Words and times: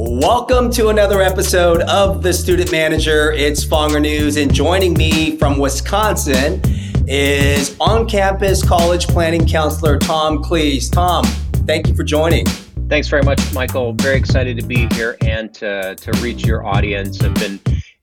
Welcome 0.00 0.70
to 0.74 0.90
another 0.90 1.22
episode 1.22 1.80
of 1.82 2.22
The 2.22 2.32
Student 2.32 2.70
Manager. 2.70 3.32
It's 3.32 3.64
Fonger 3.64 4.00
News, 4.00 4.36
and 4.36 4.54
joining 4.54 4.94
me 4.94 5.36
from 5.36 5.58
Wisconsin 5.58 6.60
is 7.08 7.70
OnCampus 7.80 8.64
college 8.64 9.08
planning 9.08 9.44
counselor 9.44 9.98
Tom 9.98 10.38
Kleese. 10.38 10.88
Tom, 10.88 11.24
thank 11.66 11.88
you 11.88 11.96
for 11.96 12.04
joining. 12.04 12.46
Thanks 12.88 13.08
very 13.08 13.24
much, 13.24 13.40
Michael. 13.52 13.92
Very 13.94 14.16
excited 14.16 14.56
to 14.60 14.64
be 14.64 14.86
here 14.94 15.16
and 15.22 15.52
to, 15.54 15.96
to 15.96 16.12
reach 16.22 16.46
your 16.46 16.64
audience. 16.64 17.20
I've 17.20 17.34
been 17.34 17.58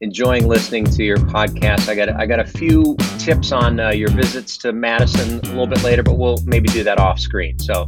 enjoying 0.05 0.47
listening 0.47 0.85
to 0.85 1.03
your 1.03 1.17
podcast. 1.17 1.89
I 1.89 1.95
got 1.95 2.09
I 2.09 2.27
got 2.27 2.39
a 2.39 2.45
few 2.45 2.95
tips 3.17 3.51
on 3.51 3.79
uh, 3.79 3.89
your 3.89 4.09
visits 4.11 4.55
to 4.59 4.71
Madison 4.71 5.39
a 5.39 5.47
little 5.49 5.65
bit 5.65 5.83
later, 5.83 6.03
but 6.03 6.19
we'll 6.19 6.37
maybe 6.45 6.69
do 6.69 6.83
that 6.83 6.99
off 6.99 7.19
screen. 7.19 7.57
So 7.57 7.87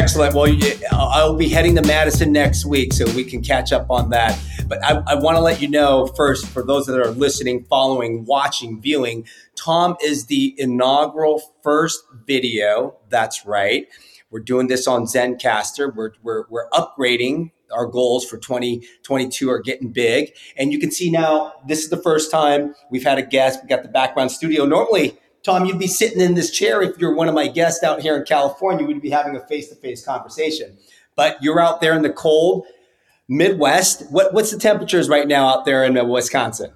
excellent. 0.00 0.34
Well, 0.34 0.52
I'll 0.90 1.36
be 1.36 1.48
heading 1.48 1.76
to 1.76 1.82
Madison 1.82 2.32
next 2.32 2.66
week, 2.66 2.92
so 2.92 3.04
we 3.12 3.22
can 3.22 3.40
catch 3.40 3.72
up 3.72 3.88
on 3.88 4.10
that. 4.10 4.36
But 4.66 4.84
I, 4.84 5.00
I 5.06 5.14
want 5.14 5.36
to 5.36 5.40
let 5.40 5.62
you 5.62 5.68
know 5.68 6.08
first, 6.08 6.46
for 6.48 6.64
those 6.64 6.86
that 6.86 6.98
are 6.98 7.12
listening, 7.12 7.64
following, 7.70 8.24
watching, 8.24 8.80
viewing, 8.80 9.24
Tom 9.54 9.96
is 10.02 10.26
the 10.26 10.56
inaugural 10.58 11.40
first 11.62 12.02
video. 12.26 12.96
That's 13.10 13.46
right. 13.46 13.86
We're 14.30 14.40
doing 14.40 14.66
this 14.66 14.88
on 14.88 15.04
Zencastr. 15.04 15.94
We're, 15.94 16.14
we're, 16.24 16.46
we're 16.48 16.68
upgrading 16.70 17.52
our 17.72 17.86
goals 17.86 18.24
for 18.24 18.38
2022 18.38 19.50
are 19.50 19.60
getting 19.60 19.90
big. 19.90 20.32
And 20.56 20.72
you 20.72 20.78
can 20.78 20.90
see 20.90 21.10
now, 21.10 21.54
this 21.66 21.82
is 21.82 21.90
the 21.90 22.02
first 22.02 22.30
time 22.30 22.74
we've 22.90 23.04
had 23.04 23.18
a 23.18 23.22
guest. 23.22 23.60
We've 23.62 23.68
got 23.68 23.82
the 23.82 23.88
background 23.88 24.30
studio. 24.30 24.64
Normally, 24.64 25.18
Tom, 25.42 25.64
you'd 25.66 25.78
be 25.78 25.86
sitting 25.86 26.20
in 26.20 26.34
this 26.34 26.50
chair 26.50 26.82
if 26.82 26.98
you're 26.98 27.14
one 27.14 27.28
of 27.28 27.34
my 27.34 27.48
guests 27.48 27.84
out 27.84 28.00
here 28.00 28.16
in 28.16 28.24
California. 28.24 28.86
We'd 28.86 29.02
be 29.02 29.10
having 29.10 29.36
a 29.36 29.46
face 29.46 29.68
to 29.68 29.74
face 29.76 30.04
conversation. 30.04 30.76
But 31.16 31.42
you're 31.42 31.60
out 31.60 31.80
there 31.80 31.94
in 31.94 32.02
the 32.02 32.10
cold 32.10 32.66
Midwest. 33.28 34.10
What, 34.10 34.32
what's 34.32 34.50
the 34.50 34.58
temperatures 34.58 35.08
right 35.08 35.28
now 35.28 35.48
out 35.48 35.64
there 35.64 35.84
in 35.84 35.96
uh, 35.96 36.04
Wisconsin? 36.04 36.72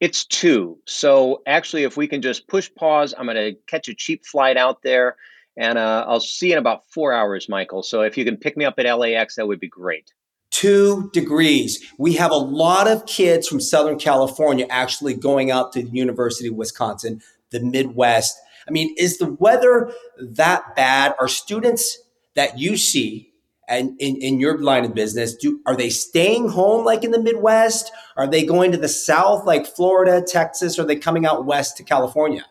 It's 0.00 0.24
two. 0.26 0.78
So 0.86 1.42
actually, 1.46 1.84
if 1.84 1.96
we 1.96 2.06
can 2.06 2.20
just 2.20 2.46
push 2.46 2.70
pause, 2.74 3.14
I'm 3.16 3.26
going 3.26 3.36
to 3.36 3.58
catch 3.66 3.88
a 3.88 3.94
cheap 3.94 4.26
flight 4.26 4.56
out 4.56 4.82
there 4.82 5.16
and 5.56 5.78
uh, 5.78 6.04
I'll 6.08 6.20
see 6.20 6.48
you 6.48 6.54
in 6.54 6.58
about 6.58 6.84
four 6.90 7.12
hours, 7.12 7.48
Michael. 7.48 7.82
So 7.82 8.02
if 8.02 8.18
you 8.18 8.24
can 8.24 8.36
pick 8.36 8.56
me 8.56 8.64
up 8.64 8.74
at 8.78 8.92
LAX, 8.92 9.36
that 9.36 9.46
would 9.46 9.60
be 9.60 9.68
great. 9.68 10.12
Two 10.54 11.10
degrees. 11.12 11.84
We 11.98 12.12
have 12.12 12.30
a 12.30 12.36
lot 12.36 12.86
of 12.86 13.06
kids 13.06 13.48
from 13.48 13.58
Southern 13.58 13.98
California 13.98 14.66
actually 14.70 15.14
going 15.14 15.50
out 15.50 15.72
to 15.72 15.82
the 15.82 15.90
University 15.90 16.46
of 16.46 16.54
Wisconsin, 16.54 17.20
the 17.50 17.58
Midwest. 17.58 18.38
I 18.68 18.70
mean, 18.70 18.94
is 18.96 19.18
the 19.18 19.32
weather 19.32 19.92
that 20.16 20.76
bad? 20.76 21.16
Are 21.18 21.26
students 21.26 21.98
that 22.36 22.56
you 22.56 22.76
see 22.76 23.32
and 23.68 24.00
in, 24.00 24.14
in 24.16 24.38
your 24.38 24.58
line 24.58 24.84
of 24.84 24.94
business, 24.94 25.34
do 25.34 25.60
are 25.66 25.74
they 25.74 25.90
staying 25.90 26.50
home 26.50 26.84
like 26.84 27.02
in 27.02 27.10
the 27.10 27.20
Midwest? 27.20 27.90
Are 28.16 28.28
they 28.28 28.46
going 28.46 28.70
to 28.70 28.78
the 28.78 28.88
South 28.88 29.44
like 29.46 29.66
Florida, 29.66 30.24
Texas? 30.24 30.78
Are 30.78 30.84
they 30.84 30.96
coming 30.96 31.26
out 31.26 31.46
west 31.46 31.76
to 31.78 31.82
California? 31.82 32.44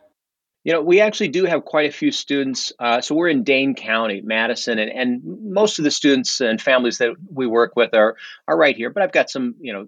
You 0.63 0.71
know, 0.71 0.81
we 0.81 1.01
actually 1.01 1.27
do 1.27 1.45
have 1.45 1.65
quite 1.65 1.89
a 1.89 1.93
few 1.93 2.11
students. 2.11 2.71
Uh, 2.79 3.01
so 3.01 3.15
we're 3.15 3.27
in 3.27 3.43
Dane 3.43 3.75
County, 3.75 4.21
Madison, 4.23 4.79
and, 4.79 4.91
and 4.91 5.21
most 5.53 5.77
of 5.77 5.83
the 5.83 5.91
students 5.91 6.39
and 6.39 6.61
families 6.61 6.99
that 6.99 7.15
we 7.31 7.47
work 7.47 7.73
with 7.75 7.93
are 7.93 8.15
are 8.47 8.57
right 8.57 8.75
here. 8.75 8.89
But 8.89 9.03
I've 9.03 9.11
got 9.11 9.29
some, 9.29 9.55
you 9.59 9.73
know, 9.73 9.87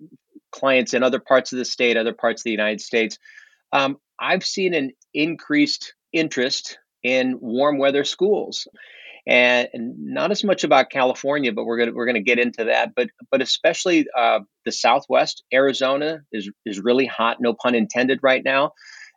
clients 0.52 0.94
in 0.94 1.03
other 1.03 1.20
parts 1.20 1.53
of 1.53 1.59
the 1.59 1.66
state, 1.66 1.96
other 1.98 2.14
parts 2.14 2.42
of 2.42 2.44
the 2.46 2.52
United 2.52 2.81
States. 2.81 3.18
Um, 3.72 3.98
I've 4.20 4.46
seen 4.46 4.73
an 4.73 4.92
increased 5.14 5.94
interest 6.12 6.78
in 7.03 7.38
warm 7.40 7.78
weather 7.78 8.03
schools, 8.03 8.68
and, 9.28 9.70
and, 9.73 9.96
not 9.98 10.31
as 10.31 10.44
much 10.44 10.64
about 10.64 10.90
California, 10.90 11.52
but 11.53 11.66
we're 11.66 11.78
gonna 11.78 11.94
we're 11.94 12.06
gonna 12.06 12.22
get 12.22 12.40
into 12.40 12.66
that. 12.66 12.94
But 12.96 13.09
but 13.31 13.42
especially 13.42 14.08
uh, 14.18 14.40
the 14.66 14.72
Southwest, 14.72 15.44
Arizona 15.53 16.22
is 16.34 16.50
is 16.66 16.80
really 16.80 17.06
hot, 17.06 17.38
no 17.40 17.53
pun 17.53 17.76
intended, 17.76 18.20
right 18.22 18.44
now. 18.44 18.73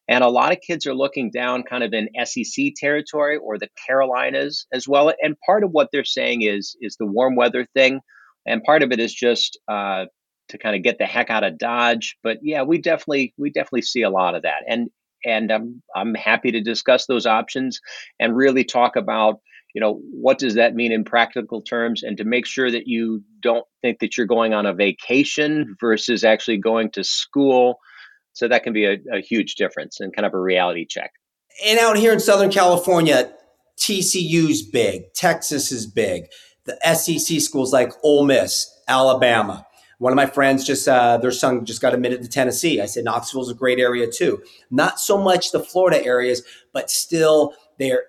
And 0.08 0.24
a 0.24 0.28
lot 0.28 0.52
of 0.52 0.60
kids 0.66 0.86
are 0.86 0.94
looking 0.94 1.30
down 1.30 1.64
kind 1.64 1.84
of 1.84 1.92
in 1.92 2.08
SEC 2.24 2.72
territory 2.76 3.36
or 3.36 3.58
the 3.58 3.68
Carolinas 3.86 4.66
as 4.72 4.88
well. 4.88 5.12
And 5.22 5.36
part 5.44 5.64
of 5.64 5.70
what 5.70 5.88
they're 5.92 6.04
saying 6.04 6.42
is 6.42 6.76
is 6.80 6.96
the 6.96 7.06
warm 7.06 7.36
weather 7.36 7.66
thing, 7.74 8.00
and 8.46 8.62
part 8.62 8.82
of 8.82 8.90
it 8.90 9.00
is 9.00 9.12
just 9.12 9.58
uh, 9.68 10.06
to 10.48 10.58
kind 10.58 10.76
of 10.76 10.82
get 10.82 10.98
the 10.98 11.04
heck 11.04 11.28
out 11.30 11.44
of 11.44 11.58
Dodge. 11.58 12.16
But 12.22 12.38
yeah, 12.42 12.62
we 12.62 12.78
definitely 12.78 13.34
we 13.36 13.50
definitely 13.50 13.82
see 13.82 14.02
a 14.02 14.10
lot 14.10 14.34
of 14.34 14.42
that, 14.42 14.62
and 14.66 14.88
and 15.24 15.52
I'm 15.52 15.82
I'm 15.94 16.14
happy 16.14 16.52
to 16.52 16.60
discuss 16.60 17.06
those 17.06 17.26
options 17.26 17.80
and 18.18 18.36
really 18.36 18.64
talk 18.64 18.96
about 18.96 19.40
you 19.74 19.80
know 19.80 20.00
what 20.10 20.38
does 20.38 20.54
that 20.54 20.74
mean 20.74 20.92
in 20.92 21.04
practical 21.04 21.60
terms 21.60 22.02
and 22.02 22.16
to 22.16 22.24
make 22.24 22.46
sure 22.46 22.70
that 22.70 22.86
you 22.86 23.22
don't 23.42 23.66
think 23.82 23.98
that 24.00 24.16
you're 24.16 24.26
going 24.26 24.54
on 24.54 24.66
a 24.66 24.72
vacation 24.72 25.76
versus 25.80 26.24
actually 26.24 26.56
going 26.56 26.90
to 26.90 27.04
school 27.04 27.78
so 28.38 28.46
that 28.46 28.62
can 28.62 28.72
be 28.72 28.84
a, 28.84 28.98
a 29.12 29.20
huge 29.20 29.56
difference 29.56 29.98
and 29.98 30.14
kind 30.14 30.24
of 30.24 30.32
a 30.32 30.38
reality 30.38 30.86
check. 30.86 31.10
And 31.66 31.76
out 31.80 31.98
here 31.98 32.12
in 32.12 32.20
Southern 32.20 32.52
California, 32.52 33.32
TCU's 33.76 34.62
big, 34.62 35.12
Texas 35.12 35.72
is 35.72 35.88
big. 35.88 36.26
The 36.64 36.78
SEC 36.94 37.40
schools 37.40 37.72
like 37.72 37.92
Ole 38.04 38.24
Miss, 38.24 38.72
Alabama. 38.86 39.66
One 39.98 40.12
of 40.12 40.16
my 40.16 40.26
friends 40.26 40.64
just 40.64 40.86
uh, 40.86 41.16
their 41.16 41.32
son 41.32 41.64
just 41.64 41.82
got 41.82 41.94
admitted 41.94 42.22
to 42.22 42.28
Tennessee. 42.28 42.80
I 42.80 42.86
said 42.86 43.02
Knoxville's 43.02 43.50
a 43.50 43.54
great 43.54 43.80
area 43.80 44.06
too. 44.06 44.40
Not 44.70 45.00
so 45.00 45.18
much 45.18 45.50
the 45.50 45.58
Florida 45.58 46.04
areas, 46.04 46.44
but 46.72 46.90
still 46.90 47.54
they're 47.80 48.04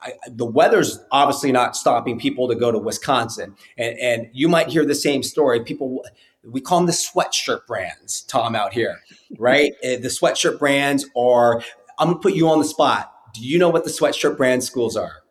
I, 0.00 0.14
the 0.28 0.44
weather's 0.44 0.98
obviously 1.12 1.52
not 1.52 1.76
stopping 1.76 2.18
people 2.18 2.48
to 2.48 2.54
go 2.54 2.72
to 2.72 2.78
Wisconsin. 2.78 3.54
And, 3.76 3.98
and 3.98 4.30
you 4.32 4.48
might 4.48 4.68
hear 4.68 4.84
the 4.84 4.94
same 4.94 5.22
story. 5.24 5.62
People 5.62 6.04
we 6.50 6.60
call 6.60 6.78
them 6.78 6.86
the 6.86 6.92
sweatshirt 6.92 7.66
brands, 7.66 8.22
Tom, 8.22 8.54
out 8.54 8.72
here, 8.72 8.98
right? 9.38 9.72
Eh, 9.82 9.96
the 9.96 10.08
sweatshirt 10.08 10.58
brands 10.58 11.06
are, 11.16 11.62
I'm 11.98 12.08
gonna 12.08 12.18
put 12.18 12.34
you 12.34 12.48
on 12.48 12.58
the 12.58 12.64
spot. 12.64 13.12
Do 13.34 13.46
you 13.46 13.58
know 13.58 13.68
what 13.68 13.84
the 13.84 13.90
sweatshirt 13.90 14.36
brand 14.36 14.64
schools 14.64 14.96
are? 14.96 15.22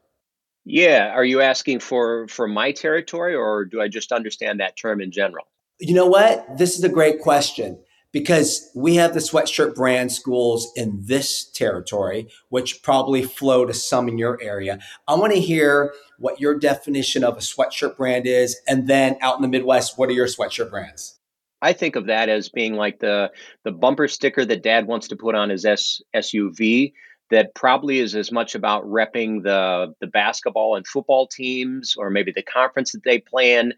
Yeah. 0.65 1.11
Are 1.13 1.25
you 1.25 1.41
asking 1.41 1.79
for 1.79 2.27
for 2.27 2.47
my 2.47 2.71
territory 2.71 3.33
or 3.33 3.65
do 3.65 3.81
I 3.81 3.87
just 3.87 4.11
understand 4.11 4.59
that 4.59 4.77
term 4.77 5.01
in 5.01 5.11
general? 5.11 5.47
You 5.79 5.93
know 5.93 6.07
what? 6.07 6.57
This 6.57 6.77
is 6.77 6.83
a 6.83 6.89
great 6.89 7.21
question 7.21 7.79
because 8.11 8.69
we 8.75 8.95
have 8.95 9.13
the 9.13 9.19
sweatshirt 9.19 9.75
brand 9.75 10.11
schools 10.11 10.71
in 10.75 10.99
this 11.03 11.49
territory, 11.51 12.27
which 12.49 12.81
probably 12.81 13.23
flow 13.23 13.65
to 13.65 13.73
some 13.73 14.07
in 14.07 14.17
your 14.17 14.41
area. 14.41 14.79
I 15.07 15.15
want 15.15 15.33
to 15.33 15.39
hear 15.39 15.93
what 16.17 16.39
your 16.39 16.57
definition 16.57 17.23
of 17.23 17.37
a 17.37 17.41
sweatshirt 17.41 17.97
brand 17.97 18.25
is, 18.25 18.57
and 18.67 18.87
then 18.87 19.17
out 19.21 19.35
in 19.35 19.41
the 19.41 19.47
Midwest, 19.47 19.97
what 19.97 20.09
are 20.09 20.13
your 20.13 20.27
sweatshirt 20.27 20.69
brands? 20.69 21.19
I 21.61 21.73
think 21.73 21.95
of 21.95 22.05
that 22.05 22.29
as 22.29 22.49
being 22.49 22.73
like 22.73 22.99
the 22.99 23.31
the 23.63 23.71
bumper 23.71 24.07
sticker 24.07 24.45
that 24.45 24.63
Dad 24.63 24.87
wants 24.87 25.07
to 25.07 25.15
put 25.15 25.35
on 25.35 25.49
his 25.49 25.65
S, 25.65 26.01
SUV. 26.15 26.93
That 27.29 27.53
probably 27.55 27.99
is 27.99 28.15
as 28.15 28.31
much 28.31 28.55
about 28.55 28.85
repping 28.85 29.43
the 29.43 29.93
the 29.99 30.07
basketball 30.07 30.75
and 30.75 30.87
football 30.87 31.27
teams, 31.27 31.95
or 31.97 32.09
maybe 32.09 32.31
the 32.31 32.43
conference 32.43 32.93
that 32.93 33.03
they 33.03 33.19
plan, 33.19 33.73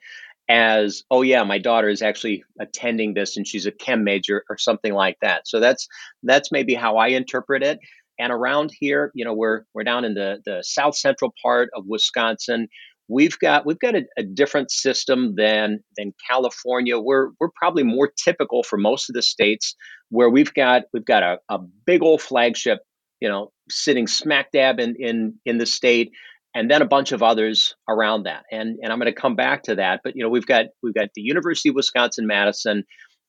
as 0.50 1.04
oh 1.12 1.22
yeah 1.22 1.44
my 1.44 1.60
daughter 1.60 1.88
is 1.88 2.02
actually 2.02 2.44
attending 2.60 3.14
this 3.14 3.38
and 3.38 3.48
she's 3.48 3.68
a 3.68 3.72
chem 3.72 4.04
major 4.04 4.44
or 4.50 4.58
something 4.58 4.94
like 4.94 5.18
that. 5.22 5.48
So 5.48 5.60
that's 5.60 5.88
that's 6.24 6.52
maybe 6.52 6.74
how 6.74 6.98
i 6.98 7.10
interpret 7.10 7.64
it. 7.64 7.80
And 8.18 8.34
around 8.34 8.72
here 8.78 9.12
you 9.14 9.24
know 9.24 9.34
we're 9.34 9.64
we're 9.74 9.84
down 9.84 10.06
in 10.06 10.16
the 10.16 10.42
the 10.46 10.64
south 10.64 10.98
central 10.98 11.34
part 11.42 11.70
of 11.76 11.86
wisconsin. 11.88 12.68
We've 13.08 13.38
got 13.40 13.66
we've 13.66 13.80
got 13.80 13.96
a, 13.96 14.04
a 14.18 14.24
different 14.24 14.72
system 14.72 15.36
than 15.36 15.80
than 15.98 16.14
california. 16.28 17.00
We're 17.00 17.30
we're 17.40 17.52
probably 17.56 17.84
more 17.84 18.12
typical 18.24 18.64
for 18.64 18.78
most 18.78 19.10
of 19.10 19.14
the 19.14 19.22
states 19.22 19.76
where 20.10 20.30
we've 20.30 20.54
got 20.54 20.84
we've 20.94 21.06
got 21.06 21.24
a, 21.24 21.38
a 21.48 21.60
big 21.86 22.02
old 22.02 22.22
flagship 22.22 22.80
you 23.20 23.30
know 23.30 23.52
sitting 23.70 24.08
smack 24.08 24.52
dab 24.52 24.80
in 24.80 24.96
in 24.98 25.36
in 25.46 25.58
the 25.58 25.66
state 25.66 26.12
and 26.56 26.70
then 26.70 26.82
a 26.82 26.88
bunch 26.88 27.12
of 27.12 27.24
others 27.24 27.76
around 27.88 28.24
that. 28.24 28.44
And 28.52 28.78
and 28.82 28.92
I'm 28.92 29.00
going 29.00 29.14
to 29.14 29.20
come 29.20 29.36
back 29.36 29.64
to 29.64 29.76
that. 29.76 30.02
But 30.04 30.16
you 30.16 30.24
know, 30.24 30.30
we've 30.30 30.46
got 30.46 30.66
we've 30.82 30.94
got 30.94 31.10
the 31.16 31.22
University 31.22 31.70
of 31.70 31.76
Wisconsin 31.76 32.28
Madison, 32.28 32.84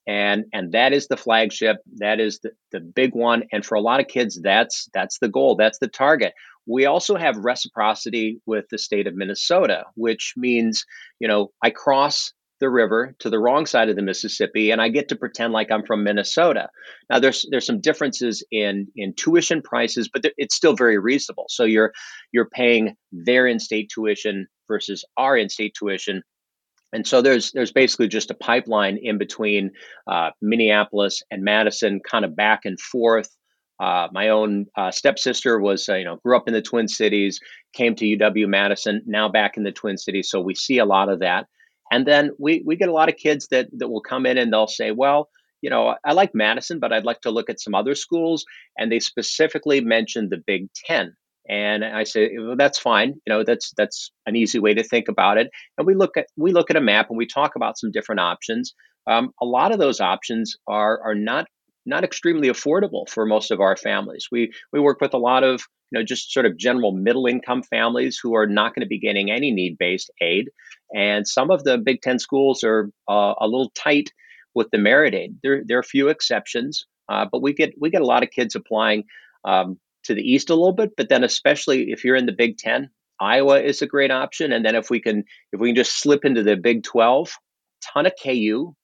and 0.07 0.45
and 0.53 0.73
that 0.73 0.93
is 0.93 1.09
the 1.09 1.17
flagship. 1.17 1.79
That 1.99 2.21
is 2.21 2.41
the, 2.41 2.51
the 2.73 2.81
big 2.81 3.15
one. 3.15 3.45
And 3.53 3.65
for 3.65 3.75
a 3.75 3.81
lot 3.81 4.01
of 4.01 4.09
kids, 4.09 4.41
that's 4.43 4.89
that's 4.95 5.19
the 5.19 5.29
goal. 5.29 5.57
That's 5.57 5.79
the 5.79 5.89
target. 5.89 6.33
We 6.67 6.87
also 6.87 7.17
have 7.17 7.37
reciprocity 7.37 8.41
with 8.47 8.67
the 8.71 8.79
state 8.79 9.07
of 9.07 9.15
Minnesota, 9.15 9.85
which 9.95 10.35
means 10.37 10.85
you 11.19 11.29
know 11.29 11.51
I 11.63 11.71
cross 11.71 12.33
the 12.61 12.71
river 12.71 13.15
to 13.19 13.31
the 13.31 13.39
wrong 13.39 13.67
side 13.67 13.89
of 13.89 13.97
the 13.97 14.03
Mississippi, 14.03 14.71
and 14.71 14.81
I 14.81 14.89
get 14.89 15.09
to 15.09 15.17
pretend 15.17 15.53
like 15.53 15.71
I'm 15.71 15.85
from 15.85 16.05
Minnesota. 16.05 16.69
Now, 17.09 17.19
there's 17.19 17.47
there's 17.51 17.67
some 17.67 17.81
differences 17.81 18.45
in 18.51 18.89
in 18.95 19.15
tuition 19.15 19.63
prices, 19.63 20.09
but 20.13 20.25
it's 20.37 20.55
still 20.55 20.77
very 20.77 20.99
reasonable. 20.99 21.47
So 21.49 21.65
you're 21.65 21.93
you're 22.33 22.49
paying 22.49 22.97
their 23.13 23.47
in-state 23.47 23.91
tuition 23.93 24.47
versus 24.69 25.05
our 25.17 25.37
in-state 25.37 25.75
tuition, 25.77 26.23
and 26.93 27.07
so 27.07 27.23
there's 27.23 27.51
there's 27.53 27.73
basically 27.73 28.09
just 28.09 28.31
a 28.31 28.35
pipeline 28.35 28.99
in 29.03 29.19
between 29.19 29.73
uh, 30.07 30.31
Minneapolis 30.43 31.23
and 31.31 31.43
Madison, 31.43 32.01
kind 32.01 32.25
of 32.25 32.37
back 32.37 32.61
and 32.65 32.79
forth. 32.79 33.29
Uh, 33.81 34.09
my 34.13 34.29
own 34.29 34.67
uh, 34.77 34.91
stepsister 34.91 35.59
was, 35.59 35.89
uh, 35.89 35.95
you 35.95 36.05
know, 36.05 36.17
grew 36.17 36.37
up 36.37 36.47
in 36.47 36.53
the 36.53 36.61
Twin 36.61 36.87
Cities, 36.87 37.41
came 37.73 37.95
to 37.95 38.05
UW 38.05 38.47
Madison, 38.47 39.01
now 39.07 39.27
back 39.27 39.57
in 39.57 39.63
the 39.63 39.73
Twin 39.73 39.97
Cities. 39.97 40.29
So 40.29 40.39
we 40.39 40.55
see 40.55 40.77
a 40.77 40.85
lot 40.85 41.09
of 41.09 41.21
that 41.21 41.47
And 41.91 42.07
then 42.07 42.31
we, 42.39 42.63
we 42.65 42.77
get 42.77 42.89
a 42.89 42.93
lot 42.93 43.09
of 43.09 43.17
kids 43.17 43.49
that, 43.51 43.69
that 43.79 43.89
will 43.89 44.03
come 44.03 44.27
in 44.27 44.39
and 44.39 44.53
they'll 44.53 44.69
say, 44.69 44.91
well, 44.93 45.29
you 45.61 45.71
know, 45.71 45.95
I 46.05 46.13
like 46.13 46.31
Madison, 46.35 46.79
but 46.79 46.93
I'd 46.93 47.05
like 47.05 47.21
to 47.23 47.31
look 47.31 47.51
at 47.51 47.61
some 47.61 47.75
other 47.75 47.95
schools. 47.95 48.45
And 48.79 48.91
they 48.91 49.01
specifically 49.01 49.81
mentioned 49.81 50.31
the 50.31 50.43
Big 50.45 50.69
Ten. 50.73 51.15
And 51.49 51.85
I 51.85 52.05
say, 52.05 52.31
well, 52.39 52.57
that's 52.57 52.79
fine. 52.79 53.15
You 53.27 53.33
know, 53.33 53.45
that's 53.45 53.73
that's 53.77 54.13
an 54.27 54.37
easy 54.37 54.61
way 54.61 54.75
to 54.75 54.85
think 54.85 55.09
about 55.09 55.39
it. 55.39 55.49
And 55.77 55.87
we 55.87 55.95
look 55.95 56.17
at 56.17 56.27
we 56.37 56.53
look 56.53 56.71
at 56.71 56.77
a 56.77 56.81
map 56.81 57.09
and 57.11 57.19
we 57.19 57.27
talk 57.27 57.57
about 57.57 57.79
some 57.79 57.91
different 57.91 58.21
options. 58.21 58.75
Um, 59.07 59.33
a 59.41 59.47
lot 59.47 59.73
of 59.73 59.79
those 59.79 60.01
options 60.01 60.57
are 60.69 61.03
are 61.03 61.15
not 61.15 61.47
not 61.87 62.05
extremely 62.05 62.49
affordable 62.49 63.09
for 63.09 63.27
most 63.27 63.51
of 63.51 63.61
our 63.61 63.77
families. 63.77 64.29
We 64.31 64.53
we 64.73 64.81
work 64.81 65.01
with 65.01 65.15
a 65.15 65.19
lot 65.19 65.43
of 65.43 65.63
you 65.91 65.99
know 65.99 66.05
just 66.05 66.33
sort 66.33 66.47
of 66.47 66.57
general 66.57 66.93
middle 66.93 67.27
income 67.27 67.63
families 67.63 68.21
who 68.23 68.37
are 68.37 68.47
not 68.47 68.75
going 68.75 68.85
to 68.85 68.89
be 68.89 69.01
getting 69.01 69.31
any 69.31 69.51
need 69.51 69.77
based 69.79 70.11
aid, 70.21 70.51
and 70.95 71.27
some 71.27 71.51
of 71.51 71.65
the 71.65 71.79
Big 71.79 72.03
Ten 72.03 72.19
schools 72.19 72.65
are 72.65 72.91
uh, 73.09 73.35
a 73.39 73.47
little 73.47 73.71
tight 73.75 74.13
with 74.55 74.69
the 74.71 74.79
merit 74.79 75.15
aid. 75.15 75.37
There 75.43 75.63
there 75.65 75.79
are 75.79 75.81
a 75.81 75.85
few 75.85 76.09
exceptions, 76.09 76.87
uh, 77.09 77.27
but 77.31 77.43
we 77.43 77.53
get 77.53 77.75
we 77.81 77.91
get 77.91 78.03
a 78.03 78.07
lot 78.07 78.23
of 78.23 78.31
kids 78.31 78.55
applying 78.55 79.05
um, 79.45 79.79
to 80.05 80.15
the 80.15 80.23
east 80.23 80.51
a 80.51 80.55
little 80.55 80.73
bit, 80.73 80.91
but 80.97 81.09
then 81.09 81.25
especially 81.25 81.91
if 81.91 82.05
you're 82.05 82.17
in 82.17 82.27
the 82.27 82.33
Big 82.33 82.59
Ten, 82.59 82.91
Iowa 83.21 83.61
is 83.61 83.83
a 83.83 83.87
great 83.87 84.11
option, 84.11 84.53
and 84.53 84.65
then 84.65 84.75
if 84.75 84.91
we 84.91 85.01
can 85.01 85.25
if 85.53 85.61
we 85.61 85.69
can 85.69 85.77
just 85.77 86.01
slip 86.01 86.25
into 86.25 86.43
the 86.43 86.57
Big 86.57 86.83
Twelve, 86.83 87.33
ton 87.83 88.07
of 88.07 88.13
KU 88.23 88.75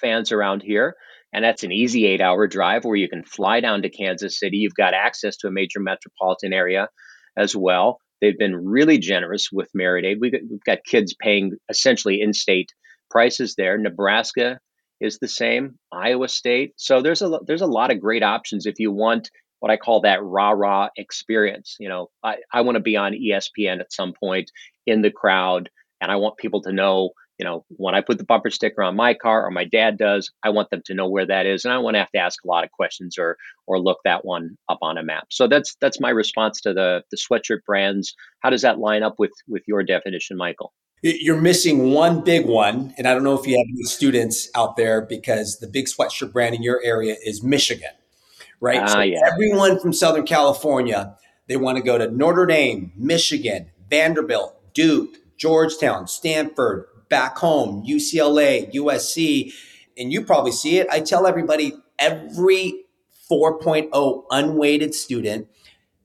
fans 0.00 0.32
around 0.32 0.62
here. 0.62 0.96
And 1.32 1.44
that's 1.44 1.64
an 1.64 1.72
easy 1.72 2.06
eight 2.06 2.20
hour 2.20 2.46
drive 2.46 2.84
where 2.84 2.96
you 2.96 3.08
can 3.08 3.24
fly 3.24 3.60
down 3.60 3.82
to 3.82 3.90
Kansas 3.90 4.38
City. 4.38 4.58
You've 4.58 4.74
got 4.74 4.94
access 4.94 5.36
to 5.38 5.48
a 5.48 5.50
major 5.50 5.80
metropolitan 5.80 6.52
area 6.52 6.88
as 7.36 7.54
well. 7.54 8.00
They've 8.20 8.38
been 8.38 8.56
really 8.56 8.98
generous 8.98 9.50
with 9.52 9.70
Merit 9.74 10.04
Aid. 10.04 10.18
We've 10.20 10.32
got, 10.32 10.40
we've 10.50 10.64
got 10.64 10.84
kids 10.84 11.14
paying 11.18 11.52
essentially 11.68 12.20
in 12.20 12.32
state 12.32 12.72
prices 13.10 13.54
there. 13.56 13.78
Nebraska 13.78 14.58
is 15.00 15.18
the 15.18 15.28
same, 15.28 15.78
Iowa 15.92 16.28
State. 16.28 16.72
So 16.76 17.02
there's 17.02 17.22
a, 17.22 17.38
there's 17.46 17.62
a 17.62 17.66
lot 17.66 17.90
of 17.90 18.00
great 18.00 18.22
options 18.22 18.66
if 18.66 18.78
you 18.78 18.90
want 18.92 19.30
what 19.60 19.70
I 19.70 19.76
call 19.76 20.02
that 20.02 20.22
rah 20.22 20.50
rah 20.50 20.88
experience. 20.96 21.76
You 21.78 21.88
know, 21.88 22.10
I, 22.22 22.36
I 22.52 22.60
want 22.62 22.76
to 22.76 22.82
be 22.82 22.96
on 22.96 23.12
ESPN 23.12 23.80
at 23.80 23.92
some 23.92 24.12
point 24.18 24.50
in 24.86 25.02
the 25.02 25.10
crowd, 25.10 25.70
and 26.00 26.10
I 26.10 26.16
want 26.16 26.36
people 26.36 26.62
to 26.62 26.72
know 26.72 27.10
you 27.38 27.44
know, 27.44 27.64
when 27.68 27.94
I 27.94 28.00
put 28.00 28.18
the 28.18 28.24
bumper 28.24 28.50
sticker 28.50 28.82
on 28.82 28.96
my 28.96 29.14
car 29.14 29.46
or 29.46 29.50
my 29.50 29.64
dad 29.64 29.98
does, 29.98 30.30
I 30.42 30.50
want 30.50 30.70
them 30.70 30.82
to 30.86 30.94
know 30.94 31.08
where 31.08 31.26
that 31.26 31.46
is, 31.46 31.64
and 31.64 31.72
I 31.72 31.78
want 31.78 31.94
to 31.94 31.98
have 31.98 32.10
to 32.12 32.18
ask 32.18 32.42
a 32.44 32.48
lot 32.48 32.64
of 32.64 32.70
questions 32.70 33.18
or 33.18 33.36
or 33.66 33.78
look 33.78 33.98
that 34.04 34.24
one 34.24 34.56
up 34.68 34.78
on 34.82 34.96
a 34.96 35.02
map. 35.02 35.26
So 35.30 35.46
that's 35.46 35.76
that's 35.80 36.00
my 36.00 36.10
response 36.10 36.60
to 36.62 36.72
the 36.72 37.02
the 37.10 37.16
sweatshirt 37.16 37.64
brands. 37.66 38.14
How 38.40 38.50
does 38.50 38.62
that 38.62 38.78
line 38.78 39.02
up 39.02 39.16
with 39.18 39.32
with 39.48 39.62
your 39.66 39.82
definition, 39.82 40.36
Michael? 40.36 40.72
You're 41.02 41.40
missing 41.40 41.92
one 41.92 42.22
big 42.22 42.46
one, 42.46 42.94
and 42.96 43.06
I 43.06 43.12
don't 43.12 43.22
know 43.22 43.38
if 43.38 43.46
you 43.46 43.56
have 43.56 43.66
any 43.68 43.84
students 43.84 44.48
out 44.54 44.76
there 44.76 45.02
because 45.02 45.58
the 45.58 45.66
big 45.66 45.86
sweatshirt 45.86 46.32
brand 46.32 46.54
in 46.54 46.62
your 46.62 46.80
area 46.82 47.16
is 47.24 47.42
Michigan, 47.42 47.90
right? 48.60 48.82
Uh, 48.82 48.86
so 48.88 49.00
yeah. 49.00 49.20
everyone 49.30 49.78
from 49.78 49.92
Southern 49.92 50.24
California, 50.24 51.16
they 51.48 51.56
want 51.58 51.76
to 51.76 51.84
go 51.84 51.98
to 51.98 52.10
Notre 52.10 52.46
Dame, 52.46 52.92
Michigan, 52.96 53.70
Vanderbilt, 53.90 54.72
Duke, 54.72 55.16
Georgetown, 55.36 56.08
Stanford, 56.08 56.86
back 57.08 57.36
home, 57.38 57.84
UCLA, 57.86 58.72
USC, 58.74 59.52
and 59.96 60.12
you 60.12 60.24
probably 60.24 60.52
see 60.52 60.78
it. 60.78 60.86
I 60.90 61.00
tell 61.00 61.26
everybody 61.26 61.74
every 61.98 62.84
4.0 63.30 64.24
unweighted 64.30 64.94
student 64.94 65.48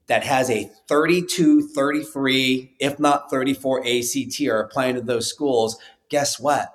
that 0.07 0.23
has 0.23 0.49
a 0.49 0.69
32, 0.87 1.69
33, 1.69 2.75
if 2.79 2.99
not 2.99 3.29
34 3.29 3.85
ACT 3.87 4.41
are 4.41 4.59
applying 4.59 4.95
to 4.95 5.01
those 5.01 5.27
schools, 5.27 5.77
guess 6.09 6.39
what? 6.39 6.73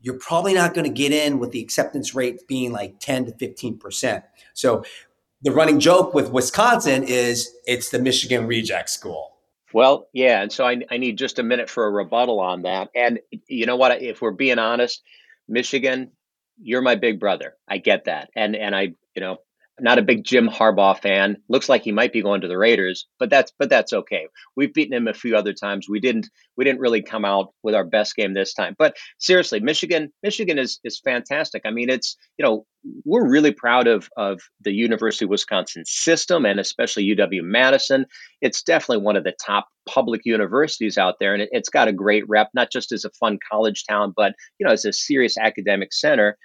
You're 0.00 0.18
probably 0.18 0.52
not 0.52 0.74
going 0.74 0.84
to 0.84 0.92
get 0.92 1.12
in 1.12 1.38
with 1.38 1.52
the 1.52 1.62
acceptance 1.62 2.14
rate 2.14 2.46
being 2.46 2.72
like 2.72 3.00
10 3.00 3.26
to 3.26 3.32
15%. 3.32 4.22
So 4.52 4.84
the 5.40 5.50
running 5.50 5.80
joke 5.80 6.12
with 6.12 6.30
Wisconsin 6.30 7.04
is 7.04 7.54
it's 7.66 7.88
the 7.88 7.98
Michigan 7.98 8.46
reject 8.46 8.90
school. 8.90 9.33
Well, 9.74 10.08
yeah, 10.14 10.40
and 10.42 10.52
so 10.52 10.64
I, 10.66 10.82
I 10.90 10.98
need 10.98 11.18
just 11.18 11.40
a 11.40 11.44
minute 11.44 11.68
for 11.68 11.86
a 11.86 11.90
rebuttal 11.90 12.40
on 12.40 12.62
that. 12.62 12.90
And 12.94 13.20
you 13.48 13.66
know 13.66 13.76
what? 13.76 14.00
If 14.02 14.22
we're 14.22 14.30
being 14.30 14.60
honest, 14.60 15.02
Michigan, 15.48 16.12
you're 16.62 16.82
my 16.82 16.94
big 16.94 17.20
brother. 17.20 17.56
I 17.68 17.78
get 17.78 18.06
that, 18.06 18.30
and 18.36 18.56
and 18.56 18.74
I, 18.74 18.94
you 19.16 19.20
know, 19.20 19.38
not 19.80 19.98
a 19.98 20.02
big 20.02 20.24
Jim 20.24 20.48
Harbaugh 20.48 20.98
fan. 20.98 21.36
Looks 21.48 21.68
like 21.68 21.82
he 21.82 21.90
might 21.90 22.12
be 22.12 22.22
going 22.22 22.40
to 22.42 22.48
the 22.48 22.56
Raiders, 22.58 23.06
but 23.18 23.28
that's 23.28 23.52
but 23.58 23.68
that's 23.68 23.92
okay. 23.92 24.28
We've 24.56 24.72
beaten 24.72 24.96
him 24.96 25.08
a 25.08 25.14
few 25.14 25.36
other 25.36 25.52
times. 25.52 25.88
We 25.88 25.98
didn't 25.98 26.28
we 26.56 26.64
didn't 26.64 26.80
really 26.80 27.02
come 27.02 27.24
out 27.24 27.48
with 27.62 27.74
our 27.74 27.84
best 27.84 28.14
game 28.14 28.34
this 28.34 28.54
time. 28.54 28.76
But 28.78 28.96
seriously, 29.18 29.60
Michigan 29.60 30.12
Michigan 30.22 30.58
is 30.58 30.78
is 30.84 31.00
fantastic. 31.00 31.62
I 31.64 31.70
mean, 31.70 31.90
it's 31.90 32.16
you 32.38 32.44
know 32.44 32.66
we're 33.04 33.28
really 33.28 33.50
proud 33.50 33.88
of 33.88 34.08
of 34.16 34.40
the 34.60 34.72
University 34.72 35.24
of 35.24 35.30
Wisconsin 35.30 35.84
system 35.86 36.46
and 36.46 36.60
especially 36.60 37.12
UW 37.14 37.42
Madison. 37.42 38.06
It's 38.40 38.62
definitely 38.62 39.04
one 39.04 39.16
of 39.16 39.24
the 39.24 39.34
top 39.44 39.66
public 39.88 40.20
universities 40.24 40.98
out 40.98 41.16
there, 41.18 41.34
and 41.34 41.42
it, 41.42 41.48
it's 41.50 41.68
got 41.68 41.88
a 41.88 41.92
great 41.92 42.24
rep, 42.28 42.50
not 42.54 42.70
just 42.70 42.92
as 42.92 43.04
a 43.04 43.10
fun 43.10 43.38
college 43.50 43.84
town, 43.88 44.12
but 44.16 44.34
you 44.58 44.66
know 44.66 44.72
as 44.72 44.84
a 44.84 44.92
serious 44.92 45.36
academic 45.36 45.92
center. 45.92 46.38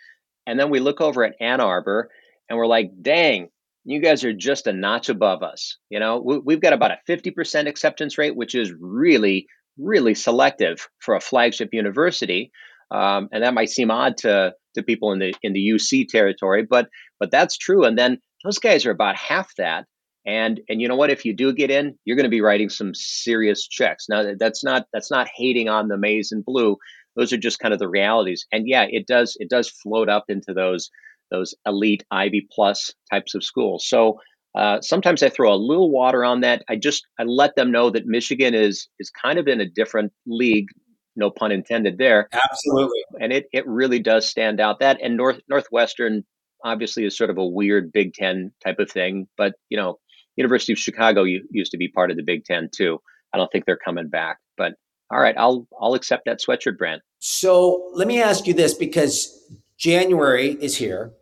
And 0.47 0.59
then 0.59 0.71
we 0.71 0.79
look 0.79 0.99
over 0.99 1.23
at 1.23 1.35
Ann 1.39 1.61
Arbor 1.61 2.09
and 2.49 2.57
we're 2.57 2.67
like, 2.67 2.91
dang, 3.01 3.49
you 3.85 4.01
guys 4.01 4.23
are 4.23 4.33
just 4.33 4.67
a 4.67 4.73
notch 4.73 5.09
above 5.09 5.43
us. 5.43 5.77
You 5.89 5.99
know, 5.99 6.41
we, 6.45 6.53
have 6.53 6.61
got 6.61 6.73
about 6.73 6.91
a 6.91 6.99
50% 7.09 7.67
acceptance 7.67 8.17
rate, 8.17 8.35
which 8.35 8.55
is 8.55 8.73
really, 8.79 9.47
really 9.77 10.15
selective 10.15 10.87
for 10.99 11.15
a 11.15 11.21
flagship 11.21 11.69
university. 11.73 12.51
Um, 12.91 13.29
and 13.31 13.43
that 13.43 13.53
might 13.53 13.69
seem 13.69 13.91
odd 13.91 14.17
to, 14.17 14.53
to 14.75 14.83
people 14.83 15.11
in 15.11 15.19
the 15.19 15.33
in 15.43 15.53
the 15.53 15.71
UC 15.73 16.07
territory, 16.07 16.65
but 16.67 16.89
but 17.19 17.31
that's 17.31 17.57
true. 17.57 17.83
And 17.83 17.97
then 17.97 18.19
those 18.43 18.59
guys 18.59 18.85
are 18.85 18.91
about 18.91 19.15
half 19.15 19.53
that. 19.57 19.85
And 20.25 20.59
and 20.69 20.81
you 20.81 20.87
know 20.87 20.95
what? 20.95 21.11
If 21.11 21.25
you 21.25 21.35
do 21.35 21.53
get 21.53 21.71
in, 21.71 21.95
you're 22.05 22.17
going 22.17 22.25
to 22.25 22.29
be 22.29 22.41
writing 22.41 22.69
some 22.69 22.93
serious 22.93 23.67
checks. 23.67 24.05
Now 24.09 24.33
that's 24.37 24.63
not 24.63 24.85
that's 24.93 25.11
not 25.11 25.27
hating 25.33 25.69
on 25.69 25.87
the 25.87 25.97
maize 25.97 26.31
and 26.31 26.43
blue. 26.43 26.77
Those 27.15 27.33
are 27.33 27.37
just 27.37 27.59
kind 27.59 27.73
of 27.73 27.79
the 27.79 27.89
realities. 27.89 28.45
And 28.51 28.67
yeah, 28.67 28.85
it 28.89 29.07
does 29.07 29.37
it 29.39 29.49
does 29.49 29.69
float 29.69 30.09
up 30.09 30.25
into 30.29 30.53
those 30.53 30.89
those 31.31 31.55
elite 31.65 32.03
Ivy 32.11 32.47
plus 32.51 32.93
types 33.11 33.35
of 33.35 33.43
schools. 33.43 33.87
So 33.87 34.19
uh, 34.55 34.81
sometimes 34.81 35.21
I 35.21 35.29
throw 35.29 35.53
a 35.53 35.55
little 35.55 35.91
water 35.91 36.25
on 36.25 36.41
that. 36.41 36.63
I 36.69 36.75
just 36.75 37.05
I 37.19 37.23
let 37.23 37.55
them 37.55 37.71
know 37.71 37.89
that 37.91 38.05
Michigan 38.05 38.53
is 38.53 38.87
is 38.99 39.09
kind 39.09 39.37
of 39.37 39.47
in 39.47 39.61
a 39.61 39.69
different 39.69 40.11
league. 40.25 40.67
No 41.15 41.29
pun 41.29 41.51
intended 41.51 41.97
there. 41.97 42.29
Absolutely. 42.33 43.01
And 43.19 43.31
it 43.31 43.45
it 43.53 43.67
really 43.67 43.99
does 43.99 44.27
stand 44.27 44.59
out. 44.59 44.79
That 44.79 44.99
and 45.01 45.17
North 45.17 45.39
Northwestern 45.47 46.23
obviously 46.63 47.05
is 47.05 47.17
sort 47.17 47.29
of 47.29 47.37
a 47.37 47.45
weird 47.45 47.91
Big 47.91 48.13
Ten 48.13 48.51
type 48.63 48.79
of 48.79 48.89
thing. 48.89 49.27
But 49.37 49.53
you 49.69 49.77
know, 49.77 49.99
University 50.35 50.73
of 50.73 50.79
Chicago 50.79 51.23
used 51.23 51.71
to 51.71 51.77
be 51.77 51.87
part 51.87 52.11
of 52.11 52.17
the 52.17 52.23
Big 52.23 52.43
Ten 52.45 52.69
too. 52.73 52.99
I 53.33 53.37
don't 53.37 53.51
think 53.51 53.65
they're 53.65 53.77
coming 53.77 54.09
back. 54.09 54.37
But 54.57 54.73
all 55.11 55.19
right, 55.19 55.35
I'll 55.37 55.67
I'll 55.79 55.93
accept 55.93 56.25
that 56.25 56.39
sweatshirt 56.39 56.77
brand. 56.77 57.01
So 57.19 57.91
let 57.93 58.07
me 58.07 58.21
ask 58.21 58.47
you 58.47 58.53
this 58.53 58.73
because 58.73 59.37
January 59.77 60.57
is 60.59 60.75
here 60.75 61.13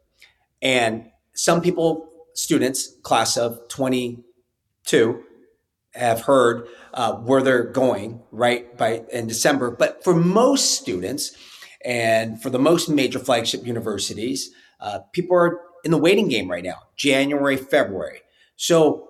and 0.61 1.11
some 1.33 1.61
people, 1.61 2.09
students, 2.33 2.95
class 3.03 3.37
of 3.37 3.67
22, 3.69 5.23
have 5.93 6.21
heard 6.21 6.67
uh, 6.93 7.13
where 7.13 7.41
they're 7.41 7.63
going 7.63 8.21
right 8.31 8.77
by 8.77 9.03
in 9.11 9.27
December. 9.27 9.71
But 9.71 10.03
for 10.03 10.15
most 10.15 10.79
students, 10.79 11.35
and 11.85 12.41
for 12.41 12.49
the 12.49 12.59
most 12.59 12.89
major 12.89 13.19
flagship 13.19 13.65
universities, 13.65 14.51
uh, 14.79 14.99
people 15.13 15.35
are 15.37 15.59
in 15.83 15.91
the 15.91 15.97
waiting 15.97 16.27
game 16.27 16.49
right 16.49 16.63
now, 16.63 16.79
January, 16.95 17.57
February. 17.57 18.21
So, 18.55 19.03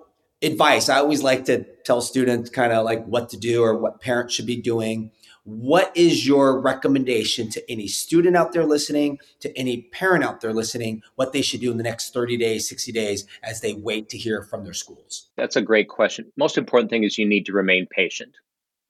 advice 0.44 0.88
I 0.88 0.98
always 0.98 1.24
like 1.24 1.46
to 1.46 1.66
tell 1.84 2.02
students 2.02 2.52
kind 2.52 2.72
of 2.72 2.86
like 2.86 3.04
what 3.06 3.30
to 3.30 3.38
do 3.38 3.64
or 3.64 3.76
what 3.78 4.02
parents 4.02 4.36
should 4.36 4.46
be 4.46 4.62
doing 4.62 5.12
what 5.48 5.96
is 5.96 6.28
your 6.28 6.60
recommendation 6.60 7.50
to 7.50 7.72
any 7.72 7.88
student 7.88 8.36
out 8.36 8.52
there 8.52 8.66
listening, 8.66 9.18
to 9.40 9.58
any 9.58 9.84
parent 9.94 10.22
out 10.22 10.42
there 10.42 10.52
listening, 10.52 11.02
what 11.16 11.32
they 11.32 11.42
should 11.42 11.62
do 11.62 11.72
in 11.72 11.78
the 11.78 11.84
next 11.84 12.14
30 12.14 12.36
days, 12.36 12.68
60 12.68 12.92
days 12.92 13.26
as 13.44 13.62
they 13.62 13.72
wait 13.72 14.10
to 14.10 14.18
hear 14.18 14.44
from 14.44 14.66
their 14.66 14.74
schools? 14.74 15.30
That's 15.38 15.56
a 15.56 15.62
great 15.62 15.88
question. 15.88 16.34
Most 16.36 16.58
important 16.58 16.90
thing 16.90 17.06
is 17.06 17.18
you 17.18 17.26
need 17.26 17.46
to 17.46 17.54
remain 17.54 17.88
patient. 17.90 18.36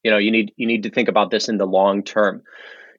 You 0.04 0.10
know, 0.10 0.18
you 0.18 0.32
need 0.32 0.52
you 0.58 0.66
need 0.66 0.82
to 0.84 0.90
think 0.90 1.10
about 1.10 1.30
this 1.30 1.48
in 1.48 1.60
the 1.60 1.68
long 1.68 2.02
term. 2.02 2.42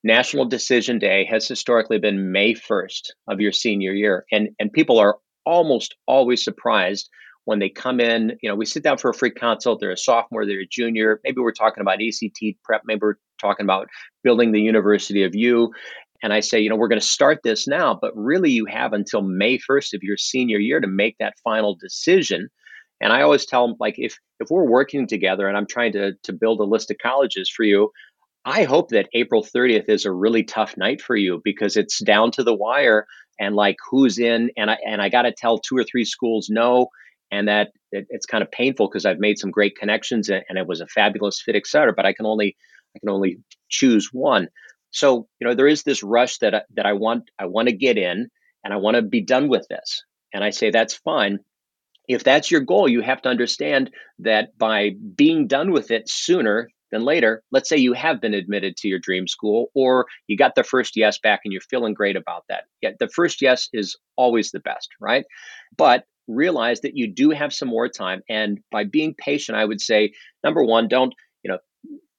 National 0.05 0.45
Decision 0.45 1.01
Day 1.01 1.25
has 1.25 1.49
historically 1.49 1.99
been 1.99 2.31
May 2.31 2.55
1st 2.55 3.11
of 3.27 3.41
your 3.41 3.51
senior 3.51 3.93
year 3.93 4.25
and 4.31 4.51
and 4.61 4.73
people 4.73 5.01
are 5.01 5.19
almost 5.45 5.97
always 6.07 6.45
surprised 6.45 7.11
when 7.45 7.59
they 7.59 7.71
come 7.71 7.99
in, 7.99 8.37
you 8.43 8.49
know, 8.51 8.55
we 8.55 8.67
sit 8.67 8.83
down 8.83 8.99
for 8.99 9.09
a 9.09 9.15
free 9.15 9.31
consult. 9.31 9.81
They're 9.81 9.91
a 9.91 9.97
sophomore, 9.97 10.45
they're 10.45 10.61
a 10.61 10.67
junior. 10.67 11.19
Maybe 11.25 11.41
we're 11.41 11.51
talking 11.51 11.81
about 11.81 11.99
ACT 12.01 12.63
prep. 12.63 12.83
Maybe 12.85 13.01
we're 13.03 13.15
talking 13.39 13.65
about 13.65 13.89
building 14.23 14.53
the 14.53 14.61
University 14.61 15.25
of 15.25 15.35
You. 15.35 15.73
And 16.23 16.33
I 16.33 16.41
say, 16.41 16.61
you 16.61 16.69
know, 16.69 16.77
we're 16.77 16.89
going 16.89 17.01
to 17.01 17.07
start 17.07 17.41
this 17.45 17.69
now, 17.69 17.97
but 18.01 18.17
really 18.17 18.51
you 18.51 18.67
have 18.67 18.93
until 18.93 19.23
May 19.23 19.59
1st 19.59 19.95
of 19.95 20.03
your 20.03 20.17
senior 20.17 20.59
year 20.59 20.81
to 20.81 20.89
make 20.89 21.17
that 21.19 21.35
final 21.45 21.77
decision. 21.81 22.49
And 23.01 23.13
I 23.13 23.23
always 23.23 23.47
tell 23.47 23.67
them, 23.67 23.77
like, 23.79 23.95
if 23.99 24.19
if 24.41 24.49
we're 24.51 24.69
working 24.69 25.07
together 25.07 25.47
and 25.47 25.57
I'm 25.57 25.67
trying 25.67 25.93
to 25.93 26.15
to 26.25 26.33
build 26.33 26.61
a 26.61 26.65
list 26.65 26.91
of 26.91 26.99
colleges 26.99 27.49
for 27.49 27.63
you, 27.63 27.93
I 28.45 28.65
hope 28.65 28.89
that 28.89 29.09
April 29.13 29.45
30th 29.45 29.89
is 29.89 30.05
a 30.05 30.13
really 30.13 30.43
tough 30.43 30.77
night 30.77 31.01
for 31.01 31.15
you 31.15 31.41
because 31.45 31.77
it's 31.77 32.03
down 32.03 32.33
to 32.33 32.43
the 32.43 32.55
wire 32.55 33.07
and 33.39 33.55
like 33.55 33.77
who's 33.91 34.19
in 34.19 34.51
and 34.57 34.71
I 34.71 34.79
and 34.87 35.01
I 35.01 35.09
got 35.09 35.23
to 35.23 35.33
tell 35.33 35.59
two 35.59 35.77
or 35.77 35.85
three 35.85 36.05
schools 36.05 36.49
no 36.51 36.89
and 37.31 37.49
that 37.49 37.73
it, 37.93 38.07
it's 38.11 38.27
kind 38.27 38.43
of 38.43 38.51
painful 38.51 38.89
because 38.89 39.05
I've 39.05 39.19
made 39.19 39.39
some 39.39 39.51
great 39.51 39.77
connections 39.77 40.29
and, 40.29 40.43
and, 40.49 40.59
it 40.59 40.67
was 40.67 40.81
a 40.81 40.87
fabulous 40.87 41.41
fit, 41.43 41.57
et 41.57 41.67
cetera. 41.67 41.93
But 41.93 42.07
I 42.07 42.13
can 42.13 42.27
only 42.27 42.57
I 42.97 42.99
can 43.01 43.09
only 43.09 43.39
choose 43.69 44.11
one. 44.13 44.49
So 44.91 45.29
you 45.41 45.47
know 45.47 45.55
there 45.55 45.69
is 45.69 45.83
this 45.83 46.03
rush 46.03 46.39
that 46.39 46.55
I, 46.55 46.63
that 46.75 46.87
I 46.87 46.95
want 46.95 47.31
I 47.39 47.47
want 47.47 47.69
to 47.69 47.75
get 47.75 47.99
in 47.99 48.29
and 48.65 48.73
I 48.75 48.77
want 48.77 48.97
to 48.97 49.03
be 49.03 49.21
done 49.21 49.49
with 49.49 49.67
this. 49.69 50.03
And 50.33 50.45
I 50.45 50.51
say 50.51 50.71
that's 50.71 50.95
fine. 50.95 51.39
If 52.09 52.25
that's 52.25 52.51
your 52.51 52.63
goal, 52.63 52.89
you 52.89 53.03
have 53.03 53.23
to 53.23 53.29
understand 53.29 53.91
that 54.21 54.57
by 54.57 54.91
being 55.15 55.47
done 55.47 55.73
with 55.73 55.91
it 55.91 56.09
sooner 56.09 56.71
than 56.91 57.05
later, 57.05 57.43
let's 57.51 57.69
say 57.69 57.77
you 57.77 57.93
have 57.93 58.21
been 58.21 58.35
admitted 58.35 58.77
to 58.79 58.89
your 58.89 58.99
dream 58.99 59.27
school 59.29 59.71
or 59.75 60.07
you 60.27 60.37
got 60.37 60.55
the 60.55 60.65
first 60.65 60.97
yes 60.97 61.19
back 61.19 61.41
and 61.45 61.53
you're 61.53 61.61
feeling 61.61 61.93
great 61.93 62.17
about 62.17 62.45
that. 62.49 62.65
Yeah, 62.81 62.91
the 62.99 63.09
first 63.09 63.43
yes 63.43 63.69
is 63.73 63.97
always 64.17 64.51
the 64.51 64.61
best, 64.61 64.89
right? 65.01 65.25
But 65.77 66.05
realize 66.29 66.81
that 66.81 66.97
you 66.97 67.13
do 67.13 67.31
have 67.31 67.53
some 67.53 67.69
more 67.69 67.89
time. 67.89 68.23
And 68.29 68.61
by 68.71 68.85
being 68.85 69.15
patient, 69.15 69.59
I 69.59 69.65
would 69.65 69.81
say, 69.81 70.13
number 70.45 70.63
one, 70.63 70.89
don't, 70.89 71.13
you 71.13 71.15
know, 71.15 71.28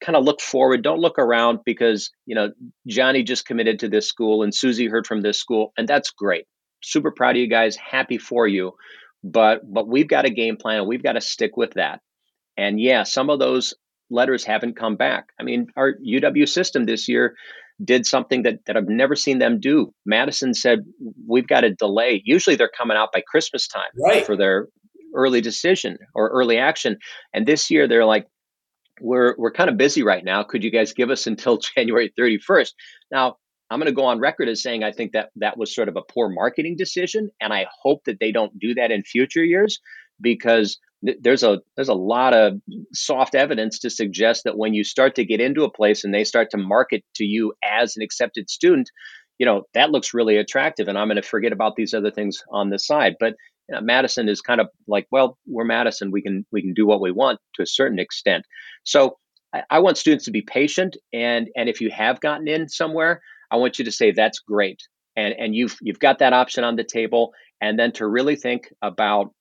kind 0.02 0.16
of 0.16 0.24
look 0.24 0.42
forward. 0.42 0.84
Don't 0.84 1.00
look 1.00 1.20
around 1.20 1.60
because, 1.66 2.12
you 2.26 2.36
know, 2.36 2.52
Johnny 2.88 3.24
just 3.24 3.46
committed 3.46 3.80
to 3.80 3.90
this 3.90 4.08
school 4.08 4.44
and 4.44 4.54
Susie 4.54 4.88
heard 4.88 5.06
from 5.06 5.22
this 5.22 5.40
school. 5.40 5.74
And 5.78 5.88
that's 5.88 6.12
great. 6.12 6.46
Super 6.82 7.12
proud 7.12 7.36
of 7.36 7.38
you 7.38 7.48
guys. 7.48 7.76
Happy 7.76 8.18
for 8.18 8.48
you. 8.48 8.74
But 9.24 9.62
but 9.72 9.88
we've 9.88 10.08
got 10.08 10.26
a 10.26 10.30
game 10.30 10.56
plan 10.56 10.80
and 10.80 10.88
we've 10.88 11.04
got 11.04 11.14
to 11.14 11.22
stick 11.22 11.58
with 11.58 11.74
that. 11.74 12.00
And 12.58 12.80
yeah, 12.80 13.04
some 13.04 13.30
of 13.30 13.40
those 13.40 13.74
letters 14.10 14.46
haven't 14.46 14.78
come 14.78 14.96
back. 14.96 15.28
I 15.40 15.44
mean, 15.44 15.68
our 15.76 15.94
UW 15.94 16.48
system 16.48 16.86
this 16.86 17.08
year 17.08 17.36
did 17.84 18.06
something 18.06 18.44
that, 18.44 18.60
that 18.66 18.76
I've 18.76 18.90
never 18.90 19.16
seen 19.16 19.40
them 19.40 19.60
do. 19.60 19.94
Madison 20.06 20.54
said, 20.54 20.80
We've 21.28 21.48
got 21.48 21.64
a 21.64 21.74
delay. 21.74 22.22
Usually 22.26 22.56
they're 22.56 22.72
coming 22.76 22.98
out 22.98 23.12
by 23.12 23.22
Christmas 23.26 23.68
time 23.68 23.90
right. 24.02 24.26
for 24.26 24.36
their 24.36 24.68
early 25.16 25.42
decision 25.42 25.98
or 26.14 26.30
early 26.30 26.58
action. 26.58 26.98
And 27.34 27.46
this 27.46 27.70
year 27.72 27.88
they're 27.88 28.06
like, 28.06 28.26
we're 29.02 29.36
we're 29.38 29.52
kind 29.52 29.70
of 29.70 29.78
busy 29.78 30.04
right 30.04 30.24
now. 30.24 30.44
Could 30.44 30.64
you 30.64 30.72
guys 30.72 30.94
give 30.94 31.10
us 31.10 31.28
until 31.28 31.58
January 31.76 32.12
31st? 32.18 32.74
Now, 33.12 33.38
I'm 33.70 33.80
going 33.80 33.88
to 33.88 33.94
go 33.94 34.06
on 34.06 34.20
record 34.20 34.50
as 34.50 34.64
saying 34.64 34.84
I 34.84 34.92
think 34.92 35.12
that 35.12 35.30
that 35.36 35.58
was 35.58 35.74
sort 35.74 35.90
of 35.90 35.96
a 35.96 36.02
poor 36.02 36.30
marketing 36.30 36.76
decision, 36.76 37.30
and 37.40 37.54
I 37.54 37.68
hope 37.82 38.04
that 38.06 38.20
they 38.20 38.32
don't 38.32 38.58
do 38.58 38.74
that 38.76 38.92
in 38.92 39.04
future 39.04 39.44
years 39.44 39.80
because 40.22 40.80
there's 41.02 41.44
a 41.44 41.60
there's 41.76 41.90
a 41.90 41.94
lot 41.94 42.34
of 42.34 42.60
soft 42.94 43.36
evidence 43.36 43.80
to 43.80 43.90
suggest 43.90 44.44
that 44.44 44.58
when 44.58 44.74
you 44.74 44.84
start 44.84 45.16
to 45.16 45.26
get 45.26 45.40
into 45.40 45.64
a 45.64 45.72
place 45.72 46.04
and 46.04 46.14
they 46.14 46.24
start 46.24 46.50
to 46.52 46.58
market 46.58 47.04
to 47.16 47.24
you 47.24 47.54
as 47.64 47.96
an 47.96 48.04
accepted 48.04 48.50
student, 48.50 48.90
you 49.38 49.46
know 49.46 49.64
that 49.74 49.92
looks 49.92 50.14
really 50.14 50.38
attractive, 50.38 50.88
and 50.88 50.98
I'm 50.98 51.08
going 51.08 51.22
to 51.22 51.22
forget 51.22 51.54
about 51.54 51.76
these 51.76 51.94
other 51.94 52.12
things 52.12 52.44
on 52.52 52.70
the 52.70 52.80
side. 52.80 53.16
But 53.20 53.36
Madison 53.82 54.30
is 54.30 54.42
kind 54.42 54.62
of 54.62 54.68
like, 54.88 55.08
well, 55.12 55.38
we're 55.48 55.64
Madison, 55.66 56.12
we 56.12 56.22
can 56.22 56.46
we 56.52 56.62
can 56.62 56.74
do 56.74 56.86
what 56.86 57.02
we 57.02 57.12
want 57.12 57.40
to 57.56 57.62
a 57.62 57.68
certain 57.68 58.00
extent. 58.00 58.46
So 58.84 59.18
I, 59.54 59.64
I 59.70 59.80
want 59.80 59.98
students 59.98 60.26
to 60.26 60.32
be 60.32 60.42
patient, 60.42 60.98
and 61.14 61.50
and 61.56 61.70
if 61.70 61.82
you 61.82 61.90
have 61.92 62.20
gotten 62.20 62.48
in 62.48 62.70
somewhere, 62.70 63.22
I 63.52 63.58
want 63.58 63.80
you 63.80 63.86
to 63.86 63.92
say 63.92 64.12
that's 64.12 64.40
great, 64.40 64.82
and 65.16 65.34
and 65.38 65.56
you've 65.56 65.78
you've 65.82 66.00
got 66.00 66.20
that 66.20 66.34
option 66.34 66.64
on 66.64 66.76
the 66.76 66.84
table, 66.84 67.34
and 67.62 67.78
then 67.78 67.92
to 67.94 68.08
really 68.08 68.36
think 68.36 68.74
about 68.82 69.34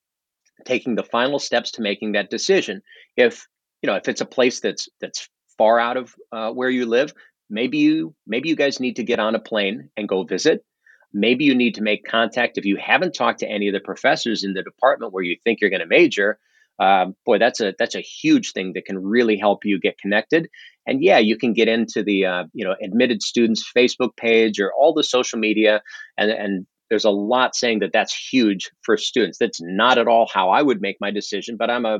taking 0.64 0.94
the 0.94 1.02
final 1.02 1.38
steps 1.38 1.72
to 1.72 1.82
making 1.82 2.12
that 2.12 2.30
decision. 2.30 2.82
If 3.16 3.46
you 3.82 3.86
know 3.86 3.96
if 3.96 4.08
it's 4.08 4.20
a 4.20 4.26
place 4.26 4.60
that's 4.60 4.88
that's 5.00 5.28
far 5.56 5.78
out 5.78 5.96
of 5.96 6.14
uh, 6.32 6.50
where 6.52 6.70
you 6.70 6.86
live, 6.86 7.12
maybe 7.50 7.78
you 7.78 8.14
maybe 8.26 8.48
you 8.48 8.56
guys 8.56 8.80
need 8.80 8.96
to 8.96 9.04
get 9.04 9.18
on 9.18 9.34
a 9.34 9.40
plane 9.40 9.90
and 9.96 10.08
go 10.08 10.24
visit. 10.24 10.64
Maybe 11.12 11.44
you 11.44 11.54
need 11.54 11.76
to 11.76 11.82
make 11.82 12.04
contact 12.04 12.58
if 12.58 12.64
you 12.64 12.76
haven't 12.76 13.14
talked 13.14 13.40
to 13.40 13.48
any 13.48 13.68
of 13.68 13.74
the 13.74 13.80
professors 13.80 14.44
in 14.44 14.52
the 14.52 14.62
department 14.62 15.12
where 15.12 15.24
you 15.24 15.36
think 15.42 15.60
you're 15.60 15.70
going 15.70 15.80
to 15.80 15.86
major. 15.86 16.38
Um, 16.78 17.16
boy, 17.26 17.38
that's 17.38 17.60
a 17.60 17.74
that's 17.78 17.96
a 17.96 18.00
huge 18.00 18.52
thing 18.52 18.72
that 18.74 18.84
can 18.84 18.98
really 18.98 19.36
help 19.36 19.64
you 19.64 19.80
get 19.80 19.98
connected. 19.98 20.48
And 20.86 21.02
yeah, 21.02 21.18
you 21.18 21.36
can 21.36 21.52
get 21.52 21.68
into 21.68 22.02
the 22.02 22.26
uh, 22.26 22.44
you 22.52 22.64
know 22.64 22.74
admitted 22.82 23.22
students 23.22 23.70
Facebook 23.76 24.16
page 24.16 24.60
or 24.60 24.72
all 24.72 24.94
the 24.94 25.02
social 25.02 25.38
media 25.38 25.82
and 26.16 26.30
and 26.30 26.66
there's 26.88 27.04
a 27.04 27.10
lot 27.10 27.54
saying 27.54 27.80
that 27.80 27.90
that's 27.92 28.14
huge 28.14 28.70
for 28.82 28.96
students. 28.96 29.38
That's 29.38 29.60
not 29.60 29.98
at 29.98 30.08
all 30.08 30.28
how 30.32 30.50
I 30.50 30.62
would 30.62 30.80
make 30.80 30.96
my 31.00 31.10
decision, 31.10 31.56
but 31.58 31.70
I'm 31.70 31.84
a 31.84 31.98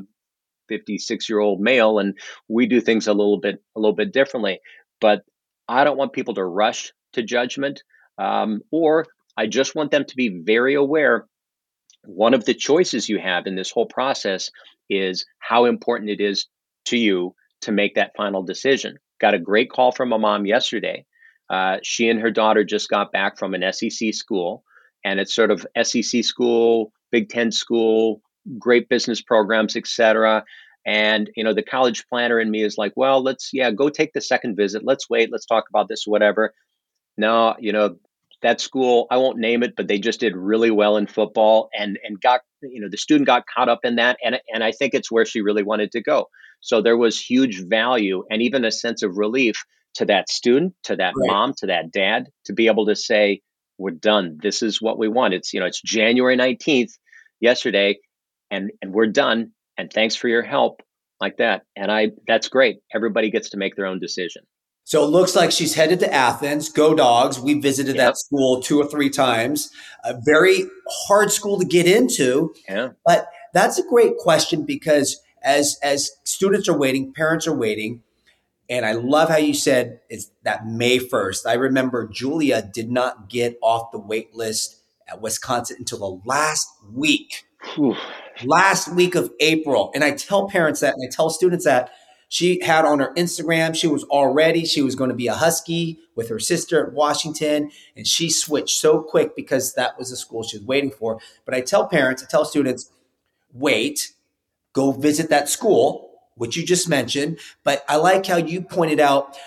56 0.67 1.29
year 1.29 1.39
old 1.39 1.59
male 1.59 1.99
and 1.99 2.17
we 2.47 2.67
do 2.67 2.81
things 2.81 3.07
a 3.07 3.13
little 3.13 3.39
bit 3.39 3.61
a 3.75 3.79
little 3.79 3.95
bit 3.95 4.13
differently. 4.13 4.59
But 5.01 5.21
I 5.67 5.83
don't 5.83 5.97
want 5.97 6.13
people 6.13 6.35
to 6.35 6.43
rush 6.43 6.91
to 7.13 7.23
judgment, 7.23 7.83
um, 8.19 8.61
or 8.71 9.05
I 9.37 9.47
just 9.47 9.73
want 9.73 9.91
them 9.91 10.05
to 10.05 10.15
be 10.15 10.41
very 10.43 10.75
aware. 10.75 11.25
One 12.03 12.33
of 12.33 12.45
the 12.45 12.53
choices 12.53 13.09
you 13.09 13.19
have 13.19 13.47
in 13.47 13.55
this 13.55 13.71
whole 13.71 13.87
process 13.87 14.51
is 14.89 15.25
how 15.39 15.65
important 15.65 16.09
it 16.09 16.21
is 16.21 16.47
to 16.85 16.97
you 16.97 17.33
to 17.61 17.71
make 17.71 17.95
that 17.95 18.11
final 18.15 18.43
decision. 18.43 18.97
Got 19.19 19.33
a 19.33 19.39
great 19.39 19.71
call 19.71 19.91
from 19.91 20.11
a 20.11 20.19
mom 20.19 20.45
yesterday. 20.45 21.05
Uh, 21.49 21.77
she 21.81 22.09
and 22.09 22.19
her 22.19 22.31
daughter 22.31 22.63
just 22.63 22.89
got 22.89 23.11
back 23.11 23.37
from 23.37 23.53
an 23.53 23.73
SEC 23.73 24.13
school 24.13 24.63
and 25.03 25.19
it's 25.19 25.33
sort 25.33 25.51
of 25.51 25.65
SEC 25.81 26.23
school, 26.23 26.91
Big 27.11 27.29
Ten 27.29 27.51
school, 27.51 28.21
great 28.57 28.89
business 28.89 29.21
programs, 29.21 29.75
etc. 29.75 30.43
And 30.85 31.29
you 31.35 31.43
know, 31.43 31.53
the 31.53 31.63
college 31.63 32.05
planner 32.07 32.39
in 32.39 32.51
me 32.51 32.63
is 32.63 32.77
like, 32.77 32.93
well, 32.95 33.23
let's 33.23 33.49
yeah, 33.53 33.71
go 33.71 33.89
take 33.89 34.13
the 34.13 34.21
second 34.21 34.55
visit. 34.55 34.83
Let's 34.83 35.09
wait. 35.09 35.31
Let's 35.31 35.45
talk 35.45 35.65
about 35.69 35.87
this, 35.87 36.03
whatever. 36.05 36.53
No, 37.17 37.55
you 37.59 37.73
know, 37.73 37.97
that 38.41 38.61
school, 38.61 39.07
I 39.11 39.17
won't 39.17 39.37
name 39.37 39.63
it, 39.63 39.73
but 39.75 39.87
they 39.87 39.99
just 39.99 40.19
did 40.19 40.35
really 40.35 40.71
well 40.71 40.97
in 40.97 41.07
football 41.07 41.69
and 41.77 41.97
and 42.03 42.19
got 42.19 42.41
you 42.61 42.81
know 42.81 42.87
the 42.89 42.97
student 42.97 43.27
got 43.27 43.43
caught 43.53 43.69
up 43.69 43.79
in 43.83 43.95
that 43.95 44.17
and 44.23 44.39
and 44.53 44.63
I 44.63 44.71
think 44.71 44.93
it's 44.93 45.11
where 45.11 45.25
she 45.25 45.41
really 45.41 45.63
wanted 45.63 45.91
to 45.93 46.01
go. 46.01 46.27
So 46.61 46.81
there 46.81 46.97
was 46.97 47.19
huge 47.19 47.63
value 47.67 48.23
and 48.29 48.41
even 48.41 48.65
a 48.65 48.71
sense 48.71 49.01
of 49.03 49.17
relief 49.17 49.63
to 49.95 50.05
that 50.05 50.29
student, 50.29 50.73
to 50.83 50.95
that 50.95 51.13
right. 51.17 51.27
mom, 51.27 51.53
to 51.57 51.67
that 51.67 51.91
dad 51.91 52.27
to 52.45 52.53
be 52.53 52.67
able 52.67 52.85
to 52.87 52.95
say, 52.95 53.41
we're 53.77 53.91
done. 53.91 54.37
This 54.41 54.61
is 54.61 54.81
what 54.81 54.99
we 54.99 55.07
want. 55.07 55.33
It's 55.33 55.53
you 55.53 55.59
know 55.59 55.65
it's 55.65 55.81
January 55.81 56.37
19th 56.37 56.91
yesterday 57.39 57.97
and 58.51 58.71
and 58.81 58.93
we're 58.93 59.07
done 59.07 59.51
and 59.77 59.91
thanks 59.91 60.15
for 60.15 60.27
your 60.27 60.43
help 60.43 60.81
like 61.19 61.37
that. 61.37 61.63
And 61.75 61.91
I 61.91 62.11
that's 62.27 62.49
great. 62.49 62.77
Everybody 62.93 63.31
gets 63.31 63.51
to 63.51 63.57
make 63.57 63.75
their 63.75 63.85
own 63.85 63.99
decision. 63.99 64.43
So 64.89 65.03
it 65.03 65.11
looks 65.11 65.35
like 65.35 65.51
she's 65.51 65.75
headed 65.75 65.99
to 65.99 66.11
Athens. 66.11 66.67
Go 66.67 66.95
Dogs. 66.95 67.39
We 67.39 67.53
visited 67.53 67.95
yep. 67.95 68.07
that 68.07 68.17
school 68.17 68.59
two 68.59 68.81
or 68.81 68.87
three 68.87 69.11
times. 69.11 69.69
A 70.03 70.19
very 70.19 70.63
hard 71.05 71.31
school 71.31 71.59
to 71.59 71.65
get 71.65 71.85
into. 71.85 72.55
Yeah. 72.67 72.89
But 73.05 73.27
that's 73.53 73.77
a 73.77 73.83
great 73.87 74.17
question 74.17 74.65
because 74.65 75.21
as 75.43 75.77
as 75.83 76.09
students 76.23 76.67
are 76.67 76.75
waiting, 76.75 77.13
parents 77.13 77.45
are 77.45 77.55
waiting, 77.55 78.01
and 78.67 78.83
I 78.83 78.93
love 78.93 79.29
how 79.29 79.37
you 79.37 79.53
said 79.53 79.99
it's 80.09 80.31
that 80.41 80.65
May 80.65 80.97
1st. 80.97 81.45
I 81.45 81.53
remember 81.53 82.07
Julia 82.07 82.63
did 82.63 82.89
not 82.89 83.29
get 83.29 83.59
off 83.61 83.91
the 83.91 83.99
wait 83.99 84.33
list 84.33 84.81
at 85.07 85.21
Wisconsin 85.21 85.75
until 85.77 85.99
the 85.99 86.27
last 86.27 86.67
week, 86.91 87.45
last 88.43 88.91
week 88.95 89.13
of 89.13 89.29
April. 89.39 89.91
And 89.93 90.03
I 90.03 90.13
tell 90.13 90.49
parents 90.49 90.79
that, 90.79 90.95
and 90.95 91.07
I 91.07 91.15
tell 91.15 91.29
students 91.29 91.65
that 91.65 91.91
she 92.29 92.63
had 92.63 92.85
on 92.85 92.99
her 92.99 93.13
Instagram, 93.15 93.75
she 93.75 93.87
was 93.87 94.05
already, 94.05 94.65
she 94.65 94.81
was 94.81 94.95
going 94.95 95.09
to 95.09 95.15
be 95.15 95.27
a 95.27 95.33
Husky 95.33 95.99
with 96.15 96.29
her 96.29 96.39
sister 96.39 96.85
at 96.85 96.93
Washington. 96.93 97.71
And 97.95 98.07
she 98.07 98.29
switched 98.29 98.79
so 98.79 99.01
quick 99.01 99.35
because 99.35 99.73
that 99.73 99.97
was 99.97 100.11
the 100.11 100.15
school 100.15 100.43
she 100.43 100.57
was 100.57 100.65
waiting 100.65 100.91
for. 100.91 101.19
But 101.43 101.55
I 101.55 101.61
tell 101.61 101.87
parents, 101.87 102.23
I 102.23 102.27
tell 102.27 102.45
students, 102.45 102.91
wait, 103.51 104.13
go 104.73 104.91
visit 104.91 105.29
that 105.29 105.49
school 105.49 106.09
which 106.39 106.55
you 106.55 106.65
just 106.65 106.89
mentioned. 106.89 107.37
But 107.63 107.83
I 107.87 107.97
like 107.97 108.25
how 108.25 108.37
you 108.37 108.61
pointed 108.61 108.99
out 108.99 109.37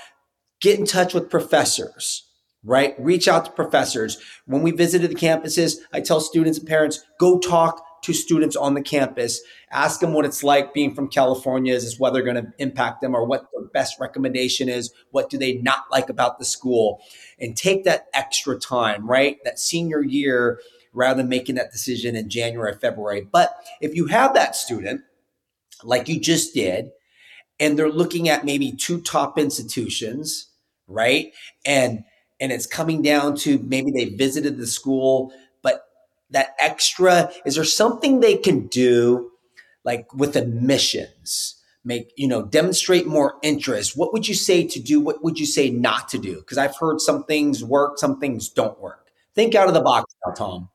get 0.61 0.79
in 0.79 0.87
touch 0.87 1.13
with 1.13 1.31
professors, 1.31 2.29
right? 2.63 2.95
Reach 2.99 3.27
out 3.27 3.47
to 3.47 3.51
professors. 3.51 4.19
When 4.47 4.63
we 4.63 4.71
visited 4.71 5.11
the 5.11 5.17
campuses, 5.17 5.79
I 5.93 6.01
tell 6.01 6.21
students 6.21 6.59
and 6.59 6.69
parents 6.69 7.03
go 7.19 7.41
talk 7.41 7.85
to 8.03 8.13
students 8.13 8.57
on 8.57 8.75
the 8.75 8.83
campus. 8.83 9.41
Ask 9.71 10.01
them 10.01 10.13
what 10.13 10.25
it's 10.25 10.43
like 10.43 10.75
being 10.75 10.95
from 10.95 11.09
California. 11.09 11.75
Is 11.75 11.85
this 11.85 11.99
weather 11.99 12.23
going 12.23 12.37
to 12.37 12.53
impact 12.59 13.01
them 13.01 13.15
or 13.15 13.25
what 13.25 13.47
their 13.53 13.67
best 13.69 13.99
recommendation 14.01 14.69
is? 14.69 14.93
What 15.11 15.31
do 15.31 15.39
they 15.39 15.55
not 15.55 15.85
like 15.91 16.09
about 16.09 16.39
the 16.39 16.45
school? 16.45 17.01
And 17.39 17.57
take 17.57 17.85
that 17.85 18.07
extra 18.13 18.59
time, 18.59 19.09
right? 19.09 19.39
That 19.45 19.59
senior 19.59 20.03
year 20.03 20.61
rather 20.93 21.19
than 21.19 21.29
making 21.29 21.55
that 21.55 21.73
decision 21.73 22.15
in 22.17 22.29
January, 22.29 22.75
February. 22.75 23.27
But 23.31 23.55
if 23.81 23.95
you 23.95 24.07
have 24.07 24.35
that 24.35 24.55
student 24.55 25.03
like 25.83 26.09
you 26.09 26.21
just 26.21 26.55
did, 26.55 26.91
and 27.59 27.79
they're 27.79 27.89
looking 27.89 28.29
at 28.29 28.45
maybe 28.45 28.73
two 28.73 29.01
top 29.01 29.39
institutions, 29.39 30.51
right? 30.87 31.33
And 31.65 32.05
and 32.41 32.51
it's 32.51 32.67
coming 32.67 33.03
down 33.03 33.37
to 33.37 33.61
maybe 33.61 33.93
they 33.93 34.07
visited 34.07 34.59
the 34.59 34.67
school, 34.67 35.33
that 36.33 36.55
extra 36.59 37.31
is 37.47 37.55
there 37.55 37.65
something 37.65 38.21
they 38.21 38.37
can 38.37 38.67
do 38.67 39.31
like 39.85 40.13
with 40.13 40.37
admissions? 40.37 41.59
make 41.85 42.13
you 42.17 42.29
know 42.29 42.43
demonstrate 42.43 43.07
more 43.07 43.37
interest. 43.43 43.97
What 43.97 44.13
would 44.13 44.29
you 44.29 44.35
say 44.35 44.67
to 44.67 44.81
do? 44.81 45.01
What 45.01 45.23
would 45.23 45.39
you 45.39 45.47
say 45.47 45.71
not 45.71 46.09
to 46.11 46.19
do? 46.19 46.37
Because 46.37 46.59
i've 46.59 46.77
heard 46.77 47.01
some 47.01 47.25
things 47.25 47.65
work 47.65 47.99
some 47.99 48.19
things 48.19 48.49
don't 48.49 48.81
work. 48.81 49.07
Think 49.35 49.55
out 49.55 49.69
of 49.69 49.75
the 49.75 49.81
box 49.81 50.15
now 50.27 50.33
tom. 50.35 50.69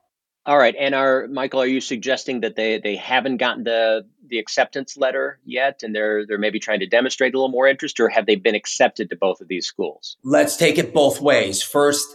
All 0.45 0.57
right 0.57 0.75
and 0.77 0.95
are 0.95 1.27
michael 1.27 1.61
are 1.61 1.67
you 1.67 1.81
suggesting 1.81 2.41
that 2.41 2.55
they 2.55 2.79
they 2.79 2.95
haven't 2.95 3.37
gotten 3.37 3.63
the 3.63 4.05
the 4.27 4.39
acceptance 4.39 4.97
letter 4.97 5.39
yet 5.45 5.83
and 5.83 5.95
they're 5.95 6.25
they're 6.25 6.37
maybe 6.37 6.59
trying 6.59 6.79
to 6.81 6.87
demonstrate 6.87 7.33
a 7.33 7.37
little 7.37 7.51
more 7.51 7.67
interest 7.67 7.99
or 7.99 8.09
have 8.09 8.25
they 8.25 8.35
been 8.35 8.55
accepted 8.55 9.09
to 9.09 9.15
both 9.15 9.41
of 9.41 9.47
these 9.47 9.65
schools? 9.65 10.17
Let's 10.23 10.57
take 10.57 10.77
it 10.77 10.93
both 10.93 11.21
ways. 11.21 11.61
First 11.61 12.07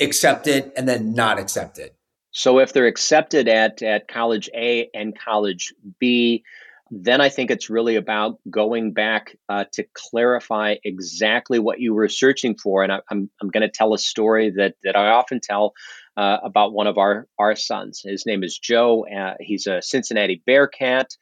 accepted 0.00 0.72
and 0.76 0.88
then 0.88 1.14
not 1.14 1.38
accepted 1.38 1.92
so 2.34 2.58
if 2.58 2.74
they're 2.74 2.86
accepted 2.86 3.48
at 3.48 3.82
at 3.82 4.08
college 4.08 4.50
a 4.54 4.90
and 4.92 5.18
college 5.18 5.72
b 5.98 6.44
then 6.90 7.20
I 7.20 7.28
think 7.28 7.50
it's 7.50 7.70
really 7.70 7.96
about 7.96 8.38
going 8.48 8.92
back 8.92 9.36
uh, 9.48 9.64
to 9.72 9.84
clarify 9.94 10.76
exactly 10.84 11.58
what 11.58 11.80
you 11.80 11.94
were 11.94 12.08
searching 12.08 12.56
for. 12.56 12.82
And 12.82 12.92
I, 12.92 12.96
am 12.96 13.02
I'm, 13.10 13.30
I'm 13.42 13.48
going 13.48 13.62
to 13.62 13.70
tell 13.70 13.94
a 13.94 13.98
story 13.98 14.50
that, 14.50 14.74
that 14.84 14.94
I 14.94 15.08
often 15.08 15.40
tell 15.40 15.72
uh, 16.16 16.38
about 16.44 16.72
one 16.72 16.86
of 16.86 16.98
our, 16.98 17.26
our 17.38 17.56
sons. 17.56 18.02
His 18.04 18.26
name 18.26 18.44
is 18.44 18.58
Joe. 18.58 19.06
Uh, 19.06 19.34
he's 19.40 19.66
a 19.66 19.82
Cincinnati 19.82 20.42
Bearcat. 20.46 21.16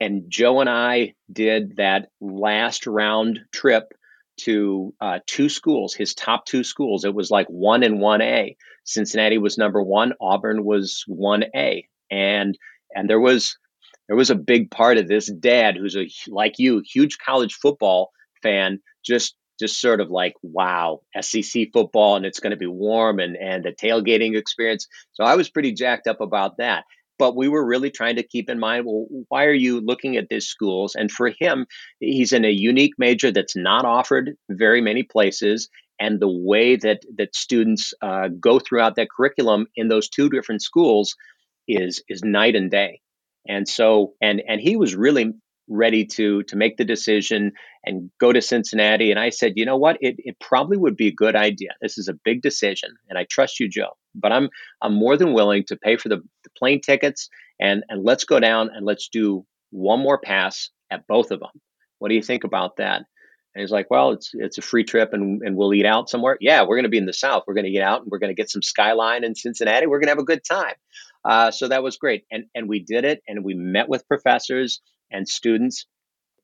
And 0.00 0.24
Joe 0.28 0.60
and 0.60 0.68
I 0.68 1.14
did 1.32 1.76
that 1.76 2.10
last 2.20 2.86
round 2.86 3.40
trip 3.52 3.94
to 4.38 4.94
uh, 5.00 5.20
two 5.26 5.48
schools, 5.48 5.94
his 5.94 6.14
top 6.14 6.46
two 6.46 6.64
schools. 6.64 7.04
It 7.04 7.14
was 7.14 7.30
like 7.30 7.46
one 7.48 7.82
and 7.82 7.98
1A. 7.98 8.56
Cincinnati 8.84 9.38
was 9.38 9.58
number 9.58 9.82
one, 9.82 10.12
Auburn 10.20 10.64
was 10.64 11.04
1A. 11.08 11.86
And 12.10 12.56
and 12.94 13.10
there 13.10 13.20
was 13.20 13.56
there 14.08 14.16
was 14.16 14.30
a 14.30 14.36
big 14.36 14.70
part 14.70 14.98
of 14.98 15.08
this 15.08 15.26
dad 15.26 15.76
who's 15.76 15.96
a 15.96 16.08
like 16.28 16.58
you 16.58 16.82
huge 16.84 17.18
college 17.18 17.54
football 17.54 18.10
fan 18.42 18.80
just 19.04 19.34
just 19.58 19.80
sort 19.80 20.00
of 20.00 20.10
like 20.10 20.34
wow 20.42 21.00
SEC 21.20 21.68
football 21.72 22.16
and 22.16 22.26
it's 22.26 22.40
going 22.40 22.52
to 22.52 22.56
be 22.56 22.66
warm 22.66 23.18
and 23.18 23.36
and 23.36 23.64
the 23.64 23.72
tailgating 23.72 24.36
experience 24.36 24.86
so 25.12 25.24
I 25.24 25.34
was 25.34 25.50
pretty 25.50 25.72
jacked 25.72 26.06
up 26.06 26.20
about 26.20 26.58
that 26.58 26.84
but 27.18 27.36
we 27.36 27.48
were 27.48 27.64
really 27.64 27.90
trying 27.90 28.16
to 28.16 28.22
keep 28.22 28.48
in 28.48 28.58
mind 28.58 28.84
well 28.86 29.06
why 29.28 29.44
are 29.44 29.52
you 29.52 29.80
looking 29.80 30.16
at 30.16 30.28
these 30.28 30.46
schools 30.46 30.94
and 30.94 31.10
for 31.10 31.32
him 31.38 31.66
he's 32.00 32.32
in 32.32 32.44
a 32.44 32.50
unique 32.50 32.94
major 32.98 33.30
that's 33.30 33.56
not 33.56 33.84
offered 33.84 34.36
very 34.50 34.80
many 34.80 35.02
places 35.02 35.68
and 35.98 36.20
the 36.20 36.28
way 36.28 36.76
that 36.76 37.00
that 37.16 37.34
students 37.34 37.94
uh, 38.02 38.28
go 38.40 38.58
throughout 38.58 38.96
that 38.96 39.08
curriculum 39.14 39.66
in 39.76 39.88
those 39.88 40.08
two 40.08 40.28
different 40.28 40.62
schools 40.62 41.16
is 41.66 42.02
is 42.08 42.22
night 42.22 42.54
and 42.54 42.70
day 42.70 43.00
and 43.48 43.68
so, 43.68 44.14
and 44.20 44.42
and 44.46 44.60
he 44.60 44.76
was 44.76 44.94
really 44.94 45.32
ready 45.68 46.04
to 46.04 46.42
to 46.44 46.56
make 46.56 46.76
the 46.76 46.84
decision 46.84 47.52
and 47.84 48.10
go 48.20 48.32
to 48.32 48.40
Cincinnati. 48.40 49.10
And 49.10 49.18
I 49.18 49.30
said, 49.30 49.54
you 49.56 49.64
know 49.64 49.76
what? 49.76 49.98
It 50.00 50.16
it 50.18 50.36
probably 50.40 50.76
would 50.76 50.96
be 50.96 51.08
a 51.08 51.12
good 51.14 51.36
idea. 51.36 51.70
This 51.80 51.98
is 51.98 52.08
a 52.08 52.14
big 52.24 52.42
decision, 52.42 52.90
and 53.08 53.18
I 53.18 53.26
trust 53.30 53.60
you, 53.60 53.68
Joe. 53.68 53.96
But 54.14 54.32
I'm 54.32 54.48
I'm 54.82 54.94
more 54.94 55.16
than 55.16 55.32
willing 55.32 55.64
to 55.64 55.76
pay 55.76 55.96
for 55.96 56.08
the, 56.08 56.22
the 56.35 56.35
plane 56.56 56.80
tickets 56.80 57.28
and 57.60 57.84
and 57.88 58.04
let's 58.04 58.24
go 58.24 58.40
down 58.40 58.70
and 58.74 58.84
let's 58.84 59.08
do 59.08 59.44
one 59.70 60.00
more 60.00 60.18
pass 60.18 60.70
at 60.90 61.06
both 61.06 61.30
of 61.30 61.40
them. 61.40 61.50
What 61.98 62.08
do 62.08 62.14
you 62.14 62.22
think 62.22 62.44
about 62.44 62.76
that? 62.76 63.02
And 63.54 63.62
he's 63.62 63.70
like, 63.70 63.90
well, 63.90 64.10
it's 64.10 64.32
it's 64.34 64.58
a 64.58 64.62
free 64.62 64.84
trip 64.84 65.12
and, 65.12 65.40
and 65.42 65.56
we'll 65.56 65.72
eat 65.72 65.86
out 65.86 66.10
somewhere. 66.10 66.36
Yeah, 66.40 66.62
we're 66.62 66.76
going 66.76 66.84
to 66.84 66.90
be 66.90 66.98
in 66.98 67.06
the 67.06 67.12
South. 67.12 67.44
We're 67.46 67.54
going 67.54 67.64
to 67.64 67.70
eat 67.70 67.80
out 67.80 68.02
and 68.02 68.10
we're 68.10 68.18
going 68.18 68.34
to 68.34 68.40
get 68.40 68.50
some 68.50 68.62
skyline 68.62 69.24
in 69.24 69.34
Cincinnati. 69.34 69.86
We're 69.86 69.98
going 69.98 70.08
to 70.08 70.12
have 70.12 70.18
a 70.18 70.24
good 70.24 70.44
time. 70.44 70.74
Uh, 71.24 71.50
so 71.50 71.68
that 71.68 71.82
was 71.82 71.96
great. 71.96 72.24
And, 72.30 72.44
and 72.54 72.68
we 72.68 72.80
did 72.80 73.04
it 73.04 73.22
and 73.26 73.44
we 73.44 73.54
met 73.54 73.88
with 73.88 74.06
professors 74.06 74.80
and 75.10 75.26
students. 75.26 75.86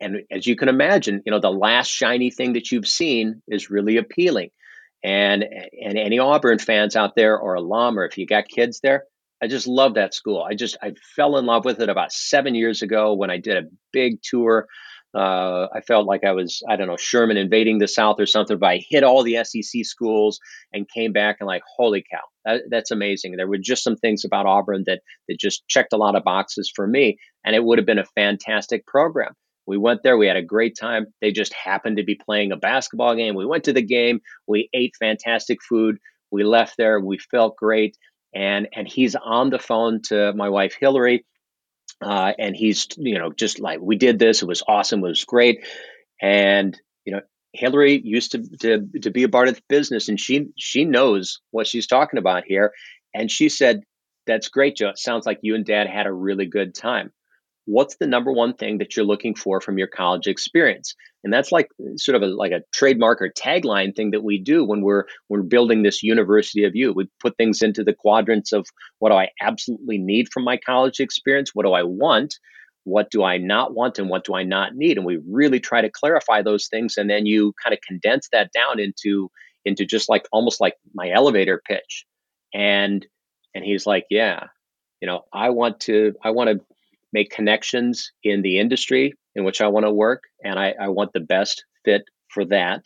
And 0.00 0.22
as 0.30 0.46
you 0.46 0.56
can 0.56 0.68
imagine, 0.68 1.22
you 1.24 1.30
know, 1.30 1.38
the 1.38 1.52
last 1.52 1.88
shiny 1.88 2.30
thing 2.30 2.54
that 2.54 2.72
you've 2.72 2.88
seen 2.88 3.42
is 3.46 3.70
really 3.70 3.98
appealing. 3.98 4.50
And, 5.04 5.44
and 5.44 5.98
any 5.98 6.18
Auburn 6.18 6.58
fans 6.58 6.96
out 6.96 7.14
there 7.14 7.38
or 7.38 7.54
alum, 7.54 7.98
or 7.98 8.06
if 8.06 8.18
you 8.18 8.26
got 8.26 8.48
kids 8.48 8.80
there, 8.82 9.04
I 9.42 9.48
just 9.48 9.66
love 9.66 9.94
that 9.94 10.14
school. 10.14 10.42
I 10.42 10.54
just, 10.54 10.76
I 10.82 10.92
fell 11.16 11.36
in 11.36 11.46
love 11.46 11.64
with 11.64 11.80
it 11.80 11.88
about 11.88 12.12
seven 12.12 12.54
years 12.54 12.82
ago 12.82 13.14
when 13.14 13.30
I 13.30 13.38
did 13.38 13.56
a 13.56 13.68
big 13.92 14.20
tour 14.22 14.66
uh, 15.14 15.68
I 15.74 15.82
felt 15.82 16.06
like 16.06 16.24
I 16.24 16.32
was, 16.32 16.62
I 16.68 16.76
don't 16.76 16.86
know, 16.86 16.96
Sherman 16.96 17.36
invading 17.36 17.78
the 17.78 17.88
South 17.88 18.18
or 18.18 18.26
something, 18.26 18.58
but 18.58 18.66
I 18.66 18.80
hit 18.88 19.04
all 19.04 19.22
the 19.22 19.44
SEC 19.44 19.84
schools 19.84 20.40
and 20.72 20.88
came 20.88 21.12
back 21.12 21.36
and 21.40 21.46
like, 21.46 21.62
holy 21.76 22.02
cow, 22.10 22.22
that, 22.46 22.62
that's 22.70 22.90
amazing. 22.90 23.36
There 23.36 23.46
were 23.46 23.58
just 23.58 23.84
some 23.84 23.96
things 23.96 24.24
about 24.24 24.46
Auburn 24.46 24.84
that, 24.86 25.00
that 25.28 25.38
just 25.38 25.68
checked 25.68 25.92
a 25.92 25.98
lot 25.98 26.16
of 26.16 26.24
boxes 26.24 26.72
for 26.74 26.86
me, 26.86 27.18
and 27.44 27.54
it 27.54 27.62
would 27.62 27.78
have 27.78 27.86
been 27.86 27.98
a 27.98 28.06
fantastic 28.14 28.86
program. 28.86 29.34
We 29.66 29.76
went 29.76 30.02
there, 30.02 30.16
we 30.16 30.26
had 30.26 30.36
a 30.36 30.42
great 30.42 30.76
time. 30.80 31.06
They 31.20 31.30
just 31.30 31.52
happened 31.52 31.98
to 31.98 32.04
be 32.04 32.18
playing 32.26 32.50
a 32.50 32.56
basketball 32.56 33.14
game. 33.14 33.34
We 33.34 33.46
went 33.46 33.64
to 33.64 33.72
the 33.72 33.82
game, 33.82 34.20
we 34.46 34.70
ate 34.72 34.94
fantastic 34.98 35.58
food, 35.68 35.98
we 36.30 36.42
left 36.42 36.76
there, 36.78 36.98
we 36.98 37.18
felt 37.18 37.56
great. 37.56 37.98
And, 38.34 38.68
and 38.74 38.88
he's 38.88 39.14
on 39.14 39.50
the 39.50 39.58
phone 39.58 40.00
to 40.04 40.32
my 40.32 40.48
wife 40.48 40.74
Hillary 40.78 41.24
uh, 42.02 42.32
and 42.38 42.56
he's, 42.56 42.88
you 42.96 43.18
know, 43.18 43.32
just 43.32 43.60
like 43.60 43.80
we 43.80 43.96
did 43.96 44.18
this. 44.18 44.42
It 44.42 44.48
was 44.48 44.62
awesome. 44.66 45.00
It 45.00 45.08
was 45.08 45.24
great. 45.24 45.64
And 46.20 46.78
you 47.04 47.12
know, 47.12 47.20
Hillary 47.52 48.00
used 48.02 48.32
to 48.32 48.42
to 48.58 48.88
to 49.02 49.10
be 49.10 49.22
a 49.22 49.28
part 49.28 49.48
of 49.48 49.56
the 49.56 49.62
business, 49.68 50.08
and 50.08 50.18
she 50.18 50.48
she 50.56 50.84
knows 50.84 51.40
what 51.50 51.66
she's 51.66 51.86
talking 51.86 52.18
about 52.18 52.44
here. 52.46 52.72
And 53.14 53.30
she 53.30 53.48
said, 53.48 53.82
"That's 54.26 54.48
great, 54.48 54.76
Joe. 54.76 54.90
It 54.90 54.98
sounds 54.98 55.26
like 55.26 55.40
you 55.42 55.54
and 55.54 55.64
Dad 55.64 55.86
had 55.86 56.06
a 56.06 56.12
really 56.12 56.46
good 56.46 56.74
time." 56.74 57.12
What's 57.66 57.96
the 57.96 58.06
number 58.06 58.32
one 58.32 58.54
thing 58.54 58.78
that 58.78 58.96
you're 58.96 59.06
looking 59.06 59.34
for 59.34 59.60
from 59.60 59.78
your 59.78 59.86
college 59.86 60.26
experience? 60.26 60.94
And 61.24 61.32
that's 61.32 61.52
like 61.52 61.68
sort 61.96 62.16
of 62.16 62.22
a, 62.22 62.26
like 62.26 62.52
a 62.52 62.62
trademark 62.72 63.22
or 63.22 63.30
tagline 63.30 63.94
thing 63.94 64.10
that 64.10 64.24
we 64.24 64.38
do 64.38 64.64
when 64.64 64.82
we're 64.82 65.04
we're 65.28 65.42
building 65.42 65.82
this 65.82 66.02
university 66.02 66.64
of 66.64 66.74
you. 66.74 66.92
We 66.92 67.08
put 67.20 67.36
things 67.36 67.62
into 67.62 67.84
the 67.84 67.94
quadrants 67.94 68.52
of 68.52 68.66
what 68.98 69.10
do 69.10 69.16
i 69.16 69.28
absolutely 69.40 69.98
need 69.98 70.28
from 70.32 70.44
my 70.44 70.56
college 70.56 70.98
experience? 70.98 71.50
What 71.54 71.64
do 71.64 71.72
i 71.72 71.82
want? 71.84 72.34
What 72.84 73.10
do 73.10 73.22
i 73.22 73.38
not 73.38 73.74
want 73.74 73.98
and 73.98 74.08
what 74.08 74.24
do 74.24 74.34
i 74.34 74.42
not 74.42 74.74
need? 74.74 74.96
And 74.96 75.06
we 75.06 75.20
really 75.28 75.60
try 75.60 75.80
to 75.80 75.90
clarify 75.90 76.42
those 76.42 76.66
things 76.66 76.96
and 76.96 77.08
then 77.08 77.26
you 77.26 77.52
kind 77.62 77.72
of 77.72 77.80
condense 77.86 78.28
that 78.32 78.50
down 78.52 78.80
into 78.80 79.30
into 79.64 79.86
just 79.86 80.08
like 80.08 80.26
almost 80.32 80.60
like 80.60 80.74
my 80.92 81.10
elevator 81.10 81.62
pitch. 81.64 82.04
And 82.52 83.06
and 83.54 83.64
he's 83.64 83.86
like 83.86 84.06
yeah 84.10 84.46
you 85.00 85.06
know 85.06 85.22
i 85.32 85.50
want 85.50 85.80
to 85.80 86.14
i 86.22 86.30
want 86.30 86.48
to 86.48 86.64
make 87.12 87.30
connections 87.30 88.12
in 88.22 88.42
the 88.42 88.58
industry 88.58 89.14
in 89.34 89.44
which 89.44 89.60
I 89.60 89.68
want 89.68 89.86
to 89.86 89.92
work, 89.92 90.24
and 90.44 90.58
I, 90.58 90.74
I 90.80 90.88
want 90.88 91.12
the 91.12 91.20
best 91.20 91.64
fit 91.84 92.02
for 92.28 92.44
that. 92.46 92.84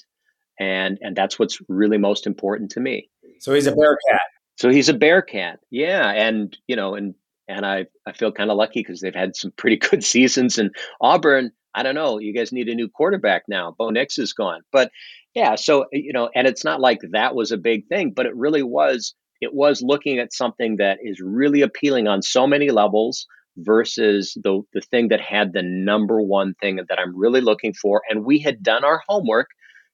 And 0.59 0.99
and 1.03 1.15
that's 1.15 1.39
what's 1.39 1.59
really 1.69 1.99
most 1.99 2.27
important 2.27 2.71
to 2.73 2.81
me. 2.81 3.11
So 3.41 3.53
he's 3.53 3.67
a 3.67 3.73
bear 3.73 3.99
cat. 4.11 4.21
So 4.57 4.71
he's 4.71 4.89
a 4.89 4.95
Bearcat. 4.95 5.61
yeah. 5.71 6.11
And 6.11 6.57
you 6.67 6.77
know, 6.77 6.95
and 6.95 7.15
and 7.49 7.65
I 7.65 7.87
I 8.07 8.13
feel 8.13 8.33
kind 8.33 8.51
of 8.51 8.57
lucky 8.57 8.81
because 8.81 9.01
they've 9.01 9.15
had 9.15 9.37
some 9.37 9.53
pretty 9.57 9.77
good 9.91 10.03
seasons. 10.03 10.59
And 10.59 10.75
Auburn, 11.01 11.53
I 11.75 11.83
don't 11.83 11.95
know, 11.95 12.19
you 12.19 12.35
guys 12.35 12.53
need 12.53 12.69
a 12.69 12.75
new 12.75 12.89
quarterback 12.89 13.45
now. 13.49 13.75
Bo 13.77 13.91
Nix 13.91 14.19
is 14.19 14.33
gone, 14.33 14.63
but 14.73 14.91
yeah. 15.35 15.57
So 15.57 15.87
you 15.93 16.13
know, 16.13 16.31
and 16.35 16.47
it's 16.47 16.65
not 16.65 16.81
like 16.81 17.01
that 17.13 17.35
was 17.35 17.53
a 17.53 17.59
big 17.59 17.87
thing, 17.89 18.13
but 18.17 18.27
it 18.27 18.35
really 18.35 18.63
was. 18.63 19.15
It 19.43 19.53
was 19.53 19.83
looking 19.83 20.19
at 20.19 20.33
something 20.33 20.77
that 20.79 20.99
is 21.03 21.21
really 21.21 21.61
appealing 21.61 22.09
on 22.09 22.23
so 22.23 22.47
many 22.47 22.71
levels 22.71 23.27
versus 23.57 24.37
the 24.43 24.63
the 24.73 24.81
thing 24.81 25.09
that 25.09 25.21
had 25.21 25.53
the 25.53 25.63
number 25.63 26.21
one 26.21 26.55
thing 26.61 26.77
that 26.77 26.99
I'm 26.99 27.17
really 27.17 27.41
looking 27.41 27.75
for. 27.75 28.03
And 28.09 28.25
we 28.25 28.39
had 28.39 28.63
done 28.63 28.85
our 28.85 29.03
homework. 29.09 29.49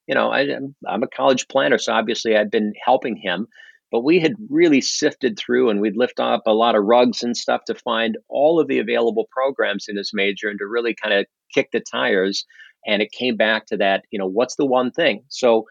You 0.07 0.15
know, 0.15 0.31
I, 0.31 0.47
I'm 0.87 1.03
a 1.03 1.07
college 1.07 1.47
planner, 1.47 1.77
so 1.77 1.93
obviously 1.93 2.35
I'd 2.35 2.51
been 2.51 2.73
helping 2.83 3.15
him. 3.15 3.47
But 3.91 4.03
we 4.03 4.19
had 4.19 4.33
really 4.49 4.81
sifted 4.81 5.37
through 5.37 5.69
and 5.69 5.79
we'd 5.79 5.95
lift 5.95 6.19
up 6.19 6.43
a 6.47 6.51
lot 6.51 6.75
of 6.75 6.83
rugs 6.83 7.21
and 7.21 7.37
stuff 7.37 7.61
to 7.67 7.75
find 7.75 8.17
all 8.27 8.59
of 8.59 8.67
the 8.67 8.79
available 8.79 9.27
programs 9.31 9.85
in 9.87 9.95
his 9.95 10.11
major 10.13 10.49
and 10.49 10.57
to 10.59 10.65
really 10.65 10.95
kind 10.95 11.13
of 11.13 11.27
kick 11.53 11.69
the 11.71 11.79
tires. 11.79 12.45
And 12.87 13.03
it 13.03 13.11
came 13.11 13.37
back 13.37 13.67
to 13.67 13.77
that, 13.77 14.03
you 14.09 14.17
know, 14.17 14.25
what's 14.25 14.55
the 14.55 14.65
one 14.65 14.91
thing? 14.91 15.23
So 15.29 15.67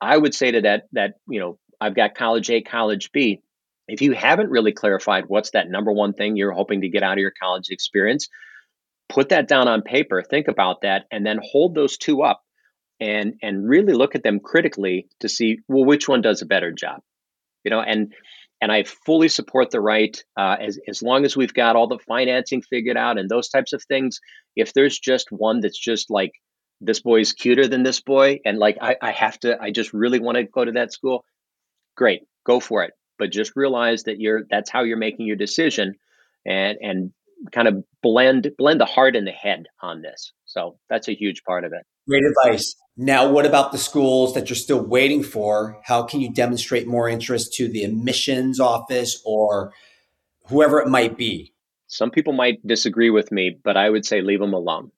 I 0.00 0.16
would 0.16 0.34
say 0.34 0.52
to 0.52 0.62
that, 0.62 0.84
that, 0.92 1.14
you 1.28 1.38
know, 1.38 1.58
I've 1.78 1.94
got 1.94 2.14
college 2.14 2.50
A, 2.50 2.62
college 2.62 3.12
B 3.12 3.42
if 3.88 4.00
you 4.00 4.12
haven't 4.12 4.50
really 4.50 4.72
clarified 4.72 5.24
what's 5.28 5.50
that 5.50 5.70
number 5.70 5.92
one 5.92 6.12
thing 6.12 6.36
you're 6.36 6.52
hoping 6.52 6.80
to 6.80 6.88
get 6.88 7.02
out 7.02 7.14
of 7.14 7.18
your 7.18 7.32
college 7.40 7.68
experience, 7.70 8.28
put 9.08 9.28
that 9.28 9.48
down 9.48 9.68
on 9.68 9.82
paper, 9.82 10.22
think 10.22 10.48
about 10.48 10.82
that, 10.82 11.04
and 11.10 11.24
then 11.24 11.38
hold 11.42 11.74
those 11.74 11.96
two 11.96 12.22
up 12.22 12.42
and 12.98 13.34
and 13.42 13.68
really 13.68 13.92
look 13.92 14.14
at 14.14 14.22
them 14.22 14.40
critically 14.40 15.06
to 15.20 15.28
see 15.28 15.58
well 15.68 15.84
which 15.84 16.08
one 16.08 16.22
does 16.22 16.42
a 16.42 16.46
better 16.46 16.72
job. 16.72 17.00
You 17.64 17.70
know, 17.70 17.80
and 17.80 18.12
and 18.60 18.72
I 18.72 18.84
fully 18.84 19.28
support 19.28 19.70
the 19.70 19.80
right 19.80 20.16
uh, 20.36 20.56
as 20.60 20.78
as 20.88 21.02
long 21.02 21.24
as 21.24 21.36
we've 21.36 21.54
got 21.54 21.76
all 21.76 21.88
the 21.88 21.98
financing 22.08 22.62
figured 22.62 22.96
out 22.96 23.18
and 23.18 23.28
those 23.28 23.48
types 23.48 23.72
of 23.72 23.82
things. 23.84 24.20
If 24.56 24.72
there's 24.72 24.98
just 24.98 25.28
one 25.30 25.60
that's 25.60 25.78
just 25.78 26.10
like 26.10 26.32
this 26.80 27.00
boy's 27.00 27.32
cuter 27.32 27.68
than 27.68 27.82
this 27.82 28.00
boy, 28.00 28.40
and 28.44 28.58
like 28.58 28.78
I, 28.80 28.96
I 29.00 29.10
have 29.12 29.38
to, 29.40 29.60
I 29.60 29.70
just 29.70 29.92
really 29.92 30.18
want 30.18 30.36
to 30.38 30.44
go 30.44 30.64
to 30.64 30.72
that 30.72 30.92
school. 30.92 31.24
Great, 31.96 32.22
go 32.44 32.60
for 32.60 32.82
it 32.84 32.92
but 33.18 33.30
just 33.30 33.52
realize 33.56 34.04
that 34.04 34.20
you're 34.20 34.42
that's 34.50 34.70
how 34.70 34.82
you're 34.82 34.96
making 34.96 35.26
your 35.26 35.36
decision 35.36 35.94
and 36.44 36.78
and 36.80 37.12
kind 37.52 37.68
of 37.68 37.84
blend 38.02 38.50
blend 38.58 38.80
the 38.80 38.86
heart 38.86 39.16
and 39.16 39.26
the 39.26 39.32
head 39.32 39.66
on 39.82 40.02
this 40.02 40.32
So 40.44 40.78
that's 40.88 41.08
a 41.08 41.14
huge 41.14 41.42
part 41.44 41.64
of 41.64 41.72
it. 41.72 41.82
Great 42.08 42.22
advice. 42.24 42.74
Now, 42.96 43.28
what 43.30 43.44
about 43.44 43.72
the 43.72 43.78
schools 43.78 44.32
that 44.34 44.48
you're 44.48 44.56
still 44.56 44.82
waiting 44.82 45.22
for? 45.22 45.80
How 45.84 46.04
can 46.04 46.20
you 46.20 46.32
demonstrate 46.32 46.86
more 46.86 47.08
interest 47.08 47.52
to 47.54 47.68
the 47.68 47.84
admissions 47.84 48.58
office 48.58 49.20
or 49.24 49.72
whoever 50.46 50.80
it 50.80 50.88
might 50.88 51.18
be? 51.18 51.52
Some 51.88 52.10
people 52.10 52.32
might 52.32 52.66
disagree 52.66 53.10
with 53.10 53.30
me, 53.30 53.58
but 53.62 53.76
I 53.76 53.90
would 53.90 54.06
say 54.06 54.22
leave 54.22 54.40
them 54.40 54.54
alone. 54.54 54.92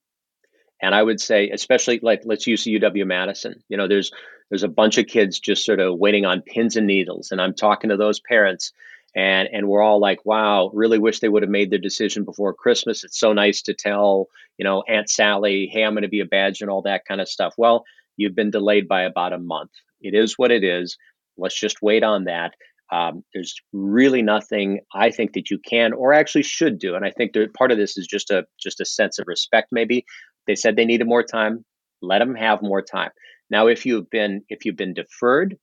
And 0.80 0.94
I 0.94 1.02
would 1.02 1.20
say, 1.20 1.50
especially 1.50 2.00
like 2.02 2.22
let's 2.24 2.46
use 2.46 2.64
UW 2.64 3.06
Madison. 3.06 3.62
You 3.68 3.76
know, 3.76 3.88
there's 3.88 4.12
there's 4.50 4.62
a 4.62 4.68
bunch 4.68 4.98
of 4.98 5.06
kids 5.06 5.38
just 5.38 5.64
sort 5.64 5.80
of 5.80 5.98
waiting 5.98 6.24
on 6.24 6.42
pins 6.42 6.76
and 6.76 6.86
needles, 6.86 7.30
and 7.30 7.40
I'm 7.40 7.54
talking 7.54 7.90
to 7.90 7.96
those 7.96 8.20
parents, 8.20 8.72
and 9.14 9.48
and 9.52 9.68
we're 9.68 9.82
all 9.82 10.00
like, 10.00 10.24
wow, 10.24 10.70
really 10.72 10.98
wish 10.98 11.20
they 11.20 11.28
would 11.28 11.42
have 11.42 11.50
made 11.50 11.70
their 11.70 11.78
decision 11.78 12.24
before 12.24 12.54
Christmas. 12.54 13.04
It's 13.04 13.18
so 13.18 13.32
nice 13.32 13.62
to 13.62 13.74
tell 13.74 14.28
you 14.56 14.64
know 14.64 14.82
Aunt 14.88 15.10
Sally, 15.10 15.68
hey, 15.72 15.84
I'm 15.84 15.94
going 15.94 16.02
to 16.02 16.08
be 16.08 16.20
a 16.20 16.26
badge 16.26 16.60
and 16.60 16.70
all 16.70 16.82
that 16.82 17.04
kind 17.06 17.20
of 17.20 17.28
stuff. 17.28 17.54
Well, 17.58 17.84
you've 18.16 18.36
been 18.36 18.50
delayed 18.50 18.88
by 18.88 19.02
about 19.02 19.32
a 19.32 19.38
month. 19.38 19.70
It 20.00 20.14
is 20.14 20.38
what 20.38 20.50
it 20.52 20.62
is. 20.62 20.96
Let's 21.36 21.58
just 21.58 21.82
wait 21.82 22.02
on 22.02 22.24
that. 22.24 22.54
Um, 22.90 23.22
there's 23.34 23.60
really 23.72 24.22
nothing 24.22 24.80
I 24.94 25.10
think 25.10 25.34
that 25.34 25.50
you 25.50 25.58
can 25.58 25.92
or 25.92 26.14
actually 26.14 26.44
should 26.44 26.78
do, 26.78 26.94
and 26.94 27.04
I 27.04 27.10
think 27.10 27.32
that 27.34 27.52
part 27.52 27.70
of 27.70 27.76
this 27.76 27.98
is 27.98 28.06
just 28.06 28.30
a 28.30 28.46
just 28.58 28.80
a 28.80 28.86
sense 28.86 29.18
of 29.18 29.26
respect, 29.26 29.68
maybe 29.72 30.06
they 30.48 30.56
said 30.56 30.74
they 30.74 30.87
needed 30.87 31.06
more 31.06 31.22
time. 31.22 31.64
Let 32.02 32.18
them 32.18 32.34
have 32.34 32.62
more 32.62 32.82
time. 32.82 33.11
Now, 33.50 33.68
if 33.68 33.87
you've 33.87 34.11
been 34.11 34.42
if 34.48 34.64
you've 34.64 34.76
been 34.76 34.94
deferred, 34.94 35.56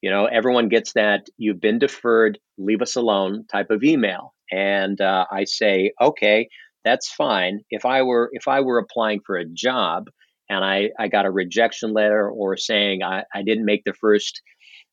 you 0.00 0.10
know 0.10 0.24
everyone 0.24 0.70
gets 0.70 0.94
that 0.94 1.26
you've 1.36 1.60
been 1.60 1.78
deferred. 1.78 2.38
Leave 2.56 2.80
us 2.80 2.96
alone 2.96 3.44
type 3.50 3.70
of 3.70 3.84
email, 3.84 4.32
and 4.50 4.98
uh, 5.00 5.26
I 5.30 5.44
say, 5.44 5.92
okay, 6.00 6.48
that's 6.84 7.12
fine. 7.12 7.60
If 7.70 7.84
I 7.84 8.02
were 8.02 8.30
if 8.32 8.48
I 8.48 8.60
were 8.60 8.78
applying 8.78 9.20
for 9.26 9.36
a 9.36 9.44
job 9.44 10.08
and 10.48 10.64
I 10.64 10.90
I 10.98 11.08
got 11.08 11.26
a 11.26 11.30
rejection 11.30 11.92
letter 11.92 12.28
or 12.30 12.56
saying 12.56 13.02
I, 13.02 13.24
I 13.34 13.42
didn't 13.42 13.66
make 13.66 13.84
the 13.84 13.92
first 13.92 14.40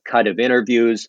cut 0.08 0.27
of 0.27 0.39
interviews, 0.39 1.08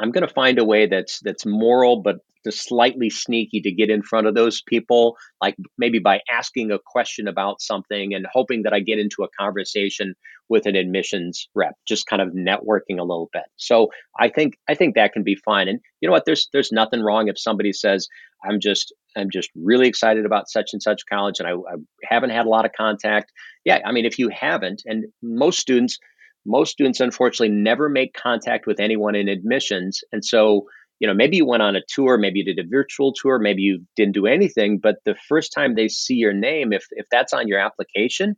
I'm 0.00 0.10
going 0.10 0.26
to 0.26 0.32
find 0.32 0.58
a 0.58 0.64
way 0.64 0.86
that's 0.86 1.20
that's 1.20 1.44
moral 1.44 2.02
but 2.02 2.16
just 2.44 2.66
slightly 2.66 3.10
sneaky 3.10 3.60
to 3.60 3.72
get 3.72 3.90
in 3.90 4.02
front 4.02 4.26
of 4.26 4.34
those 4.34 4.62
people, 4.62 5.16
like 5.40 5.56
maybe 5.78 5.98
by 5.98 6.20
asking 6.30 6.70
a 6.70 6.78
question 6.84 7.28
about 7.28 7.60
something 7.60 8.14
and 8.14 8.26
hoping 8.32 8.62
that 8.62 8.72
I 8.72 8.80
get 8.80 8.98
into 8.98 9.22
a 9.22 9.28
conversation 9.38 10.14
with 10.48 10.66
an 10.66 10.76
admissions 10.76 11.48
rep, 11.54 11.74
just 11.86 12.06
kind 12.06 12.20
of 12.20 12.28
networking 12.28 12.98
a 12.98 13.04
little 13.04 13.30
bit. 13.32 13.44
So 13.56 13.88
I 14.18 14.28
think 14.28 14.54
I 14.68 14.74
think 14.74 14.94
that 14.94 15.12
can 15.12 15.22
be 15.22 15.36
fine. 15.36 15.68
And 15.68 15.80
you 16.00 16.08
know 16.08 16.12
what? 16.12 16.24
There's 16.26 16.48
there's 16.52 16.72
nothing 16.72 17.02
wrong 17.02 17.28
if 17.28 17.38
somebody 17.38 17.72
says 17.72 18.08
I'm 18.44 18.60
just 18.60 18.92
I'm 19.16 19.30
just 19.30 19.50
really 19.54 19.88
excited 19.88 20.26
about 20.26 20.50
such 20.50 20.70
and 20.72 20.82
such 20.82 21.02
college, 21.10 21.38
and 21.38 21.48
I, 21.48 21.52
I 21.52 21.76
haven't 22.04 22.30
had 22.30 22.46
a 22.46 22.50
lot 22.50 22.64
of 22.64 22.72
contact. 22.76 23.32
Yeah, 23.64 23.78
I 23.84 23.92
mean, 23.92 24.04
if 24.04 24.18
you 24.18 24.28
haven't, 24.28 24.82
and 24.84 25.04
most 25.22 25.58
students 25.58 25.98
most 26.44 26.72
students 26.72 26.98
unfortunately 26.98 27.54
never 27.54 27.88
make 27.88 28.14
contact 28.14 28.66
with 28.66 28.80
anyone 28.80 29.14
in 29.14 29.28
admissions 29.28 30.00
and 30.10 30.24
so 30.24 30.66
you 31.02 31.08
know, 31.08 31.14
maybe 31.14 31.36
you 31.36 31.44
went 31.44 31.64
on 31.64 31.74
a 31.74 31.82
tour, 31.88 32.16
maybe 32.16 32.38
you 32.38 32.44
did 32.44 32.64
a 32.64 32.68
virtual 32.68 33.12
tour, 33.12 33.40
maybe 33.40 33.62
you 33.62 33.84
didn't 33.96 34.14
do 34.14 34.26
anything, 34.26 34.78
but 34.78 34.98
the 35.04 35.16
first 35.28 35.52
time 35.52 35.74
they 35.74 35.88
see 35.88 36.14
your 36.14 36.32
name, 36.32 36.72
if 36.72 36.86
if 36.92 37.06
that's 37.10 37.32
on 37.32 37.48
your 37.48 37.58
application, 37.58 38.36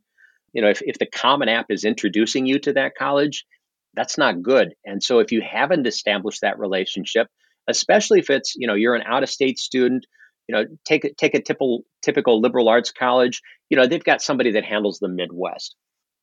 you 0.51 0.63
know, 0.63 0.69
if, 0.69 0.81
if 0.81 0.97
the 0.97 1.05
Common 1.05 1.47
App 1.47 1.67
is 1.69 1.85
introducing 1.85 2.47
you 2.47 2.57
to 2.57 2.73
that 2.73 2.95
college, 2.97 3.45
that's 3.93 4.17
not 4.17 4.41
good. 4.41 4.73
And 4.83 5.03
so 5.03 5.19
if 5.19 5.31
you 5.31 5.43
haven't 5.43 5.85
established 5.85 6.41
that 6.41 6.57
relationship, 6.57 7.27
especially 7.67 8.17
if 8.17 8.31
it's, 8.31 8.55
you 8.55 8.65
know, 8.65 8.73
you're 8.73 8.95
an 8.95 9.03
out-of-state 9.05 9.59
student, 9.59 10.07
you 10.47 10.55
know, 10.55 10.65
take 10.85 11.05
a 11.05 11.13
take 11.13 11.35
a 11.35 11.43
typical 11.43 11.83
typical 12.01 12.41
liberal 12.41 12.67
arts 12.67 12.91
college, 12.91 13.43
you 13.69 13.77
know, 13.77 13.85
they've 13.85 14.03
got 14.03 14.23
somebody 14.23 14.53
that 14.53 14.65
handles 14.65 14.97
the 14.97 15.07
Midwest. 15.07 15.75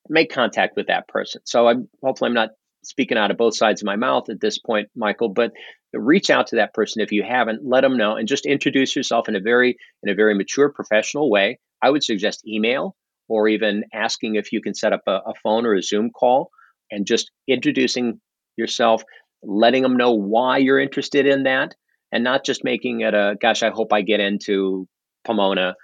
Make 0.09 0.29
contact 0.29 0.75
with 0.75 0.87
that 0.87 1.07
person. 1.07 1.39
So 1.45 1.69
I'm 1.69 1.87
hopefully 2.03 2.27
I'm 2.27 2.33
not 2.33 2.49
speaking 2.83 3.17
out 3.17 3.31
of 3.31 3.37
both 3.37 3.55
sides 3.55 3.81
of 3.81 3.85
my 3.85 3.95
mouth 3.95 4.29
at 4.29 4.41
this 4.41 4.59
point, 4.59 4.89
Michael, 4.95 5.29
but 5.29 5.51
reach 5.93 6.29
out 6.29 6.47
to 6.47 6.55
that 6.57 6.73
person 6.73 7.01
if 7.01 7.11
you 7.11 7.23
haven't, 7.23 7.61
let 7.63 7.81
them 7.81 7.97
know 7.97 8.15
and 8.15 8.27
just 8.27 8.45
introduce 8.45 8.95
yourself 8.95 9.29
in 9.29 9.35
a 9.35 9.39
very 9.39 9.77
in 10.01 10.09
a 10.09 10.15
very 10.15 10.35
mature 10.35 10.69
professional 10.69 11.29
way. 11.29 11.59
I 11.81 11.89
would 11.89 12.03
suggest 12.03 12.47
email 12.47 12.95
or 13.27 13.47
even 13.47 13.83
asking 13.93 14.35
if 14.35 14.51
you 14.51 14.61
can 14.61 14.73
set 14.73 14.93
up 14.93 15.01
a, 15.07 15.11
a 15.11 15.33
phone 15.41 15.65
or 15.65 15.75
a 15.75 15.81
Zoom 15.81 16.09
call 16.09 16.49
and 16.91 17.05
just 17.05 17.31
introducing 17.47 18.19
yourself, 18.57 19.03
letting 19.43 19.83
them 19.83 19.97
know 19.97 20.13
why 20.13 20.57
you're 20.57 20.79
interested 20.79 21.25
in 21.25 21.43
that 21.43 21.75
and 22.11 22.23
not 22.23 22.45
just 22.45 22.63
making 22.63 23.01
it 23.01 23.13
a 23.13 23.35
gosh, 23.41 23.63
I 23.63 23.69
hope 23.69 23.93
I 23.93 24.01
get 24.01 24.19
into 24.19 24.87
Pomona. 25.25 25.75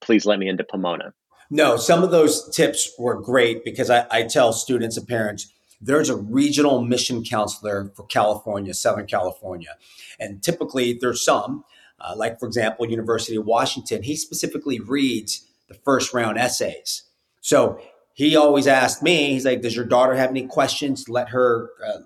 Please 0.00 0.26
let 0.26 0.38
me 0.38 0.48
into 0.48 0.64
Pomona. 0.64 1.12
No, 1.50 1.76
some 1.76 2.02
of 2.02 2.10
those 2.10 2.54
tips 2.54 2.92
were 2.98 3.20
great 3.20 3.64
because 3.64 3.88
I, 3.88 4.06
I 4.10 4.22
tell 4.24 4.52
students 4.52 4.96
and 4.98 5.08
parents 5.08 5.50
there's 5.80 6.10
a 6.10 6.16
regional 6.16 6.82
mission 6.82 7.24
counselor 7.24 7.92
for 7.94 8.04
California, 8.06 8.74
Southern 8.74 9.06
California. 9.06 9.76
And 10.18 10.42
typically 10.42 10.92
there's 10.92 11.24
some, 11.24 11.64
uh, 12.00 12.14
like 12.16 12.38
for 12.40 12.46
example, 12.46 12.88
University 12.88 13.36
of 13.36 13.44
Washington, 13.44 14.02
he 14.02 14.16
specifically 14.16 14.80
reads 14.80 15.46
the 15.68 15.74
first 15.74 16.12
round 16.12 16.38
essays. 16.38 17.04
So 17.40 17.80
he 18.14 18.34
always 18.34 18.66
asked 18.66 19.02
me, 19.02 19.30
he's 19.30 19.44
like, 19.44 19.62
does 19.62 19.76
your 19.76 19.84
daughter 19.84 20.14
have 20.14 20.30
any 20.30 20.46
questions? 20.46 21.08
Let 21.08 21.28
her, 21.28 21.70
uh, 21.86 21.98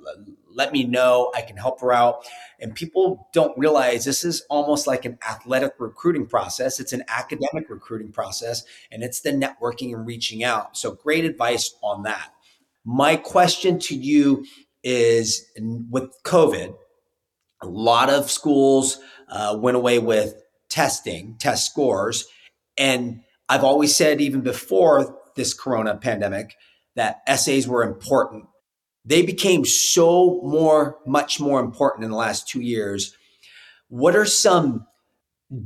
let 0.54 0.72
me 0.72 0.85
know. 0.85 1.32
I 1.35 1.40
can 1.40 1.56
help 1.56 1.80
her 1.80 1.92
out. 1.92 2.26
And 2.61 2.74
people 2.74 3.28
don't 3.32 3.56
realize 3.58 4.04
this 4.04 4.22
is 4.22 4.44
almost 4.50 4.87
like 4.87 5.06
an 5.06 5.18
athletic 5.26 5.72
recruiting 5.78 6.26
process. 6.26 6.78
It's 6.78 6.92
an 6.92 7.04
academic 7.08 7.70
recruiting 7.70 8.12
process 8.12 8.62
and 8.90 9.02
it's 9.02 9.20
the 9.20 9.30
networking 9.30 9.94
and 9.94 10.06
reaching 10.06 10.44
out. 10.44 10.76
So 10.76 10.92
great 10.92 11.24
advice 11.24 11.74
on 11.82 12.02
that. 12.02 12.32
My 12.85 13.16
question 13.16 13.79
to 13.81 13.95
you 13.95 14.45
is 14.83 15.47
with 15.90 16.11
COVID, 16.25 16.75
a 17.62 17.66
lot 17.66 18.11
of 18.11 18.31
schools 18.31 18.99
uh, 19.29 19.57
went 19.59 19.77
away 19.77 19.99
with 19.99 20.35
testing, 20.68 21.37
test 21.38 21.66
scores. 21.66 22.27
And 22.77 23.21
I've 23.49 23.64
always 23.64 23.95
said, 23.95 24.21
even 24.21 24.40
before 24.40 25.16
this 25.37 25.55
corona 25.55 25.97
pandemic, 25.97 26.57
that 26.97 27.23
essays 27.27 27.68
were 27.68 27.85
important. 27.85 28.47
They 29.05 29.23
became 29.23 29.64
so 29.64 30.40
more, 30.42 30.99
much 31.07 31.40
more 31.40 31.61
important 31.61 32.05
in 32.05 32.11
the 32.11 32.16
last 32.16 32.49
two 32.49 32.61
years. 32.61 33.16
What 33.88 34.16
are 34.16 34.27
some 34.27 34.87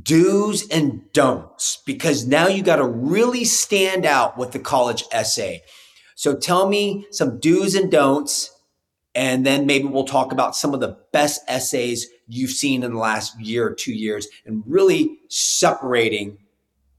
do's 0.03 0.67
and 0.69 1.01
don'ts? 1.13 1.81
Because 1.85 2.27
now 2.27 2.47
you 2.47 2.63
got 2.63 2.77
to 2.77 2.87
really 2.87 3.45
stand 3.45 4.05
out 4.05 4.37
with 4.37 4.51
the 4.51 4.59
college 4.59 5.03
essay. 5.11 5.61
So 6.17 6.35
tell 6.35 6.67
me 6.67 7.05
some 7.11 7.39
do's 7.39 7.75
and 7.75 7.91
don'ts, 7.91 8.51
and 9.13 9.45
then 9.45 9.67
maybe 9.67 9.87
we'll 9.87 10.03
talk 10.03 10.31
about 10.31 10.55
some 10.55 10.73
of 10.73 10.79
the 10.79 10.97
best 11.13 11.43
essays 11.47 12.07
you've 12.27 12.49
seen 12.49 12.81
in 12.81 12.93
the 12.93 12.97
last 12.97 13.39
year 13.39 13.67
or 13.67 13.73
two 13.75 13.93
years 13.93 14.27
and 14.43 14.63
really 14.65 15.19
separating 15.29 16.39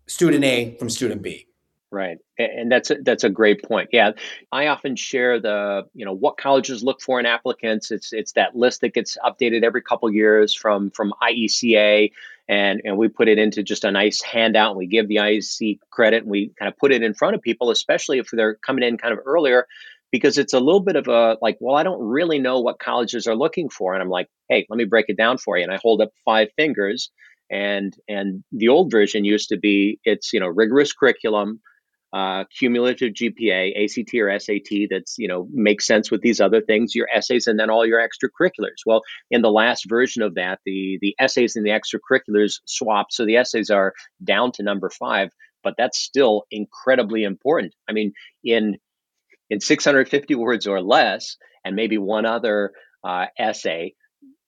student 0.06 0.44
A 0.44 0.76
from 0.78 0.88
student 0.88 1.20
B. 1.22 1.48
Right, 1.90 2.18
and 2.38 2.70
that's 2.70 2.92
a, 2.92 2.96
that's 3.02 3.24
a 3.24 3.28
great 3.28 3.64
point. 3.64 3.88
Yeah, 3.92 4.12
I 4.52 4.68
often 4.68 4.94
share 4.94 5.40
the 5.40 5.88
you 5.94 6.04
know 6.04 6.14
what 6.14 6.36
colleges 6.36 6.84
look 6.84 7.00
for 7.00 7.18
in 7.18 7.26
applicants. 7.26 7.90
It's 7.90 8.12
it's 8.12 8.32
that 8.32 8.54
list 8.54 8.82
that 8.82 8.94
gets 8.94 9.18
updated 9.24 9.64
every 9.64 9.82
couple 9.82 10.08
years 10.12 10.54
from 10.54 10.92
from 10.92 11.12
IECA 11.20 12.12
and 12.48 12.80
and 12.84 12.96
we 12.96 13.08
put 13.08 13.28
it 13.28 13.38
into 13.38 13.62
just 13.62 13.84
a 13.84 13.90
nice 13.90 14.22
handout 14.22 14.70
and 14.70 14.78
we 14.78 14.86
give 14.86 15.08
the 15.08 15.16
IEC 15.16 15.78
credit 15.90 16.22
and 16.22 16.30
we 16.30 16.52
kind 16.58 16.70
of 16.70 16.76
put 16.78 16.92
it 16.92 17.02
in 17.02 17.14
front 17.14 17.34
of 17.34 17.42
people 17.42 17.70
especially 17.70 18.18
if 18.18 18.28
they're 18.32 18.54
coming 18.54 18.84
in 18.84 18.98
kind 18.98 19.12
of 19.12 19.20
earlier 19.24 19.66
because 20.10 20.38
it's 20.38 20.54
a 20.54 20.60
little 20.60 20.80
bit 20.80 20.96
of 20.96 21.08
a 21.08 21.36
like 21.42 21.58
well 21.60 21.76
I 21.76 21.82
don't 21.82 22.00
really 22.00 22.38
know 22.38 22.60
what 22.60 22.78
colleges 22.78 23.26
are 23.26 23.36
looking 23.36 23.68
for 23.68 23.94
and 23.94 24.02
I'm 24.02 24.08
like 24.08 24.28
hey 24.48 24.66
let 24.68 24.76
me 24.76 24.84
break 24.84 25.06
it 25.08 25.16
down 25.16 25.38
for 25.38 25.56
you 25.56 25.64
and 25.64 25.72
I 25.72 25.78
hold 25.82 26.00
up 26.00 26.10
five 26.24 26.48
fingers 26.56 27.10
and 27.50 27.94
and 28.08 28.42
the 28.52 28.68
old 28.68 28.90
version 28.90 29.24
used 29.24 29.50
to 29.50 29.58
be 29.58 29.98
it's 30.04 30.32
you 30.32 30.40
know 30.40 30.48
rigorous 30.48 30.92
curriculum 30.92 31.60
uh, 32.12 32.44
cumulative 32.58 33.12
GPA, 33.12 33.84
ACT 33.84 34.14
or 34.14 34.38
SAT 34.38 34.88
that's, 34.90 35.16
you 35.18 35.28
know, 35.28 35.46
makes 35.52 35.86
sense 35.86 36.10
with 36.10 36.22
these 36.22 36.40
other 36.40 36.60
things, 36.60 36.94
your 36.94 37.08
essays 37.14 37.46
and 37.46 37.58
then 37.58 37.70
all 37.70 37.86
your 37.86 38.00
extracurriculars. 38.00 38.80
Well, 38.86 39.02
in 39.30 39.42
the 39.42 39.50
last 39.50 39.84
version 39.88 40.22
of 40.22 40.34
that, 40.36 40.60
the, 40.64 40.98
the 41.02 41.14
essays 41.18 41.56
and 41.56 41.66
the 41.66 41.70
extracurriculars 41.70 42.60
swap. 42.64 43.08
So 43.10 43.26
the 43.26 43.36
essays 43.36 43.70
are 43.70 43.92
down 44.24 44.52
to 44.52 44.62
number 44.62 44.90
five, 44.90 45.30
but 45.62 45.74
that's 45.76 45.98
still 45.98 46.44
incredibly 46.50 47.24
important. 47.24 47.74
I 47.88 47.92
mean, 47.92 48.12
in, 48.42 48.78
in 49.50 49.60
650 49.60 50.34
words 50.34 50.66
or 50.66 50.80
less, 50.80 51.36
and 51.64 51.76
maybe 51.76 51.98
one 51.98 52.24
other 52.24 52.72
uh, 53.04 53.26
essay, 53.38 53.94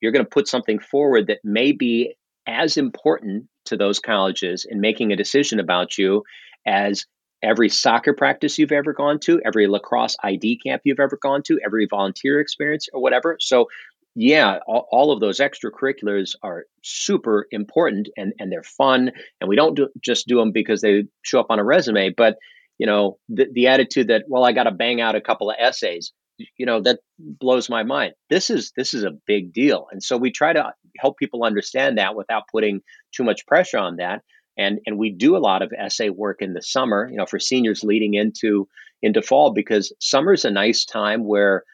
you're 0.00 0.12
going 0.12 0.24
to 0.24 0.30
put 0.30 0.48
something 0.48 0.78
forward 0.78 1.26
that 1.26 1.40
may 1.44 1.72
be 1.72 2.14
as 2.46 2.78
important 2.78 3.46
to 3.66 3.76
those 3.76 3.98
colleges 3.98 4.66
in 4.68 4.80
making 4.80 5.12
a 5.12 5.16
decision 5.16 5.60
about 5.60 5.98
you 5.98 6.24
as 6.66 7.04
every 7.42 7.68
soccer 7.68 8.12
practice 8.12 8.58
you've 8.58 8.72
ever 8.72 8.92
gone 8.92 9.18
to, 9.20 9.40
every 9.44 9.66
lacrosse 9.66 10.16
ID 10.22 10.58
camp 10.58 10.82
you've 10.84 11.00
ever 11.00 11.18
gone 11.20 11.42
to, 11.46 11.58
every 11.64 11.86
volunteer 11.88 12.40
experience 12.40 12.88
or 12.92 13.00
whatever. 13.00 13.36
So, 13.40 13.66
yeah, 14.14 14.58
all, 14.66 14.88
all 14.90 15.12
of 15.12 15.20
those 15.20 15.38
extracurriculars 15.38 16.34
are 16.42 16.64
super 16.82 17.46
important 17.50 18.08
and, 18.16 18.32
and 18.38 18.50
they're 18.50 18.62
fun. 18.62 19.12
And 19.40 19.48
we 19.48 19.56
don't 19.56 19.76
do, 19.76 19.88
just 20.02 20.26
do 20.26 20.36
them 20.36 20.52
because 20.52 20.80
they 20.80 21.04
show 21.22 21.40
up 21.40 21.46
on 21.50 21.58
a 21.58 21.64
resume, 21.64 22.10
but 22.16 22.36
you 22.80 22.86
know, 22.86 23.18
the, 23.28 23.46
the 23.52 23.66
attitude 23.66 24.08
that, 24.08 24.24
well, 24.26 24.42
I 24.42 24.52
got 24.52 24.62
to 24.62 24.70
bang 24.70 25.02
out 25.02 25.14
a 25.14 25.20
couple 25.20 25.50
of 25.50 25.56
essays, 25.60 26.14
you 26.56 26.64
know, 26.64 26.80
that 26.80 27.00
blows 27.18 27.68
my 27.68 27.82
mind. 27.82 28.14
This 28.30 28.48
is 28.48 28.72
this 28.74 28.94
is 28.94 29.04
a 29.04 29.18
big 29.26 29.52
deal, 29.52 29.86
and 29.92 30.02
so 30.02 30.16
we 30.16 30.30
try 30.30 30.54
to 30.54 30.72
help 30.98 31.18
people 31.18 31.44
understand 31.44 31.98
that 31.98 32.16
without 32.16 32.44
putting 32.50 32.80
too 33.14 33.22
much 33.22 33.46
pressure 33.46 33.76
on 33.76 33.96
that. 33.96 34.22
And 34.60 34.80
and 34.86 34.98
we 34.98 35.10
do 35.10 35.36
a 35.36 35.38
lot 35.38 35.62
of 35.62 35.72
essay 35.72 36.10
work 36.10 36.42
in 36.42 36.52
the 36.52 36.62
summer, 36.62 37.08
you 37.10 37.16
know, 37.16 37.26
for 37.26 37.38
seniors 37.38 37.82
leading 37.82 38.14
into 38.14 38.68
into 39.02 39.22
fall 39.22 39.52
because 39.52 39.92
summer 40.00 40.34
is 40.34 40.44
a 40.44 40.50
nice 40.50 40.84
time 40.84 41.24
where 41.24 41.64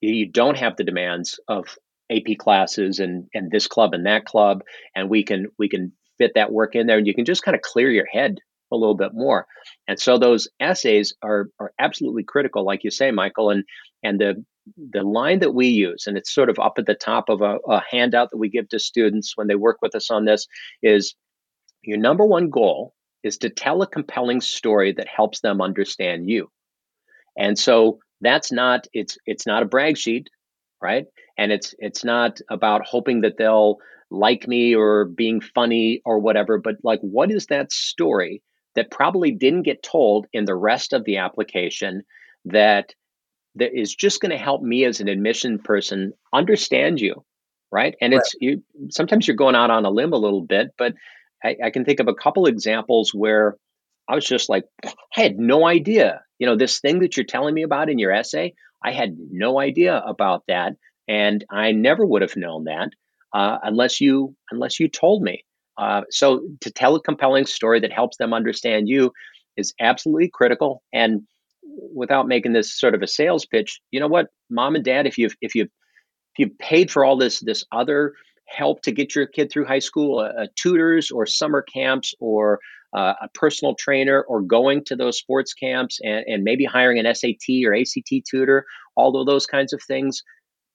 you 0.00 0.30
don't 0.30 0.58
have 0.58 0.76
the 0.76 0.84
demands 0.84 1.38
of 1.48 1.76
AP 2.10 2.38
classes 2.38 2.98
and 2.98 3.28
and 3.34 3.50
this 3.50 3.66
club 3.66 3.94
and 3.94 4.06
that 4.06 4.24
club, 4.24 4.62
and 4.96 5.10
we 5.10 5.22
can 5.22 5.48
we 5.58 5.68
can 5.68 5.92
fit 6.18 6.32
that 6.34 6.52
work 6.52 6.74
in 6.74 6.86
there, 6.86 6.98
and 6.98 7.06
you 7.06 7.14
can 7.14 7.24
just 7.26 7.42
kind 7.42 7.54
of 7.54 7.60
clear 7.60 7.90
your 7.90 8.06
head 8.06 8.38
a 8.72 8.76
little 8.76 8.96
bit 8.96 9.12
more. 9.12 9.46
And 9.86 10.00
so 10.00 10.18
those 10.18 10.48
essays 10.60 11.14
are 11.22 11.48
are 11.60 11.72
absolutely 11.78 12.24
critical, 12.24 12.64
like 12.64 12.84
you 12.84 12.90
say, 12.90 13.10
Michael. 13.10 13.50
And 13.50 13.64
and 14.02 14.18
the 14.18 14.44
the 14.90 15.02
line 15.02 15.40
that 15.40 15.54
we 15.54 15.68
use, 15.68 16.06
and 16.06 16.16
it's 16.16 16.34
sort 16.34 16.48
of 16.48 16.58
up 16.58 16.74
at 16.78 16.86
the 16.86 16.94
top 16.94 17.28
of 17.28 17.42
a, 17.42 17.58
a 17.68 17.82
handout 17.90 18.30
that 18.30 18.38
we 18.38 18.48
give 18.48 18.68
to 18.70 18.78
students 18.78 19.32
when 19.36 19.46
they 19.46 19.54
work 19.54 19.78
with 19.82 19.94
us 19.94 20.10
on 20.10 20.24
this, 20.24 20.46
is 20.82 21.14
your 21.86 21.98
number 21.98 22.24
one 22.24 22.50
goal 22.50 22.94
is 23.22 23.38
to 23.38 23.50
tell 23.50 23.82
a 23.82 23.86
compelling 23.86 24.40
story 24.40 24.92
that 24.92 25.08
helps 25.08 25.40
them 25.40 25.60
understand 25.60 26.28
you. 26.28 26.50
And 27.36 27.58
so 27.58 27.98
that's 28.20 28.52
not 28.52 28.86
it's 28.92 29.18
it's 29.26 29.46
not 29.46 29.62
a 29.62 29.66
brag 29.66 29.96
sheet, 29.96 30.28
right? 30.80 31.06
And 31.36 31.50
it's 31.50 31.74
it's 31.78 32.04
not 32.04 32.40
about 32.50 32.86
hoping 32.86 33.22
that 33.22 33.36
they'll 33.38 33.78
like 34.10 34.46
me 34.46 34.74
or 34.74 35.06
being 35.06 35.40
funny 35.40 36.00
or 36.04 36.20
whatever, 36.20 36.58
but 36.58 36.76
like 36.82 37.00
what 37.00 37.30
is 37.30 37.46
that 37.46 37.72
story 37.72 38.42
that 38.74 38.90
probably 38.90 39.32
didn't 39.32 39.62
get 39.62 39.82
told 39.82 40.26
in 40.32 40.44
the 40.44 40.54
rest 40.54 40.92
of 40.92 41.04
the 41.04 41.18
application 41.18 42.02
that 42.46 42.94
that 43.56 43.78
is 43.78 43.94
just 43.94 44.20
going 44.20 44.30
to 44.30 44.38
help 44.38 44.62
me 44.62 44.84
as 44.84 45.00
an 45.00 45.08
admission 45.08 45.58
person 45.58 46.12
understand 46.32 47.00
you 47.00 47.24
right 47.70 47.94
and 48.00 48.12
right. 48.12 48.20
it's 48.20 48.34
you 48.40 48.62
sometimes 48.90 49.26
you're 49.26 49.36
going 49.36 49.54
out 49.54 49.70
on 49.70 49.84
a 49.84 49.90
limb 49.90 50.12
a 50.12 50.18
little 50.18 50.42
bit 50.42 50.68
but 50.76 50.94
I, 51.44 51.56
I, 51.64 51.70
can 51.70 51.84
think 51.84 52.00
of 52.00 52.08
a 52.08 52.14
couple 52.14 52.46
examples 52.46 53.12
where 53.12 53.56
i 54.08 54.14
was 54.14 54.24
just 54.24 54.48
like 54.48 54.64
i 54.84 54.92
had 55.10 55.38
no 55.38 55.66
idea 55.66 56.22
you 56.38 56.46
know 56.46 56.56
this 56.56 56.80
thing 56.80 57.00
that 57.00 57.16
you're 57.16 57.26
telling 57.26 57.54
me 57.54 57.62
about 57.62 57.90
in 57.90 57.98
your 57.98 58.12
essay 58.12 58.54
i 58.82 58.92
had 58.92 59.16
no 59.30 59.60
idea 59.60 59.96
about 59.96 60.44
that 60.48 60.74
and 61.08 61.44
i 61.50 61.72
never 61.72 62.04
would 62.04 62.22
have 62.22 62.36
known 62.36 62.64
that 62.64 62.90
uh, 63.32 63.58
unless 63.64 64.00
you 64.00 64.34
unless 64.50 64.78
you 64.78 64.88
told 64.88 65.22
me 65.22 65.44
uh, 65.76 66.02
so 66.10 66.42
to 66.60 66.70
tell 66.70 66.94
a 66.94 67.02
compelling 67.02 67.46
story 67.46 67.80
that 67.80 67.92
helps 67.92 68.16
them 68.16 68.32
understand 68.32 68.88
you 68.88 69.12
is 69.56 69.74
absolutely 69.80 70.30
critical. 70.32 70.82
And 70.92 71.22
without 71.94 72.28
making 72.28 72.52
this 72.52 72.78
sort 72.78 72.94
of 72.94 73.02
a 73.02 73.06
sales 73.06 73.46
pitch, 73.46 73.80
you 73.90 74.00
know 74.00 74.08
what, 74.08 74.28
mom 74.50 74.74
and 74.74 74.84
dad, 74.84 75.06
if 75.06 75.18
you've 75.18 75.34
if 75.40 75.54
you've 75.54 75.68
if 76.34 76.38
you've 76.38 76.58
paid 76.58 76.90
for 76.90 77.04
all 77.04 77.16
this 77.16 77.40
this 77.40 77.64
other 77.72 78.14
help 78.46 78.82
to 78.82 78.92
get 78.92 79.14
your 79.14 79.26
kid 79.26 79.50
through 79.50 79.66
high 79.66 79.78
school, 79.78 80.18
uh, 80.18 80.42
uh 80.42 80.46
tutors 80.56 81.10
or 81.10 81.26
summer 81.26 81.62
camps 81.62 82.14
or 82.20 82.60
uh, 82.96 83.14
a 83.22 83.28
personal 83.34 83.74
trainer 83.74 84.22
or 84.22 84.40
going 84.40 84.84
to 84.84 84.94
those 84.94 85.18
sports 85.18 85.52
camps 85.52 85.98
and, 86.02 86.24
and 86.28 86.44
maybe 86.44 86.64
hiring 86.64 86.98
an 86.98 87.12
SAT 87.12 87.64
or 87.66 87.74
ACT 87.74 88.24
tutor, 88.30 88.66
all 88.94 89.20
of 89.20 89.26
those 89.26 89.46
kinds 89.46 89.72
of 89.72 89.82
things 89.82 90.22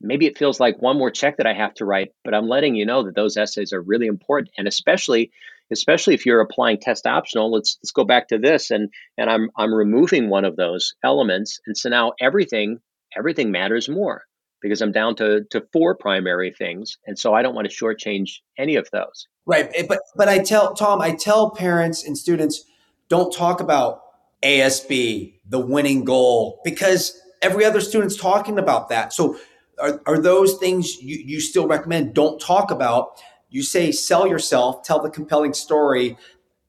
maybe 0.02 0.26
it 0.26 0.38
feels 0.38 0.60
like 0.60 0.82
one 0.82 0.98
more 0.98 1.12
check 1.12 1.38
that 1.38 1.48
I 1.48 1.54
have 1.54 1.74
to 1.76 1.86
write, 1.86 2.12
but 2.24 2.34
I'm 2.34 2.48
letting 2.48 2.76
you 2.76 2.86
know 2.86 3.04
that 3.04 3.16
those 3.16 3.38
essays 3.38 3.74
are 3.74 3.82
really 3.82 4.08
important. 4.08 4.52
And 4.58 4.68
especially, 4.68 5.32
especially 5.72 6.14
if 6.14 6.26
you're 6.26 6.42
applying 6.42 6.80
test 6.80 7.06
optional, 7.06 7.52
let's 7.52 7.78
let's 7.82 7.92
go 7.92 8.06
back 8.06 8.30
to 8.30 8.38
this 8.38 8.72
and 8.72 8.90
and 9.18 9.30
I'm 9.30 9.50
I'm 9.58 9.74
removing 9.74 10.30
one 10.30 10.46
of 10.46 10.56
those 10.56 10.94
elements. 11.04 11.60
And 11.66 11.78
so 11.78 11.90
now 11.90 12.14
everything 12.20 12.80
everything 13.18 13.52
matters 13.52 13.90
more 13.90 14.24
because 14.62 14.82
I'm 14.82 14.92
down 14.92 15.16
to 15.18 15.44
to 15.52 15.66
four 15.72 15.96
primary 15.96 16.52
things. 16.52 16.98
And 17.06 17.18
so 17.18 17.34
I 17.34 17.42
don't 17.42 17.56
want 17.56 17.70
to 17.70 17.76
shortchange 17.76 18.40
any 18.58 18.76
of 18.76 18.90
those. 18.92 19.28
Right. 19.46 19.70
Eh, 19.74 19.86
but 19.88 20.00
but 20.16 20.28
I 20.28 20.40
tell 20.40 20.74
Tom, 20.74 21.02
I 21.02 21.16
tell 21.16 21.52
parents 21.52 22.04
and 22.04 22.18
students, 22.18 22.64
don't 23.08 23.34
talk 23.34 23.60
about 23.60 24.02
ASB, 24.44 25.40
the 25.48 25.60
winning 25.60 26.04
goal, 26.06 26.62
because 26.64 27.20
every 27.42 27.66
other 27.66 27.82
student's 27.82 28.16
talking 28.16 28.58
about 28.58 28.90
that. 28.90 29.14
So 29.14 29.38
are, 29.80 30.02
are 30.06 30.20
those 30.20 30.58
things 30.58 31.02
you, 31.02 31.18
you 31.18 31.40
still 31.40 31.68
recommend? 31.68 32.14
Don't 32.14 32.40
talk 32.40 32.72
about. 32.72 33.22
You 33.50 33.64
say 33.64 33.92
sell 33.92 34.28
yourself, 34.28 34.84
tell 34.84 35.02
the 35.02 35.10
compelling 35.10 35.54
story. 35.54 36.18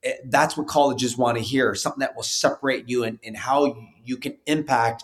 Eh, 0.03 0.13
that's 0.25 0.57
what 0.57 0.67
colleges 0.67 1.17
want 1.17 1.37
to 1.37 1.43
hear. 1.43 1.75
Something 1.75 1.99
that 1.99 2.15
will 2.15 2.23
separate 2.23 2.89
you 2.89 3.03
and, 3.03 3.19
and 3.23 3.37
how 3.37 3.75
you 4.03 4.17
can 4.17 4.37
impact 4.45 5.03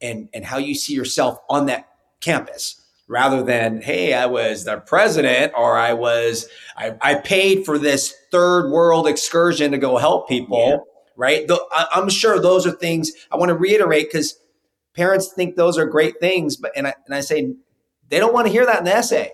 and, 0.00 0.28
and 0.34 0.44
how 0.44 0.58
you 0.58 0.74
see 0.74 0.94
yourself 0.94 1.38
on 1.48 1.66
that 1.66 1.88
campus 2.20 2.80
rather 3.08 3.42
than 3.42 3.80
hey 3.82 4.14
i 4.14 4.26
was 4.26 4.64
the 4.64 4.78
president 4.78 5.52
or 5.56 5.76
i 5.76 5.92
was 5.92 6.48
i, 6.76 6.94
I 7.00 7.14
paid 7.16 7.64
for 7.64 7.78
this 7.78 8.14
third 8.32 8.70
world 8.70 9.06
excursion 9.06 9.72
to 9.72 9.78
go 9.78 9.96
help 9.96 10.28
people 10.28 10.68
yeah. 10.68 10.76
right 11.16 11.46
the, 11.46 11.64
I, 11.70 11.86
i'm 11.94 12.08
sure 12.08 12.40
those 12.40 12.66
are 12.66 12.72
things 12.72 13.12
i 13.30 13.36
want 13.36 13.50
to 13.50 13.54
reiterate 13.54 14.08
because 14.10 14.38
parents 14.96 15.32
think 15.32 15.54
those 15.54 15.78
are 15.78 15.86
great 15.86 16.18
things, 16.18 16.56
but 16.56 16.72
and 16.74 16.88
I, 16.88 16.94
and 17.04 17.14
I 17.14 17.20
say 17.20 17.54
they 18.08 18.18
don't 18.18 18.34
want 18.34 18.46
to 18.46 18.52
hear 18.52 18.66
that 18.66 18.78
in 18.78 18.84
the 18.84 18.96
essay. 18.96 19.30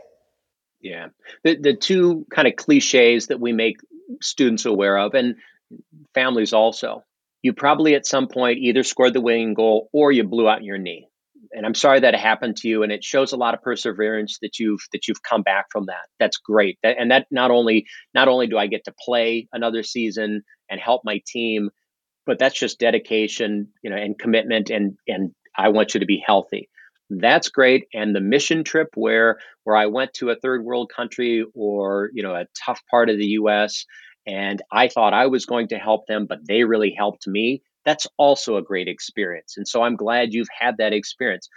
Yeah, 0.81 1.09
the 1.45 1.57
the 1.57 1.75
two 1.75 2.27
kind 2.31 2.49
of 2.49 2.57
cliches 2.57 3.29
that 3.29 3.41
we 3.41 3.53
make 3.53 3.79
students 4.21 4.67
aware 4.67 4.99
of, 4.99 5.15
and 5.15 5.37
families 6.13 6.53
also. 6.53 7.05
You 7.41 7.53
probably 7.53 7.95
at 7.97 8.07
some 8.07 8.29
point 8.29 8.59
either 8.59 8.85
scored 8.85 9.15
the 9.15 9.21
winning 9.21 9.55
goal 9.55 9.89
or 9.93 10.13
you 10.13 10.23
blew 10.23 10.49
out 10.49 10.63
your 10.63 10.79
knee. 10.79 11.09
And 11.55 11.67
I'm 11.67 11.75
sorry 11.75 12.01
that 12.01 12.15
it 12.15 12.21
happened 12.21 12.57
to 12.59 12.69
you, 12.69 12.83
and 12.83 12.91
it 12.91 13.05
shows 13.05 13.33
a 13.33 13.37
lot 13.37 13.55
of 13.55 13.63
perseverance 13.63 14.39
that 14.43 14.59
you've 14.59 14.81
that 14.93 15.09
you've 15.09 15.23
come 15.23 15.43
back 15.43 15.67
from 15.71 15.87
that. 15.87 16.09
That's 16.19 16.39
great. 16.39 16.79
That, 16.83 16.97
and 16.99 17.11
that 17.11 17.27
not 17.31 17.51
only 17.51 17.87
not 18.15 18.29
only 18.29 18.47
do 18.47 18.59
I 18.59 18.67
get 18.67 18.85
to 18.85 18.95
play 19.05 19.49
another 19.53 19.83
season 19.83 20.43
and 20.71 20.81
help 20.81 21.03
my 21.05 21.21
team, 21.27 21.71
but 22.27 22.39
that's 22.39 22.59
just 22.59 22.79
dedication, 22.79 23.69
you 23.83 23.91
know, 23.91 23.97
and 23.97 24.19
commitment 24.19 24.71
and 24.71 24.97
and 25.07 25.33
I 25.57 25.69
want 25.69 25.95
you 25.95 26.01
to 26.01 26.07
be 26.07 26.23
healthy. 26.25 26.69
That's 27.11 27.51
great. 27.51 27.85
And 27.93 28.15
the 28.15 28.21
mission 28.21 28.65
trip 28.65 28.89
where 28.95 29.39
where 29.65 29.77
I 29.77 29.87
went 29.87 30.15
to 30.15 30.31
a 30.31 30.37
third 30.37 30.65
world 30.65 30.91
country 30.95 31.45
or 31.55 32.11
you 32.15 32.23
know 32.23 32.35
a 32.35 32.47
tough 32.65 32.81
part 32.91 33.11
of 33.11 33.19
the 33.19 33.27
US 33.27 33.85
and 34.27 34.63
I 34.71 34.89
thought 34.89 35.15
I 35.15 35.27
was 35.27 35.47
going 35.47 35.69
to 35.69 35.79
help 35.79 36.07
them, 36.07 36.27
but 36.29 36.47
they 36.47 36.65
really 36.65 36.95
helped 36.97 37.27
me. 37.27 37.63
That's 37.85 38.07
also 38.17 38.57
a 38.57 38.63
great 38.63 38.89
experience. 38.89 39.55
And 39.57 39.67
so 39.67 39.83
I'm 39.83 39.97
glad 39.97 40.33
you've 40.33 40.49
had 40.57 40.77
that 40.79 40.93
experience. 40.93 41.49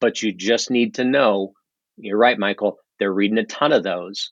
But 0.00 0.22
you 0.22 0.32
just 0.32 0.70
need 0.70 0.94
to 0.94 1.04
know, 1.04 1.52
you're 1.96 2.18
right, 2.18 2.38
Michael, 2.38 2.78
they're 2.98 3.12
reading 3.12 3.38
a 3.38 3.44
ton 3.44 3.72
of 3.72 3.82
those. 3.82 4.30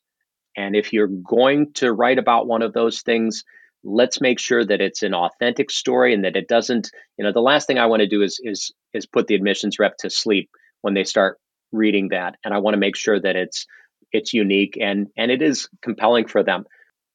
And 0.57 0.77
if 0.77 0.93
you're 0.93 1.09
going 1.09 1.73
to 1.75 1.93
write 1.93 2.19
about 2.19 2.47
one 2.47 2.63
of 2.63 2.73
those 2.73 3.03
things, 3.03 3.45
let's 3.85 4.21
make 4.21 4.39
sure 4.39 4.65
that 4.65 4.81
it's 4.81 5.03
an 5.03 5.15
authentic 5.15 5.71
story 5.71 6.15
and 6.15 6.25
that 6.25 6.37
it 6.37 6.49
doesn't 6.49 6.91
you 7.17 7.25
know 7.25 7.33
the 7.33 7.41
last 7.41 7.67
thing 7.67 7.79
i 7.79 7.87
want 7.87 8.01
to 8.01 8.07
do 8.07 8.23
is 8.23 8.41
is 8.43 8.73
is 8.95 9.07
put 9.07 9.27
the 9.27 9.35
admissions 9.35 9.79
rep 9.79 9.97
to 9.97 10.09
sleep 10.09 10.51
when 10.83 10.95
they 10.95 11.05
start 11.05 11.39
reading 11.73 12.09
that 12.11 12.37
and 12.45 12.55
i 12.55 12.59
want 12.59 12.75
to 12.75 12.81
make 12.81 12.97
sure 12.97 13.21
that 13.21 13.37
it's 13.37 13.67
it's 14.13 14.33
unique 14.33 14.79
and 14.81 15.09
and 15.17 15.31
it 15.31 15.43
is 15.43 15.69
compelling 15.83 16.27
for 16.27 16.43
them 16.43 16.65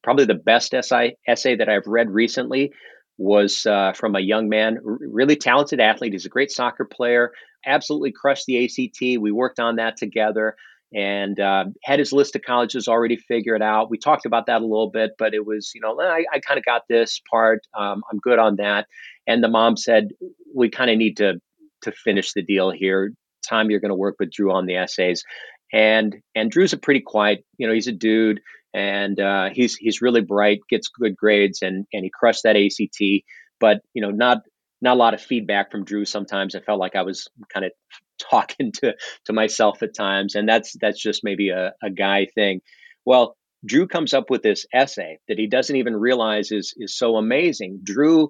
probably 0.04 0.26
the 0.26 0.34
best 0.34 0.74
essay 0.74 1.16
essay 1.28 1.56
that 1.56 1.70
i've 1.70 1.88
read 1.88 2.10
recently 2.10 2.74
was 3.18 3.66
uh, 3.66 3.94
from 3.94 4.16
a 4.16 4.20
young 4.20 4.50
man 4.50 4.78
really 4.84 5.36
talented 5.36 5.80
athlete 5.80 6.14
he's 6.14 6.26
a 6.26 6.30
great 6.30 6.52
soccer 6.52 6.86
player 6.86 7.32
absolutely 7.66 8.12
crushed 8.12 8.46
the 8.46 8.64
act 8.64 9.02
we 9.20 9.32
worked 9.32 9.60
on 9.60 9.78
that 9.78 9.98
together 9.98 10.56
and 10.94 11.40
uh, 11.40 11.66
had 11.84 12.00
his 12.00 12.14
list 12.14 12.36
of 12.36 12.42
colleges 12.42 12.88
already 12.88 13.18
figured 13.18 13.62
out. 13.62 13.90
We 13.90 13.98
talked 13.98 14.26
about 14.26 14.46
that 14.46 14.62
a 14.62 14.66
little 14.66 14.90
bit, 14.90 15.12
but 15.18 15.34
it 15.34 15.46
was, 15.46 15.72
you 15.76 15.82
know, 15.82 16.00
I, 16.00 16.24
I 16.32 16.40
kind 16.40 16.58
of 16.58 16.64
got 16.64 16.84
this 16.88 17.22
part. 17.30 17.60
Um, 17.78 18.04
I'm 18.10 18.20
good 18.20 18.40
on 18.40 18.58
that. 18.58 18.88
And 19.28 19.44
the 19.44 19.50
mom 19.50 19.76
said, 19.76 20.10
we 20.56 20.70
kind 20.70 20.90
of 20.90 20.98
need 20.98 21.18
to 21.18 21.42
to 21.84 21.92
finish 21.92 22.34
the 22.34 22.42
deal 22.42 22.72
here. 22.72 23.14
Tom, 23.48 23.70
you're 23.70 23.80
going 23.80 23.90
to 23.90 23.96
work 23.96 24.16
with 24.20 24.32
Drew 24.32 24.52
on 24.52 24.66
the 24.66 24.78
essays. 24.78 25.24
And 25.74 26.16
and 26.34 26.50
Drew's 26.50 26.74
a 26.74 26.78
pretty 26.78 27.02
quiet, 27.02 27.44
you 27.58 27.68
know, 27.68 27.74
he's 27.74 27.88
a 27.88 27.92
dude, 27.92 28.40
and 28.74 29.20
uh, 29.20 29.50
he's 29.52 29.76
he's 29.76 30.02
really 30.02 30.22
bright, 30.22 30.60
gets 30.70 30.90
good 30.90 31.16
grades, 31.16 31.62
and 31.62 31.86
and 31.94 32.04
he 32.04 32.12
crushed 32.14 32.44
that 32.44 32.56
ACT. 32.56 33.24
But 33.60 33.82
you 33.94 34.02
know, 34.02 34.12
not 34.12 34.40
not 34.82 34.96
a 34.96 35.00
lot 35.00 35.14
of 35.14 35.22
feedback 35.22 35.72
from 35.72 35.86
Drew. 35.86 36.06
Sometimes 36.06 36.56
I 36.56 36.60
felt 36.60 36.80
like 36.80 36.96
I 36.96 37.02
was 37.04 37.28
kind 37.54 37.66
of 37.66 37.72
talking 38.32 38.72
to 38.74 38.96
to 39.26 39.34
myself 39.34 39.82
at 39.84 39.96
times, 39.96 40.36
and 40.36 40.48
that's 40.48 40.76
that's 40.80 41.02
just 41.02 41.24
maybe 41.24 41.50
a, 41.50 41.74
a 41.82 41.90
guy 41.90 42.28
thing. 42.36 42.62
Well, 43.06 43.38
Drew 43.66 43.88
comes 43.88 44.14
up 44.14 44.30
with 44.30 44.44
this 44.44 44.66
essay 44.74 45.20
that 45.28 45.40
he 45.40 45.48
doesn't 45.48 45.76
even 45.76 45.96
realize 45.96 46.52
is 46.52 46.74
is 46.78 46.98
so 46.98 47.16
amazing. 47.16 47.80
Drew, 47.84 48.30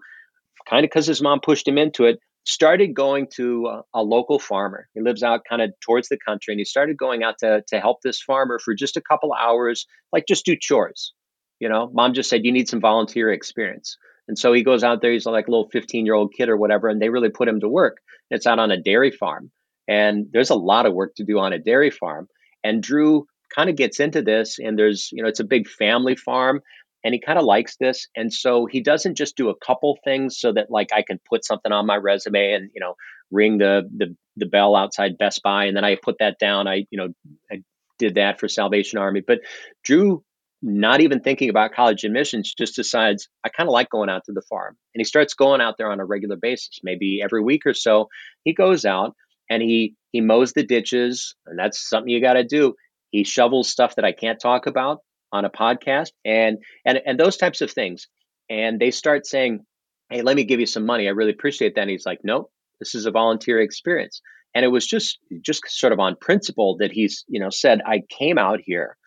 kind 0.70 0.86
of 0.86 0.90
because 0.90 1.08
his 1.08 1.22
mom 1.22 1.40
pushed 1.42 1.68
him 1.68 1.78
into 1.78 2.06
it, 2.06 2.20
started 2.48 2.94
going 2.94 3.28
to 3.36 3.68
a, 3.68 4.00
a, 4.00 4.02
local 4.02 4.40
farmer. 4.40 4.88
He 4.94 5.02
lives 5.02 5.22
out 5.22 5.42
kind 5.48 5.62
of 5.62 5.72
towards 5.82 6.08
the 6.08 6.18
country, 6.18 6.54
and 6.54 6.60
he 6.60 6.66
started 6.66 6.98
going 6.98 7.22
out 7.22 7.36
to 7.40 7.64
to 7.68 7.80
help 7.80 8.02
this 8.02 8.22
farmer 8.22 8.58
for 8.58 8.74
just 8.74 8.98
a 8.98 9.02
couple 9.02 9.34
hours, 9.34 9.86
like 10.14 10.26
just 10.28 10.46
do 10.46 10.56
chores. 10.60 11.14
You 11.60 11.70
know, 11.70 11.90
mom 11.92 12.14
just 12.14 12.30
said 12.30 12.46
you 12.46 12.52
need 12.52 12.70
some 12.70 12.80
volunteer 12.80 13.32
experience. 13.32 13.98
And 14.28 14.38
so 14.38 14.54
he 14.54 14.64
goes 14.64 14.84
out 14.84 15.02
there, 15.02 15.12
he's 15.12 15.26
like 15.26 15.48
a 15.48 15.52
little 15.52 15.70
15 15.72 16.06
year 16.06 16.16
old 16.16 16.34
kid 16.36 16.50
or 16.50 16.58
whatever, 16.58 16.88
and 16.88 17.02
they 17.02 17.10
really 17.10 17.30
put 17.30 17.48
him 17.48 17.60
to 17.62 17.70
work. 17.70 17.98
It's 18.30 18.48
out 18.48 18.60
on 18.60 18.72
a 18.72 18.82
dairy 18.82 19.12
farm. 19.12 19.52
And 19.88 20.28
there's 20.32 20.50
a 20.50 20.56
lot 20.56 20.86
of 20.86 20.94
work 20.94 21.16
to 21.16 21.24
do 21.24 21.40
on 21.40 21.54
a 21.54 21.60
dairy 21.60 21.92
farm. 21.92 22.28
And 22.64 22.84
Drew 22.84 23.26
kind 23.56 23.70
of 23.70 23.78
gets 23.78 24.00
into 24.00 24.22
this, 24.22 24.60
and 24.60 24.78
there's, 24.78 25.10
you 25.12 25.24
know, 25.24 25.30
it's 25.30 25.40
a 25.40 25.46
big 25.46 25.68
family 25.68 26.16
farm, 26.16 26.62
and 27.04 27.14
he 27.14 27.20
kind 27.20 27.40
of 27.40 27.46
likes 27.46 27.78
this. 27.78 28.08
And 28.16 28.32
so 28.34 28.66
he 28.66 28.82
doesn't 28.82 29.16
just 29.16 29.36
do 29.38 29.50
a 29.50 29.56
couple 29.56 29.98
things 30.04 30.40
so 30.40 30.54
that 30.54 30.70
like 30.70 30.90
I 30.94 31.04
can 31.04 31.20
put 31.30 31.46
something 31.46 31.72
on 31.72 31.86
my 31.86 31.96
resume 31.96 32.54
and, 32.54 32.70
you 32.74 32.82
know, 32.82 32.96
ring 33.32 33.58
the 33.58 33.90
the, 33.96 34.16
the 34.36 34.46
bell 34.46 34.76
outside 34.76 35.18
Best 35.18 35.42
Buy, 35.44 35.66
and 35.66 35.76
then 35.76 35.84
I 35.84 35.96
put 35.96 36.18
that 36.20 36.40
down. 36.40 36.68
I, 36.68 36.86
you 36.90 36.98
know, 36.98 37.10
I 37.52 37.64
did 37.98 38.16
that 38.16 38.40
for 38.40 38.48
Salvation 38.48 39.00
Army. 39.00 39.22
But 39.26 39.40
Drew 39.84 40.24
not 40.62 41.02
even 41.02 41.20
thinking 41.20 41.50
about 41.50 41.74
college 41.74 42.04
admissions, 42.04 42.54
just 42.58 42.76
decides, 42.76 43.30
I 43.44 43.50
kind 43.50 43.70
of 43.70 43.74
like 43.74 43.90
going 43.90 44.10
out 44.10 44.24
to 44.26 44.34
the 44.34 44.42
farm. 44.42 44.76
And 44.94 45.00
he 45.00 45.04
starts 45.04 45.36
going 45.36 45.62
out 45.62 45.76
there 45.78 45.92
on 45.92 46.00
a 46.00 46.06
regular 46.06 46.36
basis, 46.36 46.80
maybe 46.84 47.22
every 47.24 47.44
week 47.44 47.66
or 47.66 47.74
so. 47.76 48.10
He 48.44 48.54
goes 48.54 48.86
out 48.86 49.16
and 49.50 49.62
he 49.62 49.96
he 50.12 50.22
mows 50.22 50.54
the 50.54 50.64
ditches, 50.64 51.36
and 51.46 51.60
that's 51.60 51.88
something 51.88 52.10
you 52.10 52.22
got 52.22 52.34
to 52.34 52.44
do. 52.44 52.76
He 53.12 53.24
shovels 53.24 53.70
stuff 53.70 53.96
that 53.96 54.06
I 54.06 54.12
can't 54.12 54.40
talk 54.40 54.66
about 54.68 55.00
on 55.32 55.46
a 55.46 55.50
podcast 55.50 56.12
and 56.26 56.58
and 56.86 57.00
and 57.06 57.20
those 57.20 57.38
types 57.38 57.62
of 57.62 57.72
things. 57.72 58.08
And 58.50 58.80
they 58.80 58.92
start 58.92 59.26
saying, 59.26 59.66
Hey, 60.10 60.22
let 60.22 60.36
me 60.36 60.46
give 60.46 60.60
you 60.60 60.66
some 60.66 60.86
money. 60.86 61.08
I 61.08 61.12
really 61.12 61.32
appreciate 61.32 61.76
that. 61.76 61.82
And 61.82 61.90
he's 61.90 62.06
like, 62.06 62.20
Nope, 62.24 62.52
this 62.80 62.96
is 62.96 63.06
a 63.06 63.12
volunteer 63.12 63.60
experience. 63.60 64.22
And 64.56 64.64
it 64.64 64.70
was 64.70 64.88
just 64.88 65.20
just 65.42 65.62
sort 65.68 65.94
of 65.94 66.00
on 66.00 66.16
principle 66.20 66.78
that 66.78 66.92
he's, 66.92 67.26
you 67.28 67.40
know, 67.40 67.50
said, 67.50 67.82
I 67.86 68.04
came 68.10 68.38
out 68.38 68.60
here 68.64 68.98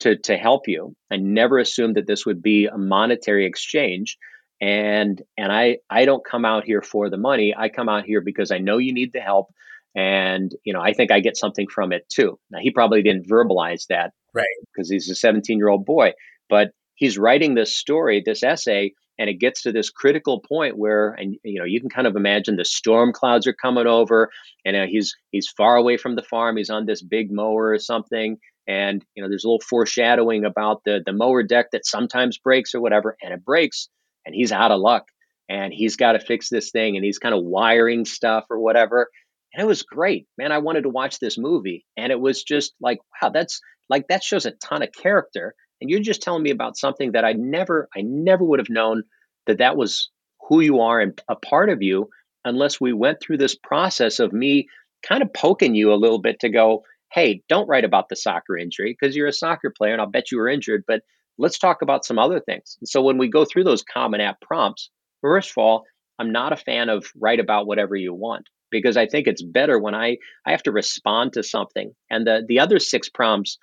to 0.00 0.16
to 0.16 0.36
help 0.36 0.68
you. 0.68 0.94
I 1.10 1.16
never 1.16 1.58
assumed 1.58 1.96
that 1.96 2.06
this 2.06 2.26
would 2.26 2.42
be 2.42 2.66
a 2.66 2.78
monetary 2.78 3.46
exchange. 3.46 4.18
And 4.60 5.20
and 5.38 5.50
I 5.50 5.78
I 5.88 6.04
don't 6.04 6.24
come 6.24 6.44
out 6.44 6.64
here 6.64 6.82
for 6.82 7.08
the 7.08 7.16
money. 7.16 7.54
I 7.56 7.70
come 7.70 7.88
out 7.88 8.04
here 8.04 8.20
because 8.20 8.50
I 8.50 8.58
know 8.58 8.78
you 8.78 8.92
need 8.92 9.12
the 9.12 9.20
help. 9.20 9.48
And 9.94 10.52
you 10.64 10.72
know, 10.72 10.80
I 10.80 10.92
think 10.92 11.10
I 11.10 11.20
get 11.20 11.36
something 11.36 11.66
from 11.68 11.92
it 11.92 12.08
too. 12.08 12.38
Now 12.50 12.58
he 12.60 12.70
probably 12.70 13.02
didn't 13.02 13.28
verbalize 13.28 13.86
that, 13.88 14.12
right? 14.34 14.46
Because 14.72 14.88
he's 14.88 15.10
a 15.10 15.14
17 15.14 15.58
year 15.58 15.68
old 15.68 15.84
boy, 15.84 16.12
but 16.48 16.70
he's 16.94 17.18
writing 17.18 17.54
this 17.54 17.76
story, 17.76 18.22
this 18.24 18.42
essay, 18.42 18.92
and 19.18 19.28
it 19.28 19.40
gets 19.40 19.62
to 19.62 19.72
this 19.72 19.90
critical 19.90 20.40
point 20.40 20.78
where, 20.78 21.10
and 21.10 21.36
you 21.42 21.58
know, 21.58 21.66
you 21.66 21.80
can 21.80 21.90
kind 21.90 22.06
of 22.06 22.16
imagine 22.16 22.56
the 22.56 22.64
storm 22.64 23.12
clouds 23.12 23.46
are 23.46 23.52
coming 23.52 23.86
over, 23.86 24.30
and 24.64 24.76
uh, 24.76 24.86
he's 24.86 25.16
he's 25.30 25.48
far 25.48 25.76
away 25.76 25.96
from 25.96 26.14
the 26.14 26.22
farm. 26.22 26.56
He's 26.56 26.70
on 26.70 26.86
this 26.86 27.02
big 27.02 27.32
mower 27.32 27.70
or 27.70 27.78
something, 27.78 28.38
and 28.70 29.04
you 29.14 29.22
know 29.22 29.28
there's 29.28 29.44
a 29.44 29.48
little 29.48 29.60
foreshadowing 29.68 30.44
about 30.44 30.82
the 30.84 31.02
the 31.04 31.12
mower 31.12 31.42
deck 31.42 31.72
that 31.72 31.84
sometimes 31.84 32.38
breaks 32.38 32.74
or 32.74 32.80
whatever 32.80 33.16
and 33.20 33.34
it 33.34 33.44
breaks 33.44 33.88
and 34.24 34.34
he's 34.34 34.52
out 34.52 34.70
of 34.70 34.80
luck 34.80 35.04
and 35.48 35.72
he's 35.72 35.96
got 35.96 36.12
to 36.12 36.20
fix 36.20 36.48
this 36.48 36.70
thing 36.70 36.96
and 36.96 37.04
he's 37.04 37.18
kind 37.18 37.34
of 37.34 37.42
wiring 37.42 38.04
stuff 38.04 38.44
or 38.48 38.60
whatever 38.60 39.08
and 39.52 39.62
it 39.62 39.66
was 39.66 39.82
great. 39.82 40.26
Man 40.38 40.52
i 40.52 40.58
wanted 40.58 40.82
to 40.82 40.88
watch 40.88 41.18
this 41.18 41.38
movie 41.38 41.84
and 41.96 42.12
it 42.12 42.20
was 42.20 42.42
just 42.42 42.74
like 42.80 42.98
wow 43.22 43.30
that's 43.30 43.60
like 43.88 44.08
that 44.08 44.22
shows 44.22 44.46
a 44.46 44.52
ton 44.52 44.82
of 44.82 44.92
character. 44.92 45.54
And 45.80 45.88
you're 45.88 46.00
just 46.00 46.20
telling 46.20 46.42
me 46.42 46.50
about 46.50 46.76
something 46.76 47.12
that 47.12 47.24
i 47.24 47.32
never 47.32 47.88
i 47.96 48.02
never 48.02 48.44
would 48.44 48.60
have 48.60 48.70
known 48.70 49.04
that 49.46 49.58
that 49.58 49.76
was 49.76 50.10
who 50.48 50.60
you 50.60 50.80
are 50.80 51.00
and 51.00 51.20
a 51.28 51.36
part 51.36 51.70
of 51.70 51.82
you 51.82 52.08
unless 52.44 52.80
we 52.80 52.92
went 52.92 53.20
through 53.20 53.38
this 53.38 53.54
process 53.54 54.18
of 54.18 54.32
me 54.32 54.68
kind 55.02 55.22
of 55.22 55.32
poking 55.32 55.74
you 55.74 55.92
a 55.92 55.96
little 55.96 56.20
bit 56.20 56.40
to 56.40 56.48
go 56.48 56.82
hey, 57.12 57.42
don't 57.48 57.68
write 57.68 57.84
about 57.84 58.08
the 58.08 58.16
soccer 58.16 58.56
injury 58.56 58.96
because 58.98 59.16
you're 59.16 59.26
a 59.26 59.32
soccer 59.32 59.72
player 59.76 59.92
and 59.92 60.00
I'll 60.00 60.08
bet 60.08 60.30
you 60.30 60.38
were 60.38 60.48
injured, 60.48 60.84
but 60.86 61.02
let's 61.38 61.58
talk 61.58 61.82
about 61.82 62.04
some 62.04 62.18
other 62.18 62.40
things. 62.40 62.76
And 62.80 62.88
so 62.88 63.02
when 63.02 63.18
we 63.18 63.28
go 63.28 63.44
through 63.44 63.64
those 63.64 63.82
common 63.82 64.20
app 64.20 64.40
prompts, 64.40 64.90
first 65.20 65.50
of 65.50 65.58
all, 65.58 65.84
I'm 66.18 66.32
not 66.32 66.52
a 66.52 66.56
fan 66.56 66.88
of 66.88 67.06
write 67.18 67.40
about 67.40 67.66
whatever 67.66 67.96
you 67.96 68.14
want 68.14 68.46
because 68.70 68.96
I 68.96 69.06
think 69.06 69.26
it's 69.26 69.42
better 69.42 69.78
when 69.78 69.94
I, 69.94 70.18
I 70.46 70.50
have 70.52 70.62
to 70.64 70.72
respond 70.72 71.34
to 71.34 71.42
something. 71.42 71.92
And 72.10 72.26
the, 72.26 72.42
the 72.46 72.60
other 72.60 72.78
six 72.78 73.08
prompts, 73.08 73.58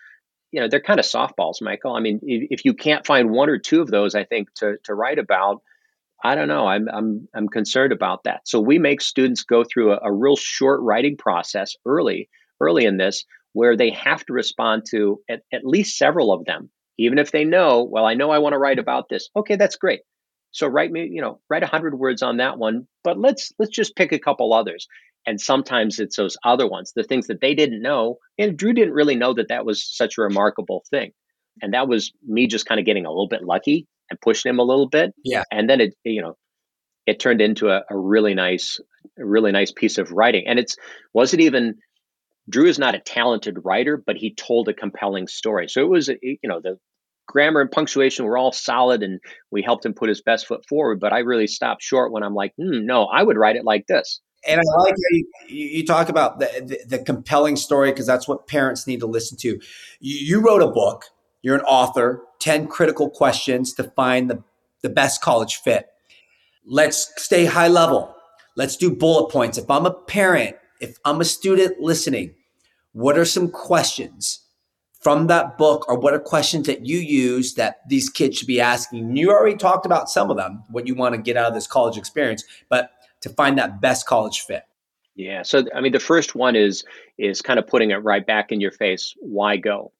you 0.51 0.61
know, 0.61 0.67
they're 0.67 0.81
kind 0.81 0.99
of 0.99 1.05
softballs, 1.05 1.61
Michael. 1.61 1.93
I 1.93 1.99
mean, 1.99 2.19
if, 2.23 2.59
if 2.59 2.65
you 2.65 2.73
can't 2.73 3.05
find 3.05 3.31
one 3.31 3.49
or 3.49 3.57
two 3.57 3.81
of 3.81 3.89
those, 3.89 4.15
I 4.15 4.23
think 4.23 4.53
to, 4.55 4.77
to 4.85 4.93
write 4.93 5.19
about, 5.19 5.61
I 6.23 6.35
don't 6.35 6.47
know. 6.47 6.65
I'm 6.65 6.87
I'm 6.89 7.27
I'm 7.35 7.47
concerned 7.47 7.93
about 7.93 8.23
that. 8.23 8.41
So 8.45 8.59
we 8.59 8.79
make 8.79 9.01
students 9.01 9.43
go 9.43 9.63
through 9.63 9.93
a, 9.93 9.99
a 10.05 10.11
real 10.11 10.35
short 10.35 10.81
writing 10.81 11.15
process 11.15 11.75
early 11.85 12.27
early 12.59 12.85
in 12.85 12.97
this 12.97 13.23
where 13.53 13.77
they 13.77 13.91
have 13.91 14.25
to 14.25 14.33
respond 14.33 14.83
to 14.91 15.19
at, 15.29 15.41
at 15.53 15.65
least 15.65 15.97
several 15.97 16.31
of 16.31 16.45
them, 16.45 16.69
even 16.97 17.17
if 17.17 17.31
they 17.31 17.43
know, 17.43 17.83
well, 17.83 18.05
I 18.05 18.13
know 18.13 18.31
I 18.31 18.39
want 18.39 18.53
to 18.53 18.59
write 18.59 18.79
about 18.79 19.09
this. 19.09 19.29
Okay, 19.35 19.55
that's 19.55 19.77
great. 19.77 20.01
So 20.51 20.67
write 20.67 20.91
me, 20.91 21.09
you 21.11 21.21
know, 21.21 21.39
write 21.49 21.63
a 21.63 21.67
hundred 21.67 21.97
words 21.97 22.21
on 22.21 22.37
that 22.37 22.57
one, 22.57 22.87
but 23.03 23.19
let's 23.19 23.51
let's 23.59 23.71
just 23.71 23.95
pick 23.95 24.11
a 24.11 24.19
couple 24.19 24.53
others. 24.53 24.87
And 25.25 25.41
sometimes 25.41 25.99
it's 25.99 26.15
those 26.15 26.37
other 26.43 26.67
ones, 26.67 26.93
the 26.95 27.03
things 27.03 27.27
that 27.27 27.41
they 27.41 27.53
didn't 27.53 27.81
know, 27.81 28.17
and 28.39 28.57
Drew 28.57 28.73
didn't 28.73 28.93
really 28.93 29.15
know 29.15 29.33
that 29.33 29.49
that 29.49 29.65
was 29.65 29.83
such 29.85 30.17
a 30.17 30.21
remarkable 30.21 30.83
thing. 30.89 31.11
And 31.61 31.73
that 31.73 31.87
was 31.87 32.13
me 32.25 32.47
just 32.47 32.65
kind 32.65 32.79
of 32.79 32.85
getting 32.85 33.05
a 33.05 33.09
little 33.09 33.27
bit 33.27 33.43
lucky 33.43 33.87
and 34.09 34.19
pushing 34.21 34.49
him 34.49 34.59
a 34.59 34.63
little 34.63 34.87
bit. 34.87 35.13
Yeah. 35.23 35.43
And 35.51 35.69
then 35.69 35.81
it, 35.81 35.95
you 36.05 36.21
know, 36.21 36.37
it 37.05 37.19
turned 37.19 37.41
into 37.41 37.69
a, 37.69 37.83
a 37.89 37.97
really 37.97 38.35
nice, 38.35 38.79
a 39.19 39.25
really 39.25 39.51
nice 39.51 39.71
piece 39.71 39.97
of 39.97 40.11
writing. 40.11 40.45
And 40.47 40.59
it's 40.59 40.77
wasn't 41.13 41.41
even 41.41 41.75
Drew 42.49 42.67
is 42.67 42.79
not 42.79 42.95
a 42.95 42.99
talented 42.99 43.57
writer, 43.65 44.01
but 44.03 44.15
he 44.15 44.33
told 44.33 44.69
a 44.69 44.73
compelling 44.73 45.27
story. 45.27 45.67
So 45.67 45.81
it 45.81 45.89
was, 45.89 46.07
you 46.07 46.37
know, 46.43 46.61
the 46.61 46.77
grammar 47.27 47.61
and 47.61 47.69
punctuation 47.69 48.25
were 48.25 48.37
all 48.37 48.51
solid 48.51 49.03
and 49.03 49.19
we 49.51 49.61
helped 49.61 49.85
him 49.85 49.93
put 49.93 50.09
his 50.09 50.21
best 50.21 50.47
foot 50.47 50.65
forward. 50.67 50.99
But 50.99 51.13
I 51.13 51.19
really 51.19 51.47
stopped 51.47 51.83
short 51.83 52.11
when 52.11 52.23
I'm 52.23 52.33
like, 52.33 52.53
hmm, 52.57 52.85
no, 52.85 53.05
I 53.05 53.21
would 53.21 53.37
write 53.37 53.55
it 53.55 53.65
like 53.65 53.85
this. 53.87 54.21
And 54.47 54.61
I 54.61 54.63
like 54.79 54.93
you, 55.09 55.25
you 55.49 55.85
talk 55.85 56.09
about 56.09 56.39
the, 56.39 56.45
the, 56.87 56.97
the 56.97 57.03
compelling 57.03 57.55
story 57.55 57.91
because 57.91 58.07
that's 58.07 58.27
what 58.27 58.47
parents 58.47 58.87
need 58.87 59.01
to 59.01 59.07
listen 59.07 59.37
to. 59.39 59.49
You, 59.49 59.59
you 60.39 60.41
wrote 60.45 60.61
a 60.61 60.67
book, 60.67 61.05
you're 61.41 61.55
an 61.55 61.65
author, 61.65 62.23
10 62.39 62.67
critical 62.67 63.09
questions 63.09 63.73
to 63.73 63.83
find 63.83 64.29
the, 64.29 64.43
the 64.81 64.89
best 64.89 65.21
college 65.21 65.57
fit. 65.57 65.87
Let's 66.65 67.11
stay 67.17 67.45
high 67.45 67.67
level. 67.67 68.15
Let's 68.55 68.77
do 68.77 68.95
bullet 68.95 69.31
points. 69.31 69.57
If 69.57 69.69
I'm 69.69 69.85
a 69.85 69.93
parent, 69.93 70.55
if 70.79 70.97
I'm 71.03 71.19
a 71.19 71.25
student 71.25 71.79
listening, 71.79 72.35
what 72.93 73.17
are 73.17 73.25
some 73.25 73.49
questions 73.49 74.46
from 75.01 75.27
that 75.27 75.57
book 75.57 75.87
or 75.87 75.99
what 75.99 76.13
are 76.13 76.19
questions 76.19 76.67
that 76.67 76.85
you 76.85 76.97
use 76.97 77.53
that 77.55 77.81
these 77.87 78.09
kids 78.09 78.37
should 78.37 78.47
be 78.47 78.61
asking? 78.61 79.15
You 79.15 79.31
already 79.31 79.55
talked 79.55 79.85
about 79.85 80.09
some 80.09 80.29
of 80.29 80.37
them, 80.37 80.63
what 80.69 80.87
you 80.87 80.95
want 80.95 81.15
to 81.15 81.21
get 81.21 81.37
out 81.37 81.47
of 81.47 81.53
this 81.53 81.67
college 81.67 81.97
experience, 81.97 82.43
but 82.69 82.91
to 83.21 83.29
find 83.29 83.57
that 83.57 83.81
best 83.81 84.05
college 84.05 84.41
fit. 84.41 84.63
Yeah. 85.15 85.43
So 85.43 85.63
I 85.73 85.81
mean 85.81 85.91
the 85.91 85.99
first 85.99 86.35
one 86.35 86.55
is 86.55 86.83
is 87.17 87.41
kind 87.41 87.57
of 87.59 87.67
putting 87.67 87.91
it 87.91 87.97
right 87.97 88.25
back 88.25 88.51
in 88.51 88.61
your 88.61 88.71
face. 88.71 89.15
Why 89.19 89.57
go? 89.57 89.91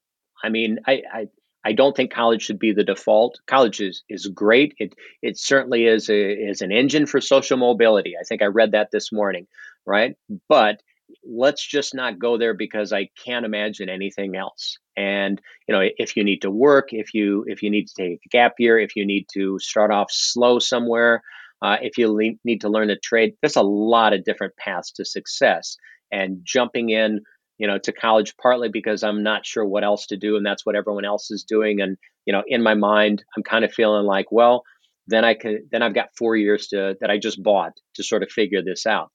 I 0.43 0.49
mean, 0.49 0.79
I, 0.86 1.01
I 1.12 1.27
I 1.65 1.73
don't 1.73 1.97
think 1.97 2.12
college 2.12 2.43
should 2.43 2.60
be 2.60 2.71
the 2.71 2.83
default. 2.83 3.41
College 3.45 3.81
is, 3.81 4.03
is 4.07 4.27
great. 4.27 4.75
It 4.79 4.93
it 5.21 5.38
certainly 5.38 5.86
is 5.86 6.10
a, 6.10 6.31
is 6.31 6.62
an 6.62 6.71
engine 6.71 7.05
for 7.05 7.19
social 7.19 7.57
mobility. 7.57 8.13
I 8.19 8.23
think 8.23 8.41
I 8.41 8.45
read 8.45 8.71
that 8.71 8.91
this 8.91 9.12
morning, 9.12 9.47
right? 9.86 10.15
But 10.47 10.81
let's 11.25 11.65
just 11.65 11.93
not 11.93 12.19
go 12.19 12.38
there 12.38 12.53
because 12.53 12.93
I 12.93 13.10
can't 13.25 13.45
imagine 13.45 13.89
anything 13.89 14.36
else. 14.36 14.77
And 14.95 15.41
you 15.67 15.75
know, 15.75 15.82
if 15.97 16.15
you 16.15 16.23
need 16.23 16.41
to 16.41 16.51
work, 16.51 16.89
if 16.91 17.13
you 17.13 17.45
if 17.47 17.62
you 17.62 17.69
need 17.69 17.88
to 17.88 17.93
take 17.95 18.19
a 18.25 18.30
gap 18.30 18.53
year, 18.60 18.80
if 18.80 18.95
you 18.95 19.06
need 19.06 19.27
to 19.34 19.60
start 19.60 19.91
off 19.91 20.08
slow 20.12 20.60
somewhere, 20.60 21.21
uh, 21.62 21.77
if 21.82 21.97
you 21.97 22.12
le- 22.12 22.38
need 22.43 22.62
to 22.62 22.69
learn 22.69 22.89
a 22.89 22.97
trade, 22.97 23.34
there's 23.41 23.56
a 23.56 23.62
lot 23.62 24.13
of 24.13 24.23
different 24.23 24.56
paths 24.58 24.91
to 24.93 25.06
success. 25.06 25.77
And 26.12 26.39
jumping 26.43 26.89
in, 26.89 27.21
you 27.58 27.67
know, 27.67 27.77
to 27.80 27.91
college 27.91 28.36
partly 28.41 28.69
because 28.69 29.03
I'm 29.03 29.23
not 29.23 29.45
sure 29.45 29.65
what 29.65 29.84
else 29.84 30.08
to 30.08 30.17
do, 30.17 30.38
and 30.38 30.45
that's 30.45 30.65
what 30.65 30.75
everyone 30.75 31.06
else 31.06 31.32
is 31.32 31.43
doing. 31.43 31.82
And 31.82 31.97
you 32.25 32.34
know, 32.34 32.43
in 32.47 32.63
my 32.63 32.73
mind, 32.73 33.23
I'm 33.36 33.43
kind 33.43 33.65
of 33.65 33.73
feeling 33.73 34.06
like, 34.06 34.32
well, 34.32 34.63
then 35.08 35.25
I 35.25 35.34
can 35.34 35.67
then 35.71 35.82
I've 35.82 35.95
got 35.95 36.15
four 36.17 36.36
years 36.36 36.67
to 36.67 36.96
that 37.02 37.10
I 37.10 37.17
just 37.17 37.42
bought 37.42 37.73
to 37.96 38.04
sort 38.04 38.23
of 38.23 38.29
figure 38.29 38.62
this 38.63 38.85
out 38.85 39.12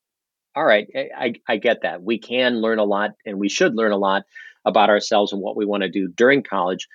all 0.55 0.65
right, 0.65 0.87
I, 0.95 1.35
I 1.49 1.57
get 1.57 1.83
that. 1.83 2.03
We 2.03 2.19
can 2.19 2.61
learn 2.61 2.79
a 2.79 2.85
lot 2.85 3.13
and 3.25 3.39
we 3.39 3.49
should 3.49 3.75
learn 3.75 3.93
a 3.93 3.97
lot 3.97 4.25
about 4.65 4.91
ourselves 4.91 5.33
and 5.33 5.41
what 5.41 5.57
we 5.57 5.65
want 5.65 5.83
to 5.83 5.89
do 5.89 6.09
during 6.09 6.43
college. 6.43 6.89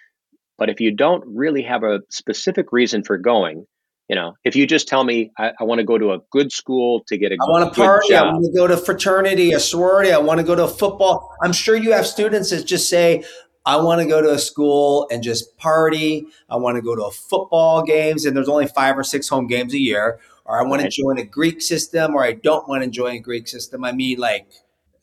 But 0.57 0.69
if 0.69 0.79
you 0.79 0.91
don't 0.91 1.23
really 1.25 1.63
have 1.63 1.83
a 1.83 2.01
specific 2.09 2.71
reason 2.71 3.03
for 3.03 3.17
going, 3.17 3.65
you 4.09 4.15
know, 4.15 4.33
if 4.43 4.55
you 4.55 4.65
just 4.65 4.87
tell 4.87 5.03
me 5.03 5.31
I, 5.37 5.51
I 5.59 5.63
want 5.65 5.79
to 5.79 5.85
go 5.85 5.97
to 5.97 6.13
a 6.13 6.19
good 6.31 6.51
school 6.51 7.03
to 7.07 7.17
get 7.17 7.31
a 7.31 7.35
I 7.35 7.45
want 7.49 7.73
to 7.73 7.79
party, 7.79 8.09
job. 8.09 8.27
I 8.27 8.31
want 8.33 8.45
to 8.45 8.57
go 8.57 8.67
to 8.67 8.77
fraternity, 8.77 9.51
a 9.51 9.59
sorority, 9.59 10.11
I 10.11 10.17
want 10.17 10.39
to 10.39 10.45
go 10.45 10.55
to 10.55 10.67
football. 10.67 11.35
I'm 11.41 11.51
sure 11.51 11.75
you 11.75 11.91
have 11.91 12.07
students 12.07 12.51
that 12.51 12.65
just 12.65 12.89
say, 12.89 13.23
I 13.67 13.75
want 13.75 14.01
to 14.01 14.07
go 14.07 14.21
to 14.21 14.31
a 14.31 14.39
school 14.39 15.07
and 15.11 15.21
just 15.21 15.57
party. 15.57 16.25
I 16.49 16.55
want 16.55 16.77
to 16.77 16.81
go 16.81 16.95
to 16.95 17.03
a 17.03 17.11
football 17.11 17.83
games, 17.83 18.25
and 18.25 18.35
there's 18.35 18.49
only 18.49 18.67
five 18.67 18.97
or 18.97 19.03
six 19.03 19.27
home 19.27 19.45
games 19.45 19.73
a 19.73 19.79
year 19.79 20.19
or 20.47 20.59
I 20.59 20.63
want 20.63 20.81
right. 20.81 20.91
to 20.91 21.01
join 21.01 21.19
a 21.19 21.25
Greek 21.25 21.61
system, 21.61 22.15
or 22.15 22.23
I 22.23 22.31
don't 22.31 22.67
want 22.67 22.83
to 22.83 22.89
join 22.89 23.15
a 23.15 23.19
Greek 23.19 23.47
system. 23.47 23.83
I 23.83 23.91
mean, 23.91 24.17
like, 24.17 24.47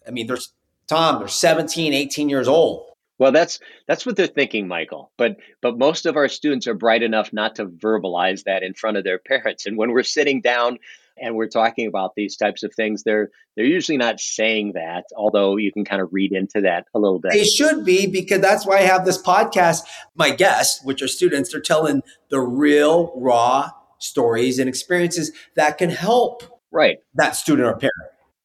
I 0.07 0.11
mean, 0.11 0.27
there's 0.27 0.53
Tom, 0.87 1.19
they're 1.19 1.29
17, 1.29 1.93
18 1.93 2.29
years 2.29 2.49
old. 2.49 2.87
Well, 3.19 3.31
that's 3.31 3.61
that's 3.87 4.05
what 4.05 4.17
they're 4.17 4.27
thinking, 4.27 4.67
Michael. 4.67 5.13
But 5.17 5.37
but 5.61 5.79
most 5.79 6.05
of 6.07 6.17
our 6.17 6.29
students 6.29 6.67
are 6.67 6.75
bright 6.75 7.03
enough 7.03 7.33
not 7.33 7.57
to 7.57 7.67
verbalize 7.67 8.45
that 8.45 8.63
in 8.63 8.75
front 8.75 8.97
of 8.97 9.05
their 9.05 9.19
parents. 9.27 9.67
And 9.67 9.77
when 9.77 9.93
we're 9.93 10.03
sitting 10.03 10.41
down 10.41 10.79
and 11.17 11.35
we're 11.35 11.49
talking 11.49 11.87
about 11.87 12.13
these 12.17 12.37
types 12.37 12.63
of 12.63 12.73
things, 12.75 13.03
they're 13.05 13.31
they're 13.57 13.65
usually 13.65 13.99
not 13.99 14.21
saying 14.21 14.73
that, 14.75 15.05
although 15.17 15.57
you 15.57 15.73
can 15.73 15.85
kind 15.85 16.03
of 16.03 16.09
read 16.13 16.33
into 16.33 16.63
that 16.63 16.87
a 16.95 16.99
little 16.99 17.19
bit. 17.19 17.33
They 17.33 17.45
should 17.45 17.85
be 17.85 18.07
because 18.07 18.41
that's 18.41 18.67
why 18.67 18.79
I 18.79 18.83
have 18.83 19.05
this 19.05 19.21
podcast. 19.21 19.83
My 20.17 20.31
guests, 20.31 20.85
which 20.85 21.03
are 21.03 21.09
students, 21.09 21.53
they're 21.53 21.61
telling 21.61 22.03
the 22.31 22.41
real 22.41 23.13
raw 23.17 23.71
stories 23.99 24.59
and 24.59 24.69
experiences 24.69 25.33
that 25.57 25.79
can 25.79 25.91
help 25.91 26.43
right 26.73 26.99
that 27.15 27.37
student 27.37 27.67
or 27.67 27.77
parent. 27.77 27.95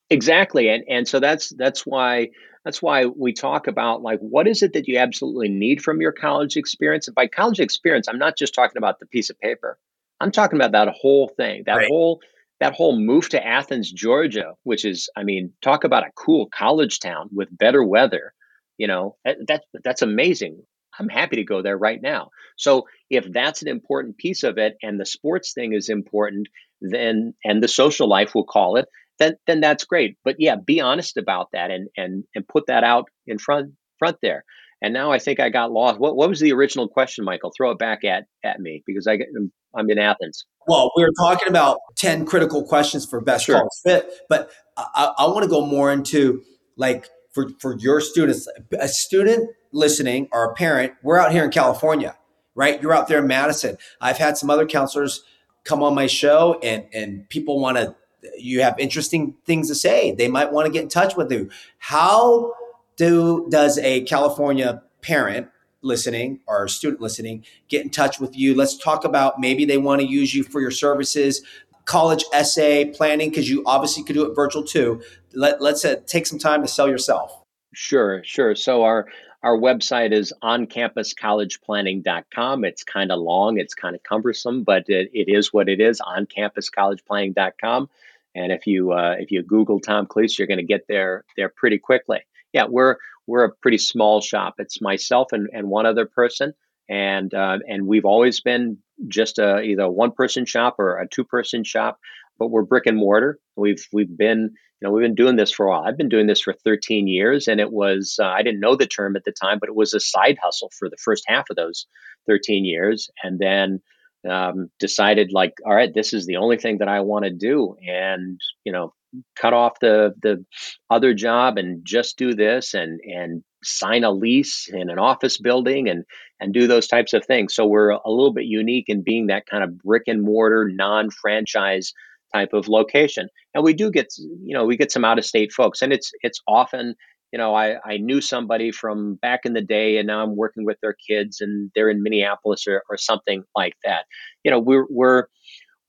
Exactly. 0.10 0.70
And 0.70 0.84
and 0.90 1.08
so 1.08 1.20
that's 1.20 1.50
that's 1.50 1.86
why 1.86 2.30
that's 2.66 2.82
why 2.82 3.06
we 3.06 3.34
talk 3.34 3.68
about 3.68 4.02
like 4.02 4.20
what 4.20 4.48
is 4.48 4.64
it 4.64 4.74
that 4.74 4.88
you 4.88 4.98
absolutely 4.98 5.50
need 5.50 5.82
from 5.82 6.02
your 6.02 6.12
college 6.12 6.58
experience? 6.58 7.08
And 7.08 7.16
by 7.16 7.28
college 7.28 7.60
experience, 7.60 8.08
I'm 8.08 8.20
not 8.20 8.38
just 8.38 8.54
talking 8.54 8.78
about 8.78 9.00
the 9.00 9.06
piece 9.06 9.30
of 9.30 9.40
paper. 9.40 9.78
I'm 10.20 10.32
talking 10.32 10.60
about 10.60 10.74
that 10.74 10.94
whole 10.94 11.30
thing, 11.30 11.64
that 11.66 11.76
right. 11.76 11.88
whole 11.88 12.22
that 12.60 12.74
whole 12.74 13.00
move 13.00 13.30
to 13.30 13.46
Athens, 13.46 13.92
Georgia, 13.92 14.54
which 14.64 14.86
is, 14.86 15.10
I 15.16 15.24
mean, 15.24 15.54
talk 15.62 15.84
about 15.84 16.04
a 16.06 16.12
cool 16.16 16.48
college 16.54 17.00
town 17.00 17.30
with 17.32 17.56
better 17.56 17.84
weather. 17.84 18.34
You 18.78 18.88
know, 18.88 19.16
that, 19.26 19.64
that's 19.84 20.02
amazing. 20.02 20.62
I'm 20.98 21.10
happy 21.10 21.38
to 21.38 21.44
go 21.44 21.62
there 21.62 21.78
right 21.78 22.02
now. 22.02 22.30
So 22.58 22.88
if 23.10 23.26
that's 23.32 23.62
an 23.62 23.70
important 23.70 24.18
piece 24.18 24.44
of 24.44 24.58
it, 24.58 24.76
and 24.84 25.00
the 25.00 25.06
sports 25.06 25.54
thing 25.54 25.74
is 25.74 25.90
important, 25.90 26.48
then 26.82 27.34
and 27.44 27.64
the 27.64 27.68
social 27.68 28.08
life, 28.08 28.34
we'll 28.36 28.44
call 28.44 28.78
it, 28.78 28.88
then 29.18 29.36
then 29.48 29.62
that's 29.62 29.86
great. 29.86 30.18
But 30.24 30.38
yeah, 30.40 30.56
be 30.56 30.82
honest 30.82 31.18
about 31.18 31.50
that 31.54 31.72
and 31.72 31.90
and 31.96 32.24
and 32.36 32.48
put 32.48 32.68
that 32.68 32.84
out 32.84 33.10
in 33.28 33.38
front 33.38 33.74
front 33.98 34.18
there. 34.22 34.44
And 34.82 34.94
now 34.94 35.12
I 35.12 35.20
think 35.20 35.40
I 35.40 35.50
got 35.50 35.72
lost. 35.72 36.00
What 36.00 36.16
what 36.16 36.30
was 36.30 36.40
the 36.40 36.54
original 36.54 36.88
question, 36.88 37.26
Michael? 37.26 37.52
Throw 37.56 37.72
it 37.72 37.80
back 37.80 38.04
at 38.04 38.26
at 38.44 38.60
me 38.60 38.84
because 38.86 39.08
I 39.08 39.18
get, 39.18 39.28
I'm 39.76 39.90
in 39.90 40.00
Athens. 40.00 40.46
Well, 40.68 40.92
we 40.96 41.04
were 41.04 41.12
talking 41.20 41.48
about 41.48 41.80
ten 41.96 42.26
critical 42.26 42.64
questions 42.64 43.06
for 43.06 43.22
best 43.22 43.46
sure. 43.46 43.56
college 43.56 43.70
fit, 43.84 44.12
but 44.30 44.52
I, 44.78 45.14
I 45.18 45.28
want 45.28 45.44
to 45.44 45.50
go 45.50 45.66
more 45.66 45.92
into 45.92 46.44
like 46.76 47.10
for 47.32 47.50
for 47.60 47.78
your 47.78 48.02
students, 48.02 48.48
a 48.80 48.88
student 48.88 49.50
listening 49.72 50.28
or 50.32 50.46
a 50.46 50.54
parent. 50.54 50.94
We're 51.04 51.18
out 51.18 51.32
here 51.32 51.44
in 51.44 51.52
California, 51.52 52.18
right? 52.56 52.82
You're 52.82 52.94
out 52.94 53.08
there 53.08 53.20
in 53.20 53.28
Madison. 53.28 53.78
I've 54.02 54.18
had 54.18 54.38
some 54.38 54.50
other 54.50 54.66
counselors 54.66 55.24
come 55.64 55.84
on 55.84 55.96
my 55.96 56.08
show, 56.08 56.60
and 56.62 56.86
and 56.94 57.28
people 57.30 57.60
want 57.60 57.78
to 57.78 57.96
you 58.38 58.62
have 58.62 58.78
interesting 58.80 59.36
things 59.46 59.68
to 59.70 59.76
say. 59.76 60.12
They 60.12 60.28
might 60.28 60.52
want 60.52 60.66
to 60.66 60.72
get 60.72 60.84
in 60.84 60.90
touch 60.90 61.16
with 61.16 61.32
you. 61.32 61.50
How 61.78 62.54
do 62.98 63.48
does 63.50 63.78
a 63.78 64.02
California 64.02 64.84
parent 65.02 65.48
listening 65.82 66.40
or 66.48 66.68
student 66.68 67.02
listening 67.02 67.44
get 67.68 67.84
in 67.84 67.90
touch 67.90 68.20
with 68.20 68.38
you? 68.38 68.56
Let's 68.56 68.78
talk 68.78 69.06
about 69.06 69.40
maybe 69.40 69.66
they 69.66 69.78
want 69.78 70.02
to 70.02 70.08
use 70.08 70.34
you 70.34 70.44
for 70.44 70.62
your 70.62 70.72
services, 70.72 71.42
college 71.86 72.24
essay 72.34 72.86
planning 72.86 73.30
because 73.30 73.50
you 73.50 73.64
obviously 73.66 74.04
could 74.04 74.14
do 74.14 74.30
it 74.30 74.36
virtual 74.36 74.64
too. 74.64 75.02
Let, 75.34 75.62
let's 75.62 75.86
uh, 75.86 75.96
take 76.06 76.28
some 76.28 76.40
time 76.40 76.62
to 76.62 76.68
sell 76.68 76.88
yourself. 76.88 77.44
Sure, 77.74 78.24
sure. 78.24 78.56
So 78.56 78.84
our 78.84 79.08
our 79.42 79.58
website 79.58 80.12
is 80.12 80.34
oncampuscollegeplanning.com. 80.44 82.66
It's 82.66 82.84
kind 82.84 83.10
of 83.12 83.20
long, 83.20 83.58
it's 83.58 83.74
kind 83.74 83.96
of 83.96 84.04
cumbersome, 84.04 84.64
but 84.64 84.84
it, 84.90 85.10
it 85.14 85.30
is 85.30 85.54
what 85.54 85.70
it 85.70 85.80
is, 85.80 86.02
oncampuscollegeplanning.com. 86.02 87.90
And 88.36 88.52
if 88.52 88.68
you 88.68 88.92
uh, 88.92 89.16
if 89.18 89.32
you 89.32 89.42
Google 89.42 89.80
Tom 89.80 90.08
Kleese, 90.08 90.38
you're 90.38 90.48
going 90.48 90.60
to 90.60 90.64
get 90.64 90.88
there 90.88 91.24
there 91.36 91.50
pretty 91.50 91.80
quickly. 91.80 92.20
Yeah, 92.54 92.66
we're 92.70 92.98
we're 93.28 93.46
a 93.46 93.52
pretty 93.62 93.78
small 93.78 94.22
shop. 94.22 94.56
It's 94.58 94.82
myself 94.82 95.32
and, 95.32 95.50
and 95.54 95.70
one 95.70 95.86
other 95.86 96.06
person, 96.06 96.54
and 96.90 97.34
uh, 97.34 97.60
and 97.68 97.88
we've 97.88 98.06
always 98.06 98.42
been 98.42 98.80
just 99.08 99.40
a 99.40 99.62
either 99.62 99.84
a 99.84 99.92
one 99.92 100.12
person 100.12 100.46
shop 100.46 100.76
or 100.80 100.98
a 100.98 101.08
two 101.08 101.24
person 101.24 101.64
shop, 101.64 102.00
but 102.38 102.50
we're 102.50 102.64
brick 102.64 102.86
and 102.88 102.98
mortar. 102.98 103.40
We've 103.56 103.86
we've 103.94 104.16
been 104.18 104.52
you 104.82 104.88
know 104.88 104.92
we've 104.92 105.04
been 105.04 105.16
doing 105.16 105.36
this 105.36 105.52
for 105.52 105.68
a 105.68 105.70
while. 105.70 105.84
I've 105.84 105.98
been 105.98 106.10
doing 106.10 106.28
this 106.28 106.42
for 106.42 106.54
13 106.54 107.08
years, 107.08 107.48
and 107.48 107.60
it 107.60 107.72
was 107.72 108.18
uh, 108.20 108.26
I 108.26 108.42
didn't 108.42 108.62
know 108.62 108.76
the 108.76 108.88
term 108.88 109.16
at 109.16 109.24
the 109.26 109.32
time, 109.32 109.60
but 109.60 109.70
it 109.70 109.76
was 109.76 109.94
a 109.94 110.00
side 110.00 110.38
hustle 110.42 110.72
for 110.78 110.90
the 110.90 110.98
first 110.98 111.24
half 111.28 111.50
of 111.50 111.56
those 111.56 111.86
13 112.28 112.66
years, 112.66 113.10
and 113.24 113.40
then 113.40 113.82
um, 114.28 114.70
decided 114.80 115.32
like, 115.32 115.54
all 115.66 115.74
right, 115.74 115.94
this 115.94 116.14
is 116.14 116.26
the 116.26 116.38
only 116.38 116.58
thing 116.58 116.80
that 116.80 116.88
I 116.90 117.02
want 117.02 117.26
to 117.26 117.32
do, 117.32 117.76
and 117.88 118.40
you 118.64 118.72
know, 118.72 118.94
cut 119.36 119.54
off 119.54 119.80
the 119.80 120.14
the 120.22 120.44
other 120.90 121.14
job 121.14 121.58
and 121.58 121.84
just 121.86 122.18
do 122.18 122.34
this, 122.34 122.74
and 122.74 123.00
and 123.02 123.44
sign 123.64 124.04
a 124.04 124.12
lease 124.12 124.68
in 124.72 124.90
an 124.90 125.00
office 125.00 125.38
building, 125.38 125.90
and 125.90 126.04
and 126.40 126.54
do 126.54 126.68
those 126.68 126.88
types 126.88 127.14
of 127.14 127.26
things. 127.26 127.54
So 127.54 127.66
we're 127.66 127.92
a 127.92 128.10
little 128.10 128.34
bit 128.34 128.46
unique 128.46 128.86
in 128.88 129.04
being 129.04 129.28
that 129.28 129.46
kind 129.46 129.64
of 129.64 129.78
brick 129.80 130.04
and 130.08 130.22
mortar, 130.22 130.70
non 130.70 131.10
franchise 131.10 131.94
type 132.34 132.54
of 132.54 132.68
location, 132.68 133.28
and 133.54 133.64
we 133.64 133.74
do 133.74 133.92
get 133.92 134.08
you 134.18 134.56
know 134.56 134.66
we 134.66 134.78
get 134.78 134.92
some 134.92 135.06
out 135.06 135.20
of 135.20 135.26
state 135.26 135.52
folks, 135.52 135.82
and 135.82 135.94
it's 135.94 136.12
it's 136.22 136.42
often 136.48 136.96
you 137.32 137.38
know, 137.38 137.54
I, 137.54 137.78
I 137.86 137.98
knew 137.98 138.22
somebody 138.22 138.72
from 138.72 139.16
back 139.16 139.42
in 139.44 139.54
the 139.54 139.62
day 139.62 139.98
and 139.98 140.08
now 140.08 140.24
I'm 140.24 140.36
working 140.36 140.66
with 140.66 140.78
their 140.82 140.96
kids 141.08 141.42
and 141.42 141.72
they're 141.76 141.90
in 141.90 142.02
Minneapolis 142.02 142.66
or, 142.68 142.84
or 142.90 142.98
something 142.98 143.44
like 143.56 143.76
that. 143.84 144.06
You 144.44 144.52
know, 144.52 144.60
we're, 144.60 144.88
we're, 144.90 145.26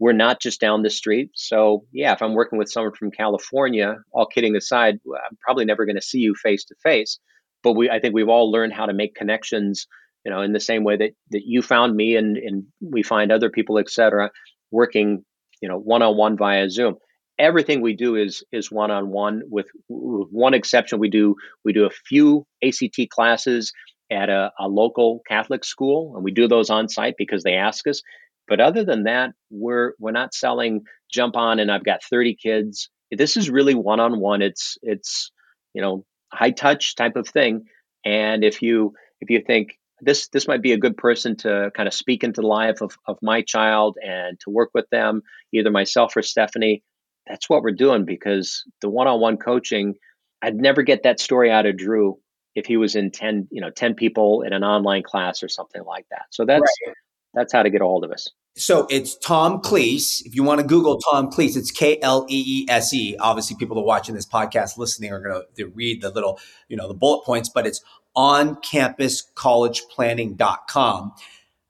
we're 0.00 0.12
not 0.12 0.40
just 0.40 0.60
down 0.60 0.82
the 0.82 0.90
street. 0.90 1.30
So 1.34 1.84
yeah, 1.92 2.14
if 2.14 2.22
I'm 2.22 2.34
working 2.34 2.58
with 2.58 2.70
someone 2.70 2.94
from 2.94 3.10
California, 3.10 3.96
all 4.12 4.26
kidding 4.26 4.56
aside, 4.56 4.98
uh, 5.06 5.12
I'm 5.14 5.36
probably 5.40 5.66
never 5.66 5.84
going 5.84 5.96
to 5.96 6.02
see 6.02 6.18
you 6.18 6.34
face 6.34 6.64
to 6.64 6.74
face. 6.82 7.20
But 7.62 7.74
we, 7.74 7.90
I 7.90 8.00
think 8.00 8.14
we've 8.14 8.28
all 8.28 8.50
learned 8.50 8.72
how 8.72 8.86
to 8.86 8.94
make 8.94 9.14
connections, 9.14 9.86
you 10.24 10.32
know, 10.32 10.40
in 10.40 10.52
the 10.52 10.58
same 10.58 10.84
way 10.84 10.96
that, 10.96 11.10
that 11.32 11.42
you 11.44 11.60
found 11.60 11.94
me 11.94 12.16
and, 12.16 12.38
and 12.38 12.64
we 12.80 13.02
find 13.02 13.30
other 13.30 13.50
people, 13.50 13.78
et 13.78 13.90
cetera, 13.90 14.30
working, 14.70 15.22
you 15.60 15.68
know, 15.68 15.78
one-on-one 15.78 16.38
via 16.38 16.70
Zoom 16.70 16.96
everything 17.38 17.80
we 17.80 17.96
do 17.96 18.16
is 18.16 18.44
is 18.52 18.70
one 18.70 18.90
on 18.90 19.08
one 19.08 19.40
with, 19.48 19.66
one 19.88 20.52
exception 20.52 20.98
we 20.98 21.08
do 21.08 21.34
we 21.64 21.72
do 21.72 21.86
a 21.86 21.90
few 21.90 22.46
ACT 22.62 23.08
classes 23.08 23.72
at 24.12 24.28
a, 24.28 24.52
a, 24.58 24.68
local 24.68 25.22
Catholic 25.26 25.64
school 25.64 26.12
and 26.14 26.22
we 26.22 26.32
do 26.32 26.46
those 26.46 26.68
on 26.68 26.86
site 26.86 27.14
because 27.16 27.42
they 27.42 27.54
ask 27.54 27.86
us 27.86 28.02
but 28.50 28.60
other 28.60 28.84
than 28.84 29.04
that 29.04 29.30
we're 29.48 29.92
we're 29.98 30.10
not 30.10 30.34
selling 30.34 30.82
jump 31.10 31.36
on 31.36 31.58
and 31.58 31.72
I've 31.72 31.84
got 31.84 32.04
30 32.04 32.34
kids. 32.34 32.90
This 33.10 33.36
is 33.36 33.48
really 33.48 33.74
one 33.74 34.00
on 34.00 34.20
one 34.20 34.42
it's 34.42 34.76
it's 34.82 35.32
you 35.72 35.80
know 35.80 36.04
high 36.30 36.50
touch 36.50 36.96
type 36.96 37.16
of 37.16 37.26
thing. 37.26 37.64
And 38.04 38.44
if 38.44 38.60
you 38.60 38.92
if 39.22 39.30
you 39.30 39.40
think 39.40 39.78
this 40.02 40.28
this 40.28 40.48
might 40.48 40.62
be 40.62 40.72
a 40.72 40.78
good 40.78 40.96
person 40.96 41.36
to 41.36 41.70
kind 41.74 41.86
of 41.86 41.94
speak 41.94 42.24
into 42.24 42.42
the 42.42 42.46
life 42.46 42.82
of, 42.82 42.96
of 43.06 43.16
my 43.22 43.40
child 43.40 43.96
and 44.04 44.38
to 44.40 44.50
work 44.50 44.70
with 44.74 44.88
them 44.90 45.22
either 45.52 45.70
myself 45.70 46.16
or 46.16 46.22
stephanie 46.22 46.82
that's 47.26 47.50
what 47.50 47.62
we're 47.62 47.70
doing 47.70 48.06
because 48.06 48.64
the 48.80 48.88
one-on-one 48.88 49.36
coaching 49.36 49.94
i'd 50.40 50.56
never 50.56 50.82
get 50.82 51.02
that 51.02 51.20
story 51.20 51.50
out 51.50 51.66
of 51.66 51.76
drew 51.76 52.18
if 52.54 52.66
he 52.66 52.76
was 52.76 52.96
in 52.96 53.10
10 53.10 53.48
you 53.50 53.60
know 53.60 53.70
10 53.70 53.94
people 53.94 54.42
in 54.42 54.52
an 54.52 54.64
online 54.64 55.02
class 55.02 55.42
or 55.42 55.48
something 55.48 55.82
like 55.84 56.06
that. 56.10 56.26
So 56.30 56.44
that's 56.44 56.60
right. 56.60 56.94
That's 57.34 57.52
how 57.52 57.62
to 57.62 57.70
get 57.70 57.80
a 57.80 57.84
hold 57.84 58.04
of 58.04 58.10
us 58.10 58.28
so 58.56 58.86
it's 58.90 59.16
Tom 59.16 59.62
Kleese. 59.62 60.26
If 60.26 60.34
you 60.34 60.42
want 60.42 60.60
to 60.60 60.66
Google 60.66 60.98
Tom 60.98 61.30
Kleese, 61.30 61.56
it's 61.56 61.70
K 61.70 61.98
L 62.02 62.26
E 62.28 62.44
E 62.46 62.66
S 62.68 62.92
E. 62.92 63.16
Obviously, 63.18 63.56
people 63.56 63.76
that 63.76 63.82
are 63.82 63.86
watching 63.86 64.14
this 64.14 64.26
podcast, 64.26 64.76
listening, 64.76 65.10
are 65.12 65.20
going 65.20 65.42
to 65.56 65.68
read 65.68 66.02
the 66.02 66.10
little, 66.10 66.38
you 66.68 66.76
know, 66.76 66.88
the 66.88 66.94
bullet 66.94 67.24
points, 67.24 67.48
but 67.48 67.64
it's 67.66 67.80
on 68.14 68.56
campuscollegeplanning.com. 68.56 71.12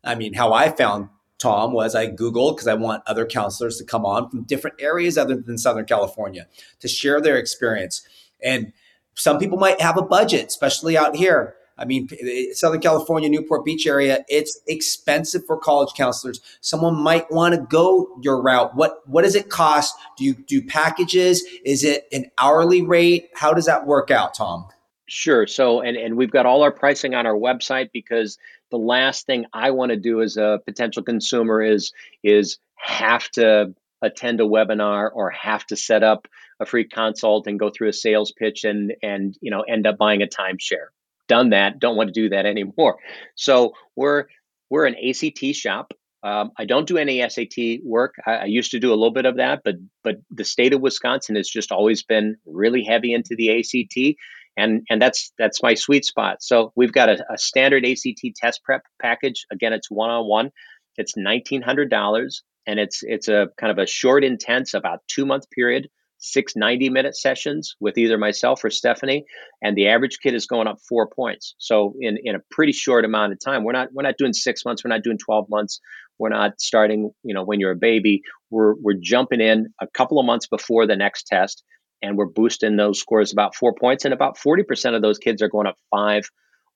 I 0.03 0.15
mean, 0.15 0.33
how 0.33 0.55
I 0.55 0.71
found 0.71 1.11
Tom, 1.39 1.73
was 1.73 1.95
I 1.95 2.07
Googled 2.09 2.57
because 2.57 2.67
I 2.67 2.75
want 2.75 3.05
other 3.07 3.27
counselors 3.27 3.77
to 3.79 3.85
come 3.85 4.05
on 4.05 4.29
from 4.29 4.43
different 4.43 4.81
areas 4.81 5.17
other 5.17 5.37
than 5.37 5.59
Southern 5.59 5.85
California 5.85 6.49
to 6.81 6.89
share 6.89 7.21
their 7.21 7.37
experience. 7.37 8.03
And 8.43 8.73
some 9.15 9.39
people 9.39 9.59
might 9.59 9.81
have 9.81 9.97
a 9.97 10.03
budget, 10.03 10.49
especially 10.49 10.99
out 10.99 11.15
here. 11.17 11.55
I 11.81 11.87
mean, 11.87 12.09
eh, 12.21 12.53
Southern 12.53 12.81
California, 12.81 13.29
Newport 13.29 13.65
Beach 13.65 13.87
area, 13.87 14.25
it's 14.29 14.61
expensive 14.69 15.45
for 15.47 15.57
college 15.57 15.95
counselors. 15.97 16.41
Someone 16.61 16.95
might 16.95 17.31
want 17.31 17.55
to 17.55 17.61
go 17.61 18.09
your 18.23 18.43
route. 18.43 18.77
What 18.77 19.01
what 19.07 19.23
does 19.23 19.35
it 19.35 19.49
cost? 19.49 19.97
Do 20.19 20.25
you 20.25 20.35
do 20.35 20.63
packages? 20.63 21.43
Is 21.65 21.83
it 21.83 22.07
an 22.13 22.31
hourly 22.39 22.83
rate? 22.83 23.31
How 23.35 23.55
does 23.55 23.67
that 23.67 23.87
work 23.87 24.11
out, 24.11 24.35
Tom? 24.35 24.69
Sure. 25.07 25.49
So, 25.49 25.81
and, 25.81 25.97
and 25.97 26.17
we've 26.17 26.31
got 26.31 26.47
all 26.47 26.63
our 26.63 26.71
pricing 26.71 27.15
on 27.15 27.27
our 27.27 27.35
website 27.35 27.91
because 27.93 28.39
the 28.71 28.79
last 28.79 29.27
thing 29.27 29.47
I 29.53 29.73
want 29.73 29.91
to 29.91 29.97
do 29.97 30.23
as 30.23 30.37
a 30.37 30.61
potential 30.65 31.03
consumer 31.03 31.61
is 31.63 31.93
is 32.23 32.59
have 32.77 33.29
to 33.33 33.75
attend 34.03 34.41
a 34.41 34.45
webinar 34.45 35.11
or 35.13 35.31
have 35.31 35.67
to 35.67 35.77
set 35.77 36.03
up 36.03 36.29
a 36.61 36.67
free 36.67 36.87
consult 36.87 37.47
and 37.47 37.59
go 37.59 37.71
through 37.71 37.89
a 37.89 37.93
sales 37.93 38.33
pitch 38.33 38.65
and 38.65 38.93
and 39.03 39.37
you 39.41 39.51
know 39.51 39.63
end 39.63 39.87
up 39.87 39.99
buying 39.99 40.23
a 40.23 40.27
timeshare. 40.27 40.89
Done 41.31 41.51
that. 41.51 41.79
Don't 41.79 41.97
want 41.97 42.13
to 42.13 42.21
do 42.21 42.29
that 42.31 42.45
anymore. 42.55 42.99
So 43.37 43.73
we're 43.95 44.25
we're 44.69 44.87
an 44.87 44.97
ACT 44.97 45.55
shop. 45.55 45.95
Um, 46.23 46.51
I 46.59 46.65
don't 46.67 46.87
do 46.87 46.99
any 46.99 47.27
SAT 47.27 47.83
work. 47.83 48.15
I, 48.27 48.33
I, 48.33 48.45
used 48.45 48.73
to 48.73 48.79
do 48.79 48.91
a 48.91 48.99
little 48.99 49.13
bit 49.13 49.25
of 49.25 49.37
that, 49.37 49.63
but 49.65 49.77
but 50.05 50.17
the 50.31 50.45
state 50.45 50.75
of 50.75 50.83
Wisconsin 50.83 51.37
has 51.37 51.49
just 51.49 51.73
always 51.73 52.03
been 52.03 52.37
really 52.45 52.85
heavy 52.85 53.15
into 53.15 53.37
the 53.37 53.59
ACT, 53.59 54.19
and 54.57 54.83
and 54.91 55.01
that's 55.01 55.33
that's 55.39 55.63
my 55.63 55.75
sweet 55.75 56.05
spot. 56.05 56.43
So 56.43 56.73
we've 56.77 56.93
got 56.93 57.09
a, 57.09 57.25
a 57.33 57.39
standard 57.39 57.87
ACT 57.87 58.37
test 58.37 58.63
prep 58.65 58.83
package. 59.01 59.47
Again, 59.51 59.73
it's 59.73 59.91
one 59.91 60.11
on 60.11 60.27
one. 60.27 60.51
It's 60.97 61.17
nineteen 61.17 61.63
hundred 61.63 61.91
dollars, 61.91 62.43
and 62.67 62.79
it's 62.79 63.03
it's 63.03 63.29
a 63.29 63.49
kind 63.57 63.71
of 63.71 63.79
a 63.79 63.87
short, 63.87 64.25
intense, 64.25 64.75
about 64.75 65.01
two 65.07 65.25
month 65.25 65.49
period 65.51 65.89
six 66.21 66.55
90 66.55 66.91
minute 66.91 67.17
sessions 67.17 67.75
with 67.81 67.99
either 67.99 68.19
myself 68.19 68.63
or 68.63 68.71
Stephanie, 68.71 69.25
and 69.63 69.77
the 69.77 69.89
average 69.89 70.19
kid 70.23 70.35
is 70.35 70.47
going 70.47 70.69
up 70.69 70.79
four 70.89 71.09
points. 71.09 71.55
So 71.59 71.95
in, 72.01 72.19
in 72.23 72.37
a 72.37 72.41
pretty 72.51 72.73
short 72.73 73.05
amount 73.05 73.33
of 73.33 73.41
time, 73.41 73.65
we're 73.65 73.73
not 73.73 73.89
we're 73.93 74.03
not 74.03 74.19
doing 74.19 74.33
six 74.33 74.65
months, 74.65 74.85
we're 74.85 74.91
not 74.91 75.03
doing 75.03 75.19
12 75.19 75.47
months, 75.49 75.81
we're 76.19 76.29
not 76.29 76.61
starting, 76.61 77.11
you 77.25 77.35
know, 77.35 77.45
when 77.45 77.59
you're 77.59 77.73
a 77.73 77.77
baby. 77.77 78.23
We're 78.51 78.75
we're 78.75 78.99
jumping 79.01 79.41
in 79.41 79.73
a 79.81 79.87
couple 79.87 80.21
of 80.21 80.27
months 80.27 80.47
before 80.47 80.87
the 80.87 80.97
next 80.97 81.27
test, 81.27 81.65
and 82.03 82.17
we're 82.17 82.27
boosting 82.27 82.77
those 82.77 83.01
scores 83.01 83.33
about 83.33 83.55
four 83.55 83.75
points, 83.75 84.05
and 84.05 84.15
about 84.15 84.37
40% 84.39 84.95
of 84.95 85.03
those 85.03 85.19
kids 85.19 85.43
are 85.43 85.49
going 85.49 85.67
up 85.67 85.77
five 85.91 86.29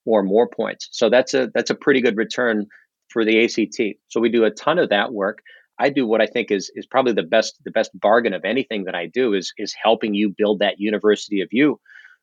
or 0.07 0.23
more 0.23 0.49
points. 0.49 0.89
So 0.93 1.11
that's 1.11 1.35
a 1.35 1.51
that's 1.55 1.71
a 1.71 1.75
pretty 1.75 2.01
good 2.01 2.17
return 2.17 2.67
for 3.11 3.25
the 3.25 3.45
ACT. 3.45 3.99
So 4.09 4.21
we 4.21 4.29
do 4.29 4.45
a 4.45 4.51
ton 4.51 4.79
of 4.79 4.91
that 4.91 5.13
work. 5.13 5.39
I 5.79 5.91
do 5.91 6.07
what 6.07 6.21
I 6.21 6.27
think 6.27 6.51
is 6.51 6.71
is 6.75 6.87
probably 6.87 7.13
the 7.13 7.23
best 7.23 7.59
the 7.65 7.71
best 7.71 7.99
bargain 7.99 8.35
of 8.35 8.45
anything 8.45 8.85
that 8.85 8.95
I 8.95 9.07
do 9.07 9.35
is 9.35 9.53
is 9.59 9.75
helping 9.81 10.15
you 10.15 10.35
build 10.37 10.61
that 10.61 10.79
university 10.79 11.41
of 11.41 11.49
you 11.51 11.81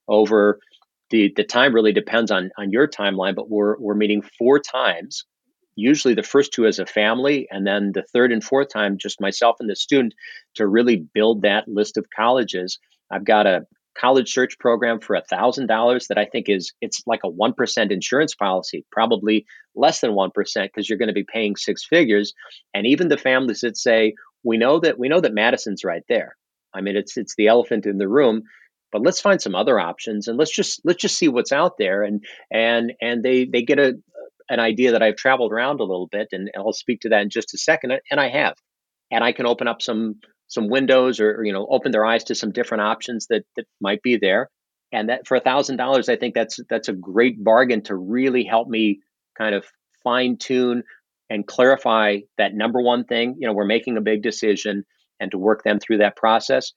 over 0.08 0.60
the 1.10 1.32
the 1.36 1.44
time 1.44 1.74
really 1.74 1.94
depends 1.94 2.32
on 2.32 2.52
on 2.58 2.72
your 2.72 2.88
timeline 2.88 3.36
but 3.36 3.50
we're 3.50 3.78
we're 3.80 3.96
meeting 3.96 4.22
four 4.22 4.60
times 4.60 5.26
usually 5.76 6.14
the 6.14 6.24
first 6.24 6.54
two 6.54 6.66
as 6.66 6.80
a 6.80 6.86
family 6.86 7.48
and 7.52 7.66
then 7.66 7.92
the 7.94 8.04
third 8.14 8.32
and 8.32 8.44
fourth 8.44 8.70
time 8.70 8.98
just 8.98 9.22
myself 9.22 9.58
and 9.60 9.70
the 9.70 9.76
student 9.76 10.14
to 10.56 10.68
really 10.68 10.98
build 11.14 11.42
that 11.42 11.68
list 11.68 11.98
of 11.98 12.06
colleges. 12.16 12.80
I've 13.12 13.26
got 13.26 13.48
a 13.48 13.66
college 13.98 14.32
search 14.32 14.58
program 14.60 15.00
for 15.00 15.16
a 15.16 15.24
thousand 15.24 15.68
dollars 15.68 16.08
that 16.08 16.18
I 16.18 16.26
think 16.26 16.48
is 16.50 16.74
it's 16.82 17.04
like 17.06 17.22
a 17.24 17.30
one 17.30 17.54
percent 17.54 17.92
insurance 17.92 18.36
policy, 18.36 18.86
probably 18.92 19.46
less 19.76 20.02
than 20.02 20.14
one 20.14 20.32
percent 20.32 20.72
because 20.74 20.90
you're 20.90 20.98
going 20.98 21.08
to 21.08 21.14
be 21.14 21.26
paying 21.26 21.56
six 21.56 21.86
figures. 21.86 22.34
And 22.74 22.88
even 22.88 23.08
the 23.08 23.18
families 23.18 23.62
that 23.62 23.78
say 23.78 24.14
we 24.44 24.58
know 24.58 24.80
that 24.80 24.98
we 24.98 25.10
know 25.10 25.22
that 25.22 25.34
Madison's 25.34 25.84
right 25.84 26.04
there. 26.08 26.36
I 26.74 26.82
mean, 26.82 26.96
it's 26.96 27.18
it's 27.18 27.36
the 27.36 27.48
elephant 27.48 27.86
in 27.86 27.98
the 27.98 28.08
room, 28.08 28.44
but 28.92 29.02
let's 29.02 29.22
find 29.22 29.42
some 29.42 29.56
other 29.56 29.80
options 29.80 30.28
and 30.28 30.38
let's 30.38 30.56
just 30.56 30.82
let's 30.84 31.02
just 31.02 31.18
see 31.18 31.28
what's 31.28 31.52
out 31.52 31.78
there. 31.78 32.04
And 32.04 32.24
and 32.52 32.94
and 33.02 33.24
they 33.24 33.46
they 33.46 33.64
get 33.64 33.80
a 33.80 33.94
an 34.50 34.60
idea 34.60 34.92
that 34.92 35.02
I've 35.02 35.16
traveled 35.16 35.54
around 35.54 35.80
a 35.80 35.86
little 35.86 36.08
bit, 36.08 36.28
and 36.34 36.52
I'll 36.58 36.74
speak 36.74 37.02
to 37.02 37.10
that 37.10 37.22
in 37.22 37.30
just 37.30 37.54
a 37.54 37.58
second. 37.58 37.94
And 38.12 38.20
I 38.20 38.28
have, 38.30 38.56
and 39.10 39.24
I 39.24 39.32
can 39.32 39.46
open 39.46 39.68
up 39.68 39.82
some 39.82 40.20
some 40.52 40.70
windows 40.70 41.20
or, 41.20 41.38
or, 41.38 41.46
you 41.46 41.54
know 41.54 41.66
open 41.72 41.92
their 41.92 42.06
eyes 42.06 42.26
to 42.26 42.36
some 42.36 42.52
different 42.52 42.82
options 42.82 43.28
that 43.30 43.44
that 43.56 43.66
might 43.80 44.02
be 44.04 44.18
there. 44.18 44.50
And 44.94 45.08
that 45.10 45.26
for 45.26 45.38
a 45.38 45.42
thousand 45.42 45.78
dollars 45.78 46.10
i 46.10 46.18
think 46.18 46.36
that's 46.36 46.60
that's 46.70 46.90
a 46.90 46.94
great 46.94 47.42
bargain 47.44 47.82
to 47.84 47.96
really 47.96 48.44
help 48.44 48.68
me 48.68 49.00
kind 49.38 49.56
of 49.56 49.66
fine 50.04 50.38
tune 50.38 50.84
and 51.30 51.48
clarify 51.48 52.18
that 52.38 52.54
number 52.54 52.82
one 52.82 53.06
thing 53.06 53.36
you 53.40 53.48
know 53.48 53.54
we're 53.54 53.66
making 53.66 53.96
a 53.96 54.02
big 54.02 54.22
decision 54.22 54.84
and 55.22 55.32
to 55.32 55.38
work 55.38 55.64
them 55.64 55.80
through 55.80 56.00
that 56.00 56.18
process. 56.18 56.74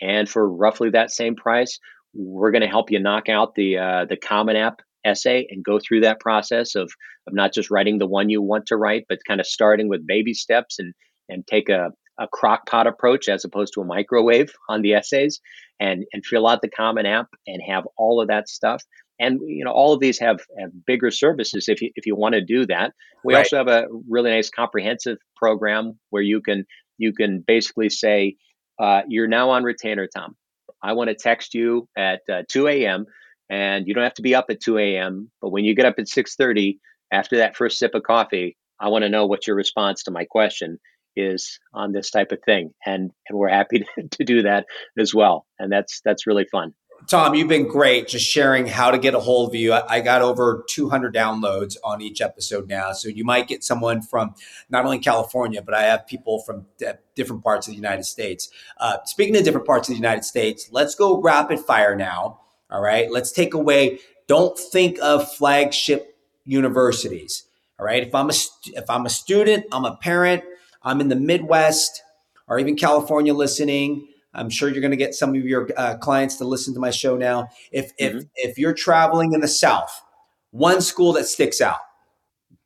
And 0.00 0.28
for 0.28 0.48
roughly 0.48 0.90
that 0.90 1.10
same 1.10 1.36
price 1.36 1.78
we're 2.14 2.52
going 2.52 2.62
to 2.62 2.68
help 2.68 2.90
you 2.90 2.98
knock 2.98 3.28
out 3.28 3.54
the 3.54 3.76
uh, 3.76 4.04
the 4.08 4.16
common 4.16 4.56
app 4.56 4.80
essay 5.04 5.46
and 5.50 5.62
go 5.62 5.78
through 5.78 6.00
that 6.00 6.20
process 6.20 6.74
of 6.74 6.90
of 7.26 7.34
not 7.34 7.52
just 7.52 7.70
writing 7.70 7.98
the 7.98 8.06
one 8.06 8.30
you 8.30 8.40
want 8.40 8.66
to 8.66 8.76
write 8.76 9.04
but 9.08 9.18
kind 9.28 9.40
of 9.40 9.46
starting 9.46 9.88
with 9.88 10.06
baby 10.06 10.32
steps 10.32 10.78
and 10.78 10.94
and 11.28 11.46
take 11.46 11.68
a, 11.68 11.90
a 12.18 12.28
crock 12.28 12.66
pot 12.66 12.86
approach 12.86 13.28
as 13.28 13.44
opposed 13.44 13.74
to 13.74 13.80
a 13.80 13.84
microwave 13.84 14.52
on 14.68 14.82
the 14.82 14.94
essays 14.94 15.40
and 15.80 16.04
and 16.12 16.24
fill 16.24 16.46
out 16.46 16.62
the 16.62 16.68
common 16.68 17.06
app 17.06 17.28
and 17.46 17.62
have 17.66 17.84
all 17.96 18.20
of 18.20 18.28
that 18.28 18.48
stuff. 18.48 18.82
And 19.20 19.40
you 19.46 19.64
know 19.64 19.72
all 19.72 19.92
of 19.92 20.00
these 20.00 20.18
have, 20.18 20.40
have 20.60 20.70
bigger 20.86 21.10
services 21.10 21.68
if 21.68 21.82
you 21.82 21.90
if 21.94 22.06
you 22.06 22.16
want 22.16 22.34
to 22.34 22.44
do 22.44 22.66
that. 22.66 22.92
We 23.24 23.34
right. 23.34 23.40
also 23.40 23.56
have 23.56 23.68
a 23.68 23.86
really 24.08 24.30
nice 24.30 24.50
comprehensive 24.50 25.18
program 25.36 25.98
where 26.10 26.22
you 26.22 26.40
can 26.40 26.64
you 26.98 27.12
can 27.12 27.44
basically 27.46 27.90
say 27.90 28.36
uh, 28.80 29.02
you're 29.08 29.28
now 29.28 29.50
on 29.50 29.64
retainer 29.64 30.06
tom. 30.06 30.36
I 30.82 30.92
want 30.92 31.08
to 31.08 31.14
text 31.14 31.54
you 31.54 31.88
at 31.96 32.20
uh, 32.32 32.42
2 32.48 32.68
a.m 32.68 33.06
and 33.50 33.86
you 33.86 33.94
don't 33.94 34.04
have 34.04 34.14
to 34.14 34.22
be 34.22 34.34
up 34.34 34.46
at 34.50 34.60
2 34.60 34.78
a.m 34.78 35.30
but 35.40 35.50
when 35.50 35.64
you 35.64 35.74
get 35.74 35.86
up 35.86 35.96
at 35.98 36.06
6.30 36.06 36.78
after 37.12 37.38
that 37.38 37.56
first 37.56 37.78
sip 37.78 37.94
of 37.94 38.02
coffee 38.02 38.56
i 38.80 38.88
want 38.88 39.02
to 39.02 39.08
know 39.08 39.26
what 39.26 39.46
your 39.46 39.56
response 39.56 40.04
to 40.04 40.10
my 40.10 40.24
question 40.24 40.78
is 41.16 41.58
on 41.74 41.92
this 41.92 42.10
type 42.10 42.32
of 42.32 42.38
thing 42.44 42.72
and 42.84 43.10
and 43.28 43.38
we're 43.38 43.48
happy 43.48 43.80
to, 43.96 44.08
to 44.08 44.24
do 44.24 44.42
that 44.42 44.66
as 44.98 45.14
well 45.14 45.46
and 45.58 45.70
that's 45.72 46.00
that's 46.04 46.26
really 46.26 46.46
fun 46.50 46.74
Tom, 47.06 47.34
you've 47.34 47.48
been 47.48 47.68
great 47.68 48.08
just 48.08 48.26
sharing 48.26 48.66
how 48.66 48.90
to 48.90 48.98
get 48.98 49.14
a 49.14 49.20
hold 49.20 49.50
of 49.50 49.54
you. 49.54 49.72
I 49.72 50.00
got 50.00 50.20
over 50.20 50.64
200 50.68 51.14
downloads 51.14 51.76
on 51.84 52.02
each 52.02 52.20
episode 52.20 52.68
now. 52.68 52.92
So 52.92 53.08
you 53.08 53.24
might 53.24 53.46
get 53.46 53.62
someone 53.62 54.02
from 54.02 54.34
not 54.68 54.84
only 54.84 54.98
California, 54.98 55.62
but 55.62 55.74
I 55.74 55.84
have 55.84 56.06
people 56.06 56.40
from 56.40 56.66
different 57.14 57.44
parts 57.44 57.66
of 57.66 57.72
the 57.72 57.76
United 57.76 58.04
States. 58.04 58.50
Uh, 58.78 58.98
speaking 59.04 59.36
of 59.36 59.44
different 59.44 59.66
parts 59.66 59.88
of 59.88 59.94
the 59.94 59.98
United 59.98 60.24
States, 60.24 60.68
let's 60.72 60.94
go 60.94 61.20
rapid 61.20 61.60
fire 61.60 61.94
now. 61.94 62.40
All 62.70 62.82
right. 62.82 63.10
Let's 63.10 63.32
take 63.32 63.54
away, 63.54 64.00
don't 64.26 64.58
think 64.58 64.98
of 65.00 65.32
flagship 65.32 66.16
universities. 66.44 67.44
All 67.78 67.86
right. 67.86 68.06
If 68.06 68.14
I'm 68.14 68.28
a, 68.28 68.34
if 68.66 68.90
I'm 68.90 69.06
a 69.06 69.10
student, 69.10 69.66
I'm 69.72 69.84
a 69.84 69.96
parent, 69.96 70.42
I'm 70.82 71.00
in 71.00 71.08
the 71.08 71.16
Midwest 71.16 72.02
or 72.46 72.58
even 72.58 72.76
California 72.76 73.34
listening. 73.34 74.08
I'm 74.34 74.50
sure 74.50 74.68
you're 74.68 74.80
going 74.80 74.92
to 74.92 74.96
get 74.96 75.14
some 75.14 75.30
of 75.30 75.44
your 75.44 75.68
uh, 75.76 75.96
clients 75.96 76.36
to 76.36 76.44
listen 76.44 76.74
to 76.74 76.80
my 76.80 76.90
show 76.90 77.16
now. 77.16 77.48
If 77.72 77.96
mm-hmm. 77.96 78.18
if 78.18 78.24
if 78.36 78.58
you're 78.58 78.74
traveling 78.74 79.32
in 79.32 79.40
the 79.40 79.48
South, 79.48 80.02
one 80.50 80.80
school 80.80 81.12
that 81.14 81.26
sticks 81.26 81.60
out, 81.60 81.78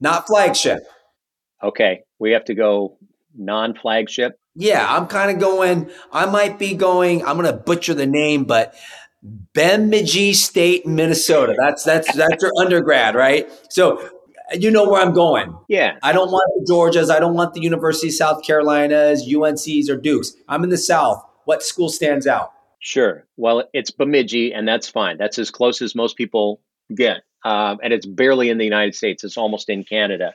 not 0.00 0.26
flagship. 0.26 0.78
Okay, 1.62 2.02
we 2.18 2.32
have 2.32 2.44
to 2.46 2.54
go 2.54 2.98
non-flagship. 3.34 4.38
Yeah, 4.54 4.84
I'm 4.88 5.06
kind 5.06 5.30
of 5.30 5.40
going. 5.40 5.90
I 6.12 6.26
might 6.26 6.58
be 6.58 6.74
going. 6.74 7.24
I'm 7.24 7.38
going 7.38 7.50
to 7.50 7.58
butcher 7.58 7.94
the 7.94 8.06
name, 8.06 8.44
but 8.44 8.74
Bemidji 9.54 10.34
State, 10.34 10.86
Minnesota. 10.86 11.54
That's 11.56 11.84
that's 11.84 12.12
that's 12.14 12.42
your 12.42 12.52
undergrad, 12.60 13.14
right? 13.14 13.48
So 13.70 14.08
you 14.54 14.70
know 14.70 14.88
where 14.88 15.00
I'm 15.00 15.12
going. 15.12 15.56
Yeah. 15.68 15.98
I 16.02 16.12
don't 16.12 16.30
want 16.30 16.44
the 16.56 16.72
Georgias. 16.72 17.10
I 17.10 17.18
don't 17.18 17.34
want 17.34 17.54
the 17.54 17.60
University 17.60 18.08
of 18.08 18.14
South 18.14 18.44
Carolinas, 18.44 19.28
UNCs, 19.28 19.88
or 19.88 19.96
Dukes. 19.96 20.34
I'm 20.48 20.64
in 20.64 20.70
the 20.70 20.78
South. 20.78 21.24
What 21.44 21.62
school 21.62 21.88
stands 21.88 22.26
out? 22.26 22.52
Sure. 22.78 23.24
Well, 23.36 23.64
it's 23.72 23.90
Bemidji, 23.92 24.52
and 24.52 24.66
that's 24.66 24.88
fine. 24.88 25.16
That's 25.16 25.38
as 25.38 25.50
close 25.50 25.80
as 25.82 25.94
most 25.94 26.16
people 26.16 26.60
get, 26.92 27.22
um, 27.44 27.78
and 27.82 27.92
it's 27.92 28.06
barely 28.06 28.50
in 28.50 28.58
the 28.58 28.64
United 28.64 28.96
States. 28.96 29.22
It's 29.22 29.36
almost 29.36 29.68
in 29.70 29.84
Canada. 29.84 30.34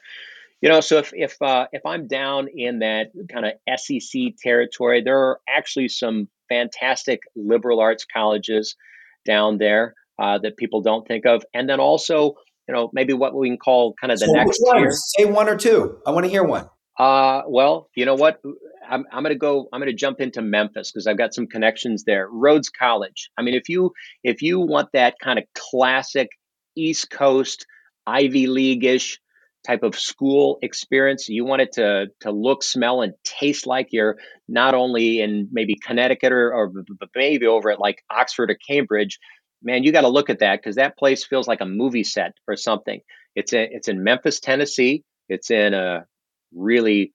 You 0.61 0.69
know, 0.69 0.79
so 0.79 0.97
if 0.97 1.11
if 1.13 1.41
uh, 1.41 1.67
if 1.73 1.85
I'm 1.85 2.07
down 2.07 2.47
in 2.47 2.79
that 2.79 3.11
kind 3.29 3.45
of 3.45 3.79
SEC 3.79 4.37
territory, 4.41 5.01
there 5.03 5.19
are 5.19 5.39
actually 5.47 5.89
some 5.89 6.29
fantastic 6.47 7.19
liberal 7.35 7.81
arts 7.81 8.05
colleges 8.05 8.77
down 9.25 9.57
there 9.57 9.93
uh, 10.17 10.37
that 10.39 10.55
people 10.55 10.81
don't 10.81 11.05
think 11.05 11.25
of, 11.25 11.43
and 11.53 11.69
then 11.69 11.81
also 11.81 12.37
you 12.67 12.75
know, 12.75 12.89
maybe 12.93 13.13
what 13.13 13.35
we 13.35 13.49
can 13.49 13.57
call 13.57 13.93
kind 13.99 14.11
of 14.11 14.19
the 14.19 14.25
so 14.25 14.31
next 14.33 14.59
tier. 14.59 14.91
Say 14.91 15.25
one 15.25 15.47
or 15.47 15.55
two. 15.55 15.99
I 16.05 16.11
want 16.11 16.25
to 16.25 16.29
hear 16.29 16.43
one. 16.43 16.69
Uh, 16.99 17.43
well, 17.47 17.89
you 17.95 18.05
know 18.05 18.15
what? 18.15 18.41
I'm, 18.89 19.05
I'm 19.11 19.23
going 19.23 19.33
to 19.33 19.39
go. 19.39 19.67
I'm 19.71 19.79
going 19.79 19.91
to 19.91 19.95
jump 19.95 20.19
into 20.19 20.41
Memphis 20.41 20.91
because 20.91 21.07
I've 21.07 21.17
got 21.17 21.33
some 21.33 21.47
connections 21.47 22.03
there. 22.05 22.27
Rhodes 22.29 22.69
College. 22.69 23.29
I 23.37 23.43
mean, 23.43 23.53
if 23.53 23.69
you 23.69 23.91
if 24.23 24.41
you 24.41 24.59
want 24.59 24.89
that 24.93 25.15
kind 25.23 25.37
of 25.37 25.45
classic 25.53 26.29
East 26.75 27.09
Coast 27.09 27.65
Ivy 28.05 28.47
League 28.47 28.83
ish 28.83 29.19
type 29.65 29.83
of 29.83 29.99
school 29.99 30.57
experience, 30.61 31.27
you 31.29 31.45
want 31.45 31.61
it 31.61 31.73
to 31.73 32.07
to 32.21 32.31
look, 32.31 32.63
smell, 32.63 33.01
and 33.01 33.13
taste 33.23 33.67
like 33.67 33.89
you're 33.91 34.17
not 34.47 34.73
only 34.73 35.19
in 35.19 35.49
maybe 35.51 35.75
Connecticut 35.75 36.31
or, 36.31 36.53
or 36.53 36.71
maybe 37.15 37.45
over 37.45 37.69
at 37.69 37.79
like 37.79 38.01
Oxford 38.09 38.49
or 38.49 38.57
Cambridge, 38.67 39.19
man, 39.61 39.83
you 39.83 39.91
got 39.91 40.01
to 40.01 40.09
look 40.09 40.29
at 40.29 40.39
that 40.39 40.59
because 40.59 40.75
that 40.75 40.97
place 40.97 41.25
feels 41.25 41.47
like 41.47 41.61
a 41.61 41.65
movie 41.65 42.03
set 42.03 42.33
or 42.47 42.55
something. 42.55 43.01
It's 43.35 43.53
a, 43.53 43.67
it's 43.69 43.87
in 43.87 44.03
Memphis, 44.03 44.39
Tennessee. 44.39 45.03
It's 45.29 45.51
in 45.51 45.73
a 45.73 46.05
really 46.53 47.13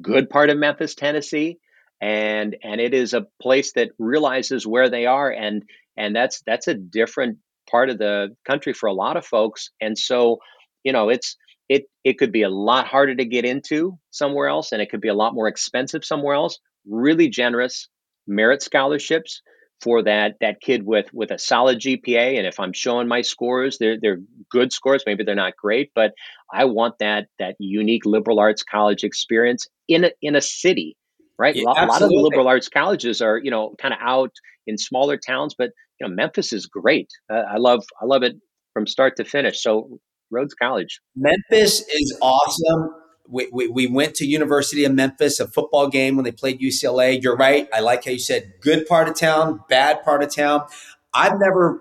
good 0.00 0.30
part 0.30 0.50
of 0.50 0.58
Memphis, 0.58 0.94
Tennessee, 0.94 1.58
and 2.00 2.56
and 2.62 2.80
it 2.80 2.94
is 2.94 3.14
a 3.14 3.26
place 3.40 3.72
that 3.72 3.90
realizes 3.98 4.66
where 4.66 4.88
they 4.88 5.06
are, 5.06 5.30
and 5.30 5.64
and 5.96 6.14
that's 6.14 6.42
that's 6.46 6.68
a 6.68 6.74
different 6.74 7.38
part 7.70 7.90
of 7.90 7.98
the 7.98 8.36
country 8.46 8.72
for 8.72 8.88
a 8.88 8.92
lot 8.92 9.16
of 9.16 9.26
folks, 9.26 9.70
and 9.80 9.96
so 9.96 10.38
you 10.84 10.92
know 10.92 11.08
it's 11.08 11.36
it 11.68 11.84
it 12.04 12.18
could 12.18 12.32
be 12.32 12.42
a 12.42 12.50
lot 12.50 12.86
harder 12.86 13.14
to 13.14 13.24
get 13.24 13.44
into 13.44 13.98
somewhere 14.10 14.48
else, 14.48 14.72
and 14.72 14.82
it 14.82 14.90
could 14.90 15.00
be 15.00 15.08
a 15.08 15.14
lot 15.14 15.34
more 15.34 15.48
expensive 15.48 16.04
somewhere 16.04 16.34
else. 16.34 16.58
Really 16.88 17.28
generous 17.28 17.88
merit 18.26 18.62
scholarships 18.62 19.42
for 19.80 20.02
that 20.02 20.34
that 20.40 20.60
kid 20.60 20.84
with 20.84 21.06
with 21.12 21.30
a 21.30 21.38
solid 21.38 21.80
GPA. 21.80 22.36
And 22.38 22.46
if 22.46 22.60
I'm 22.60 22.72
showing 22.72 23.08
my 23.08 23.22
scores, 23.22 23.78
they're 23.78 23.96
they're 24.00 24.18
good 24.50 24.72
scores. 24.72 25.02
Maybe 25.06 25.24
they're 25.24 25.34
not 25.34 25.56
great, 25.56 25.90
but 25.94 26.12
I 26.52 26.66
want 26.66 26.96
that 27.00 27.26
that 27.38 27.56
unique 27.58 28.04
liberal 28.04 28.40
arts 28.40 28.62
college 28.62 29.04
experience 29.04 29.66
in 29.88 30.04
a, 30.04 30.10
in 30.20 30.36
a 30.36 30.40
city, 30.40 30.96
right? 31.38 31.54
Yeah, 31.54 31.62
a 31.62 31.86
lot 31.86 32.02
of 32.02 32.08
the 32.08 32.16
liberal 32.16 32.48
arts 32.48 32.68
colleges 32.68 33.22
are 33.22 33.38
you 33.38 33.50
know 33.50 33.74
kind 33.80 33.94
of 33.94 34.00
out 34.02 34.32
in 34.66 34.78
smaller 34.78 35.16
towns, 35.16 35.54
but 35.56 35.70
you 36.00 36.08
know, 36.08 36.14
Memphis 36.14 36.52
is 36.52 36.66
great. 36.66 37.08
Uh, 37.32 37.42
I 37.50 37.58
love 37.58 37.84
I 38.00 38.06
love 38.06 38.22
it 38.22 38.36
from 38.72 38.86
start 38.86 39.16
to 39.16 39.24
finish. 39.24 39.62
So 39.62 39.98
Rhodes 40.30 40.54
College. 40.54 41.00
Memphis 41.16 41.80
is 41.80 42.18
awesome. 42.22 42.90
We, 43.30 43.48
we, 43.52 43.68
we, 43.68 43.86
went 43.86 44.14
to 44.16 44.26
University 44.26 44.84
of 44.84 44.92
Memphis, 44.92 45.38
a 45.38 45.46
football 45.46 45.88
game 45.88 46.16
when 46.16 46.24
they 46.24 46.32
played 46.32 46.60
UCLA. 46.60 47.22
You're 47.22 47.36
right. 47.36 47.68
I 47.72 47.80
like 47.80 48.04
how 48.04 48.10
you 48.10 48.18
said 48.18 48.54
good 48.60 48.86
part 48.86 49.08
of 49.08 49.14
town, 49.14 49.60
bad 49.68 50.02
part 50.02 50.22
of 50.22 50.34
town. 50.34 50.66
I've 51.14 51.38
never, 51.38 51.80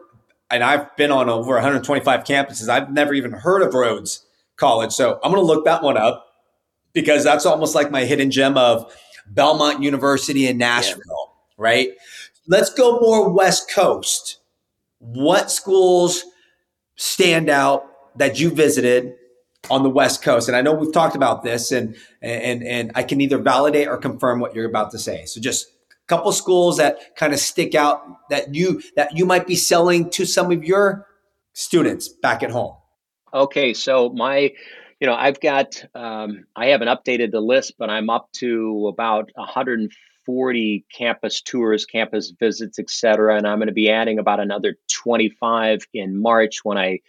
and 0.52 0.64
I've 0.64 0.96
been 0.96 1.12
on 1.12 1.28
over 1.28 1.54
125 1.54 2.24
campuses. 2.24 2.70
I've 2.70 2.92
never 2.92 3.14
even 3.14 3.32
heard 3.32 3.64
of 3.64 3.74
Rhodes 3.74 4.26
College. 4.58 4.92
So 4.92 5.20
I'm 5.24 5.32
going 5.32 5.42
to 5.42 5.46
look 5.46 5.66
that 5.66 5.82
one 5.82 5.98
up 5.98 6.28
because 6.94 7.24
that's 7.24 7.46
almost 7.46 7.74
like 7.74 7.90
my 7.90 8.06
hidden 8.06 8.30
gem 8.30 8.58
of 8.58 8.94
Belmont 9.28 9.82
University 9.82 10.48
in 10.48 10.58
Nashville, 10.58 11.02
yeah. 11.02 11.56
right? 11.58 11.90
Let's 12.48 12.74
go 12.74 13.00
more 13.00 13.30
West 13.30 13.72
Coast. 13.72 14.38
What 15.00 15.50
schools 15.50 16.24
stand 16.96 17.50
out 17.50 17.86
that 18.18 18.40
you 18.40 18.50
visited 18.50 19.16
on 19.70 19.84
the 19.84 19.90
West 19.90 20.22
Coast? 20.22 20.48
And 20.48 20.58
I 20.58 20.62
know 20.62 20.74
we've 20.74 20.94
talked 20.94 21.16
about 21.16 21.44
this, 21.44 21.72
and 21.72 21.96
and 22.22 22.64
and 22.64 22.92
I 22.96 23.04
can 23.04 23.22
either 23.22 23.38
validate 23.38 23.88
or 23.88 23.98
confirm 23.98 24.40
what 24.40 24.56
you're 24.56 24.70
about 24.70 24.92
to 24.92 25.00
say. 25.00 25.26
So 25.26 25.40
just 25.40 25.68
a 25.92 26.08
couple 26.08 26.32
schools 26.32 26.78
that 26.78 27.16
kind 27.16 27.34
of 27.34 27.40
stick 27.40 27.76
out 27.76 28.30
that 28.30 28.54
you 28.56 28.82
that 28.96 29.18
you 29.18 29.26
might 29.26 29.48
be 29.48 29.56
selling 29.56 30.10
to 30.12 30.26
some 30.26 30.52
of 30.52 30.64
your 30.64 31.08
students 31.54 32.08
back 32.08 32.44
at 32.44 32.52
home. 32.52 32.76
Okay, 33.34 33.74
so 33.74 34.10
my 34.10 34.52
you 35.00 35.08
know 35.08 35.14
i've 35.14 35.40
got 35.40 35.84
um, 35.96 36.46
i 36.56 36.68
haven't 36.68 36.88
updated 36.88 37.32
the 37.32 37.42
list 37.42 37.74
but 37.78 37.90
i'm 37.90 38.10
up 38.10 38.32
to 38.34 38.88
about 38.88 39.30
140 39.36 40.86
campus 40.94 41.42
tours 41.42 41.86
campus 41.86 42.34
visits 42.38 42.80
etc 42.80 43.38
and 43.38 43.48
i'm 43.48 43.58
going 43.58 43.68
to 43.68 43.74
be 43.74 43.90
adding 43.90 44.20
about 44.20 44.40
another 44.40 44.76
25 44.90 45.88
in 45.94 46.22
march 46.22 46.60
when 46.64 46.78
i 46.78 47.00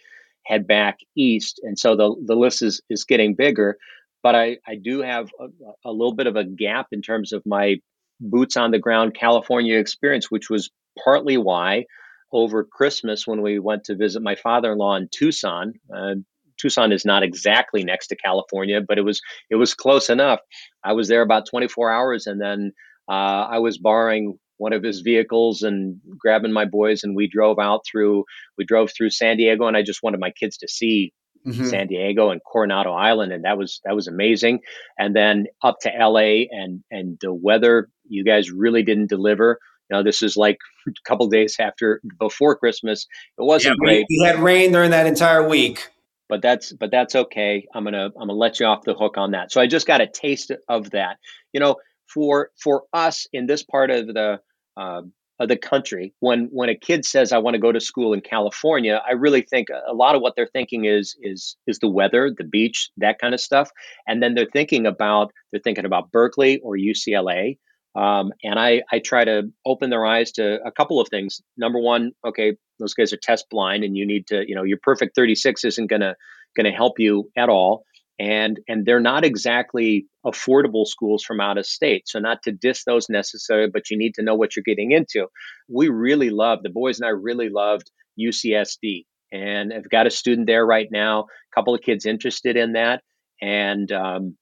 head 0.45 0.67
back 0.67 0.99
east 1.15 1.59
and 1.63 1.77
so 1.77 1.95
the, 1.95 2.15
the 2.25 2.35
list 2.35 2.61
is, 2.61 2.81
is 2.89 3.03
getting 3.05 3.35
bigger 3.35 3.77
but 4.23 4.35
I, 4.35 4.57
I 4.67 4.75
do 4.75 5.01
have 5.01 5.29
a, 5.39 5.47
a 5.85 5.91
little 5.91 6.13
bit 6.13 6.27
of 6.27 6.35
a 6.35 6.43
gap 6.43 6.87
in 6.91 7.01
terms 7.01 7.33
of 7.33 7.43
my 7.45 7.77
boots 8.19 8.57
on 8.57 8.71
the 8.71 8.79
ground 8.79 9.13
california 9.13 9.77
experience 9.77 10.29
which 10.29 10.49
was 10.49 10.69
partly 11.03 11.37
why 11.37 11.85
over 12.33 12.63
Christmas 12.63 13.27
when 13.27 13.41
we 13.41 13.59
went 13.59 13.85
to 13.85 13.95
visit 13.95 14.21
my 14.21 14.35
father-in-law 14.35 14.95
in 14.95 15.09
Tucson. 15.11 15.73
Uh, 15.93 16.15
Tucson 16.57 16.91
is 16.91 17.05
not 17.05 17.23
exactly 17.23 17.83
next 17.83 18.07
to 18.07 18.15
California, 18.15 18.81
but 18.87 18.97
it 18.97 19.01
was 19.01 19.21
it 19.49 19.55
was 19.55 19.73
close 19.73 20.09
enough. 20.09 20.39
I 20.83 20.93
was 20.93 21.07
there 21.07 21.21
about 21.21 21.47
24 21.49 21.91
hours, 21.91 22.27
and 22.27 22.39
then 22.39 22.71
uh, 23.09 23.47
I 23.49 23.59
was 23.59 23.77
borrowing 23.77 24.37
one 24.61 24.73
of 24.73 24.83
his 24.83 25.01
vehicles 25.01 25.63
and 25.63 25.99
grabbing 26.19 26.51
my 26.51 26.65
boys, 26.65 27.03
and 27.03 27.15
we 27.15 27.27
drove 27.27 27.57
out 27.57 27.81
through. 27.89 28.25
We 28.59 28.63
drove 28.63 28.91
through 28.95 29.09
San 29.09 29.37
Diego, 29.37 29.65
and 29.65 29.75
I 29.75 29.81
just 29.81 30.03
wanted 30.03 30.19
my 30.19 30.31
kids 30.31 30.57
to 30.57 30.67
see 30.67 31.13
Mm-hmm. 31.43 31.65
San 31.65 31.87
Diego 31.87 32.29
and 32.29 32.39
Coronado 32.43 32.91
Island, 32.93 33.33
and 33.33 33.45
that 33.45 33.57
was 33.57 33.81
that 33.83 33.95
was 33.95 34.07
amazing. 34.07 34.59
And 34.99 35.15
then 35.15 35.47
up 35.63 35.77
to 35.81 35.89
LA, 35.89 36.45
and 36.51 36.83
and 36.91 37.17
the 37.19 37.33
weather, 37.33 37.89
you 38.07 38.23
guys 38.23 38.51
really 38.51 38.83
didn't 38.83 39.09
deliver. 39.09 39.57
You 39.89 39.97
know, 39.97 40.03
this 40.03 40.21
is 40.21 40.37
like 40.37 40.59
a 40.87 40.91
couple 41.03 41.27
days 41.29 41.55
after 41.59 41.99
before 42.19 42.55
Christmas. 42.57 43.07
It 43.39 43.43
wasn't 43.43 43.79
yeah, 43.81 43.87
great. 43.87 44.05
We 44.07 44.23
had 44.23 44.37
rain 44.37 44.71
during 44.71 44.91
that 44.91 45.07
entire 45.07 45.47
week 45.49 45.89
but 46.29 46.41
that's 46.41 46.71
but 46.71 46.91
that's 46.91 47.13
okay. 47.13 47.67
I'm 47.73 47.83
gonna 47.83 48.05
I'm 48.05 48.27
gonna 48.27 48.33
let 48.33 48.59
you 48.59 48.67
off 48.67 48.83
the 48.85 48.93
hook 48.93 49.17
on 49.17 49.31
that. 49.31 49.51
So 49.51 49.59
I 49.59 49.67
just 49.67 49.85
got 49.85 49.99
a 49.99 50.07
taste 50.07 50.51
of 50.69 50.91
that. 50.91 51.17
You 51.51 51.59
know, 51.59 51.75
for 52.13 52.49
for 52.61 52.83
us 52.93 53.27
in 53.33 53.47
this 53.47 53.63
part 53.63 53.91
of 53.91 54.07
the 54.07 54.39
uh, 54.81 55.01
of 55.39 55.47
the 55.49 55.57
country, 55.57 56.13
when 56.19 56.49
when 56.51 56.69
a 56.69 56.75
kid 56.75 57.03
says 57.03 57.31
I 57.31 57.39
want 57.39 57.55
to 57.55 57.59
go 57.59 57.71
to 57.71 57.79
school 57.79 58.13
in 58.13 58.21
California, 58.21 59.01
I 59.05 59.13
really 59.13 59.41
think 59.41 59.69
a 59.69 59.93
lot 59.93 60.15
of 60.15 60.21
what 60.21 60.33
they're 60.35 60.49
thinking 60.51 60.85
is 60.85 61.15
is 61.21 61.57
is 61.67 61.79
the 61.79 61.89
weather, 61.89 62.31
the 62.35 62.43
beach, 62.43 62.89
that 62.97 63.19
kind 63.19 63.33
of 63.33 63.41
stuff, 63.41 63.69
and 64.07 64.21
then 64.21 64.35
they're 64.35 64.53
thinking 64.53 64.85
about 64.85 65.31
they're 65.51 65.61
thinking 65.63 65.85
about 65.85 66.11
Berkeley 66.11 66.59
or 66.59 66.75
UCLA. 66.75 67.57
Um, 67.93 68.31
and 68.41 68.57
I, 68.57 68.83
I 68.89 68.99
try 68.99 69.25
to 69.25 69.51
open 69.65 69.89
their 69.89 70.05
eyes 70.05 70.31
to 70.33 70.59
a 70.65 70.71
couple 70.71 71.01
of 71.01 71.09
things. 71.09 71.41
Number 71.57 71.77
one, 71.77 72.11
okay, 72.25 72.55
those 72.79 72.93
guys 72.93 73.11
are 73.11 73.19
test 73.21 73.47
blind, 73.49 73.83
and 73.83 73.97
you 73.97 74.07
need 74.07 74.27
to, 74.27 74.45
you 74.47 74.55
know, 74.55 74.63
your 74.63 74.77
perfect 74.81 75.13
36 75.15 75.65
isn't 75.65 75.87
gonna 75.87 76.15
gonna 76.55 76.71
help 76.71 76.99
you 76.99 77.29
at 77.35 77.49
all. 77.49 77.83
And 78.19 78.59
and 78.67 78.85
they're 78.85 78.99
not 78.99 79.25
exactly 79.25 80.05
affordable 80.25 80.85
schools 80.85 81.23
from 81.23 81.41
out 81.41 81.57
of 81.57 81.65
state. 81.65 82.07
So 82.07 82.19
not 82.19 82.43
to 82.43 82.51
diss 82.51 82.83
those 82.83 83.09
necessarily, 83.09 83.69
but 83.71 83.89
you 83.89 83.97
need 83.97 84.13
to 84.15 84.21
know 84.21 84.35
what 84.35 84.55
you're 84.55 84.63
getting 84.63 84.91
into. 84.91 85.27
We 85.67 85.89
really 85.89 86.29
love 86.29 86.59
the 86.61 86.69
boys 86.69 86.99
and 86.99 87.07
I 87.07 87.11
really 87.11 87.49
loved 87.49 87.89
UCSD, 88.19 89.05
and 89.31 89.73
I've 89.73 89.89
got 89.89 90.07
a 90.07 90.11
student 90.11 90.45
there 90.47 90.65
right 90.65 90.87
now. 90.91 91.21
A 91.21 91.55
couple 91.55 91.73
of 91.73 91.81
kids 91.81 92.05
interested 92.05 92.57
in 92.57 92.73
that, 92.73 93.01
and 93.41 93.91
um, 93.91 94.37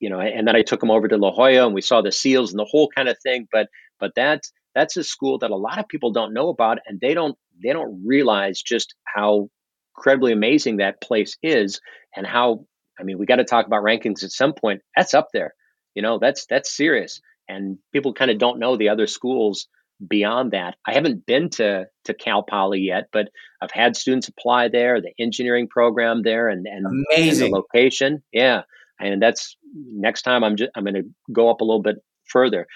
you 0.00 0.08
know, 0.08 0.20
and 0.20 0.48
then 0.48 0.56
I 0.56 0.62
took 0.62 0.80
them 0.80 0.90
over 0.90 1.06
to 1.06 1.16
La 1.18 1.30
Jolla 1.30 1.66
and 1.66 1.74
we 1.74 1.82
saw 1.82 2.00
the 2.00 2.12
seals 2.12 2.52
and 2.52 2.58
the 2.58 2.68
whole 2.68 2.88
kind 2.88 3.08
of 3.08 3.16
thing. 3.22 3.46
But 3.52 3.68
but 4.00 4.12
that's 4.16 4.50
that's 4.74 4.96
a 4.96 5.04
school 5.04 5.38
that 5.38 5.50
a 5.50 5.56
lot 5.56 5.78
of 5.78 5.88
people 5.88 6.12
don't 6.12 6.32
know 6.32 6.48
about 6.48 6.78
and 6.86 6.98
they 7.00 7.14
don't 7.14 7.36
they 7.62 7.72
don't 7.72 8.02
realize 8.04 8.62
just 8.62 8.94
how 9.04 9.48
incredibly 9.96 10.32
amazing 10.32 10.78
that 10.78 11.00
place 11.02 11.36
is 11.42 11.80
and 12.16 12.26
how 12.26 12.64
I 13.00 13.04
mean 13.04 13.18
we 13.18 13.26
got 13.26 13.36
to 13.36 13.44
talk 13.44 13.66
about 13.66 13.82
rankings 13.82 14.24
at 14.24 14.30
some 14.30 14.52
point. 14.52 14.82
That's 14.96 15.14
up 15.14 15.28
there. 15.32 15.54
You 15.94 16.02
know, 16.02 16.18
that's 16.18 16.46
that's 16.46 16.74
serious. 16.74 17.20
And 17.48 17.78
people 17.92 18.14
kind 18.14 18.30
of 18.30 18.38
don't 18.38 18.60
know 18.60 18.76
the 18.76 18.90
other 18.90 19.06
schools 19.06 19.66
beyond 20.06 20.52
that. 20.52 20.76
I 20.86 20.94
haven't 20.94 21.26
been 21.26 21.50
to 21.50 21.86
to 22.04 22.14
Cal 22.14 22.42
Poly 22.42 22.80
yet, 22.80 23.08
but 23.12 23.28
I've 23.60 23.72
had 23.72 23.96
students 23.96 24.28
apply 24.28 24.68
there, 24.68 25.00
the 25.00 25.12
engineering 25.18 25.68
program 25.68 26.22
there 26.22 26.48
and 26.48 26.66
and, 26.66 26.86
and 27.16 27.36
the 27.36 27.48
location. 27.48 28.22
Yeah 28.32 28.62
and 29.00 29.20
that's 29.20 29.56
next 29.74 30.22
time 30.22 30.44
I'm 30.44 30.56
just 30.56 30.70
I'm 30.74 30.84
going 30.84 30.94
to 30.94 31.08
go 31.32 31.50
up 31.50 31.60
a 31.60 31.64
little 31.64 31.82
bit 31.82 31.96
further, 32.26 32.66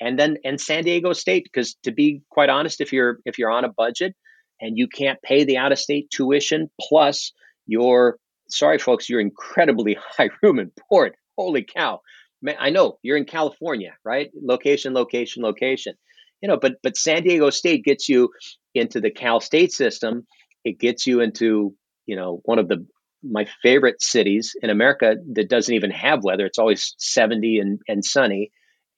and 0.00 0.18
then 0.18 0.36
and 0.44 0.60
San 0.60 0.84
Diego 0.84 1.12
State 1.12 1.44
because 1.44 1.76
to 1.84 1.92
be 1.92 2.22
quite 2.30 2.50
honest, 2.50 2.80
if 2.80 2.92
you're 2.92 3.18
if 3.24 3.38
you're 3.38 3.50
on 3.50 3.64
a 3.64 3.72
budget 3.72 4.14
and 4.60 4.76
you 4.76 4.88
can't 4.88 5.20
pay 5.22 5.44
the 5.44 5.56
out 5.56 5.72
of 5.72 5.78
state 5.78 6.10
tuition 6.10 6.70
plus 6.80 7.32
your 7.66 8.18
sorry 8.50 8.78
folks, 8.78 9.08
you're 9.08 9.20
incredibly 9.20 9.96
high 10.16 10.30
room 10.42 10.58
and 10.58 10.72
board. 10.88 11.14
Holy 11.36 11.64
cow! 11.64 12.00
Man, 12.42 12.56
I 12.58 12.70
know 12.70 12.98
you're 13.02 13.16
in 13.16 13.24
California, 13.24 13.94
right? 14.04 14.30
Location, 14.40 14.94
location, 14.94 15.42
location. 15.42 15.94
You 16.42 16.48
know, 16.48 16.56
but 16.56 16.74
but 16.82 16.96
San 16.96 17.22
Diego 17.22 17.50
State 17.50 17.84
gets 17.84 18.08
you 18.08 18.30
into 18.74 19.00
the 19.00 19.10
Cal 19.10 19.40
State 19.40 19.72
system. 19.72 20.26
It 20.64 20.78
gets 20.78 21.06
you 21.06 21.20
into 21.20 21.74
you 22.06 22.16
know 22.16 22.40
one 22.44 22.58
of 22.58 22.68
the 22.68 22.86
my 23.22 23.46
favorite 23.62 24.00
cities 24.02 24.54
in 24.62 24.70
America 24.70 25.16
that 25.34 25.48
doesn't 25.48 25.74
even 25.74 25.90
have 25.90 26.24
weather. 26.24 26.46
It's 26.46 26.58
always 26.58 26.94
70 26.98 27.58
and, 27.58 27.80
and 27.86 28.04
sunny. 28.04 28.50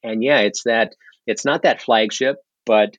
And 0.03 0.23
yeah, 0.23 0.41
it's 0.41 0.63
that 0.65 0.95
it's 1.27 1.45
not 1.45 1.63
that 1.63 1.83
flagship, 1.83 2.37
but 2.67 2.97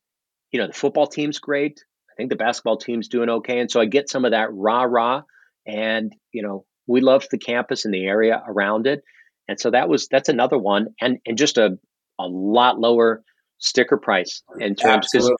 you 0.51 0.59
know, 0.59 0.67
the 0.67 0.73
football 0.73 1.07
team's 1.07 1.39
great. 1.39 1.83
I 2.11 2.15
think 2.15 2.29
the 2.29 2.35
basketball 2.35 2.77
team's 2.77 3.07
doing 3.07 3.29
okay. 3.29 3.59
And 3.59 3.71
so 3.71 3.81
I 3.81 3.85
get 3.85 4.09
some 4.09 4.25
of 4.25 4.31
that 4.31 4.49
rah 4.51 4.83
rah. 4.83 5.23
And, 5.65 6.13
you 6.31 6.43
know, 6.43 6.65
we 6.87 7.01
love 7.01 7.27
the 7.31 7.37
campus 7.37 7.85
and 7.85 7.93
the 7.93 8.05
area 8.05 8.41
around 8.47 8.87
it. 8.87 9.03
And 9.47 9.59
so 9.59 9.71
that 9.71 9.89
was 9.89 10.07
that's 10.07 10.29
another 10.29 10.57
one. 10.57 10.87
And 11.01 11.19
and 11.25 11.37
just 11.37 11.57
a 11.57 11.77
a 12.19 12.27
lot 12.27 12.79
lower 12.79 13.23
sticker 13.57 13.97
price 13.97 14.43
in 14.59 14.75
terms 14.75 15.07
because 15.11 15.31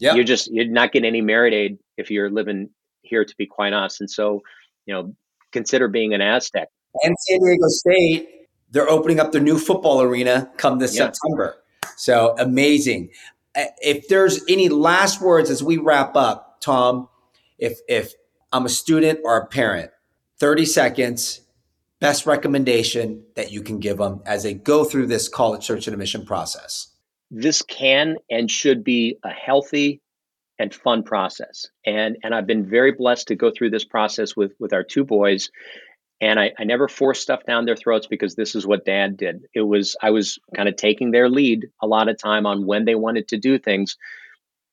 yep. 0.00 0.16
you're 0.16 0.24
just 0.24 0.48
you're 0.52 0.66
not 0.66 0.92
getting 0.92 1.06
any 1.06 1.20
merit 1.20 1.54
aid 1.54 1.78
if 1.96 2.10
you're 2.10 2.30
living 2.30 2.70
here 3.02 3.24
to 3.24 3.34
be 3.36 3.46
quite 3.46 3.72
honest. 3.72 4.00
And 4.00 4.10
so, 4.10 4.42
you 4.86 4.94
know, 4.94 5.14
consider 5.52 5.88
being 5.88 6.14
an 6.14 6.20
Aztec. 6.20 6.68
And 7.02 7.14
San 7.18 7.38
Diego 7.40 7.68
State, 7.68 8.28
they're 8.70 8.88
opening 8.88 9.20
up 9.20 9.32
their 9.32 9.40
new 9.40 9.58
football 9.58 10.02
arena 10.02 10.50
come 10.56 10.78
this 10.78 10.96
yeah. 10.96 11.10
September. 11.10 11.56
So 11.96 12.34
amazing. 12.38 13.10
If 13.54 14.08
there's 14.08 14.44
any 14.48 14.68
last 14.68 15.20
words 15.20 15.50
as 15.50 15.62
we 15.62 15.78
wrap 15.78 16.14
up, 16.16 16.60
Tom, 16.60 17.08
if 17.58 17.80
if 17.88 18.12
I'm 18.52 18.64
a 18.64 18.70
student 18.70 19.20
or 19.24 19.36
a 19.36 19.46
parent, 19.46 19.90
30 20.40 20.64
seconds, 20.64 21.40
best 22.00 22.26
recommendation 22.26 23.24
that 23.36 23.52
you 23.52 23.62
can 23.62 23.78
give 23.78 23.98
them 23.98 24.22
as 24.24 24.42
they 24.42 24.54
go 24.54 24.84
through 24.84 25.06
this 25.06 25.28
college 25.28 25.64
search 25.64 25.86
and 25.86 25.94
admission 25.94 26.24
process. 26.24 26.88
This 27.30 27.62
can 27.62 28.16
and 28.30 28.50
should 28.50 28.84
be 28.84 29.18
a 29.22 29.30
healthy 29.30 30.00
and 30.58 30.74
fun 30.74 31.02
process. 31.02 31.66
And 31.84 32.16
and 32.22 32.34
I've 32.34 32.46
been 32.46 32.68
very 32.68 32.92
blessed 32.92 33.28
to 33.28 33.36
go 33.36 33.50
through 33.50 33.70
this 33.70 33.84
process 33.84 34.34
with 34.34 34.52
with 34.58 34.72
our 34.72 34.82
two 34.82 35.04
boys. 35.04 35.50
And 36.20 36.40
I, 36.40 36.52
I 36.58 36.64
never 36.64 36.88
forced 36.88 37.22
stuff 37.22 37.44
down 37.46 37.64
their 37.64 37.76
throats 37.76 38.08
because 38.08 38.34
this 38.34 38.56
is 38.56 38.66
what 38.66 38.84
dad 38.84 39.16
did. 39.16 39.46
It 39.54 39.60
was 39.60 39.94
I 40.02 40.10
was 40.10 40.38
kind 40.56 40.68
of 40.68 40.76
taking 40.76 41.10
their 41.10 41.28
lead 41.28 41.66
a 41.82 41.86
lot 41.86 42.08
of 42.08 42.18
time 42.18 42.46
on 42.46 42.66
when 42.66 42.86
they 42.86 42.94
wanted 42.94 43.28
to 43.28 43.38
do 43.38 43.58
things. 43.58 43.96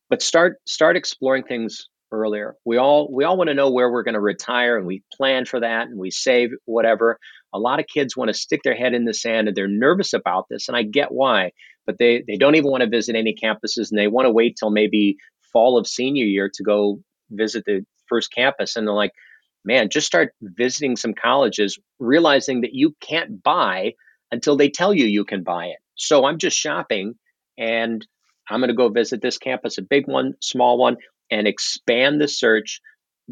But 0.10 0.22
start 0.22 0.60
start 0.66 0.96
exploring 0.96 1.44
things 1.44 1.90
earlier. 2.16 2.56
We 2.66 2.78
all 2.78 3.12
we 3.12 3.24
all 3.24 3.38
want 3.38 3.50
to 3.50 3.54
know 3.54 3.72
where 3.72 3.92
we're 3.92 4.04
going 4.04 4.14
to 4.14 4.22
retire 4.22 4.78
and 4.78 4.88
we 4.88 5.04
plan 5.14 5.46
for 5.46 5.60
that 5.60 5.88
and 5.88 6.00
we 6.00 6.12
save 6.12 6.52
whatever. 6.66 7.20
A 7.54 7.60
lot 7.60 7.80
of 7.80 7.86
kids 7.88 8.18
want 8.18 8.30
to 8.30 8.34
stick 8.34 8.62
their 8.64 8.76
head 8.76 8.94
in 8.94 9.06
the 9.06 9.14
sand 9.14 9.48
and 9.48 9.56
they're 9.56 9.68
nervous 9.68 10.14
about 10.14 10.48
this 10.50 10.68
and 10.68 10.76
I 10.78 10.84
get 10.84 11.12
why, 11.12 11.52
but 11.86 11.98
they 11.98 12.24
they 12.28 12.38
don't 12.38 12.56
even 12.56 12.72
want 12.72 12.84
to 12.84 12.90
visit 12.90 13.16
any 13.16 13.36
campuses 13.36 13.92
and 13.92 14.00
they 14.00 14.08
want 14.08 14.26
to 14.26 14.32
wait 14.32 14.58
till 14.60 14.72
maybe 14.72 15.18
fall 15.54 15.78
of 15.78 15.88
senior 15.88 16.26
year 16.26 16.50
to 16.54 16.64
go 16.64 17.00
visit 17.32 17.64
the 17.66 17.86
first 18.08 18.32
campus. 18.34 18.76
And 18.76 18.88
they're 18.88 18.94
like, 18.94 19.14
man, 19.64 19.90
just 19.90 20.08
start 20.08 20.34
visiting 20.42 20.96
some 20.96 21.14
colleges, 21.14 21.80
realizing 22.00 22.62
that 22.62 22.74
you 22.74 22.96
can't 23.02 23.42
buy 23.42 23.94
until 24.32 24.58
they 24.58 24.70
tell 24.70 24.94
you 24.94 25.06
you 25.06 25.26
can 25.26 25.44
buy 25.44 25.68
it. 25.68 25.78
So 25.96 26.26
I'm 26.26 26.38
just 26.38 26.58
shopping 26.58 27.16
and 27.58 28.06
I'm 28.50 28.60
going 28.60 28.70
to 28.70 28.76
go 28.76 28.90
visit 28.90 29.22
this 29.22 29.38
campus, 29.38 29.78
a 29.78 29.82
big 29.82 30.08
one, 30.08 30.34
small 30.42 30.78
one, 30.78 30.98
and 31.30 31.48
expand 31.48 32.22
the 32.22 32.28
search. 32.28 32.82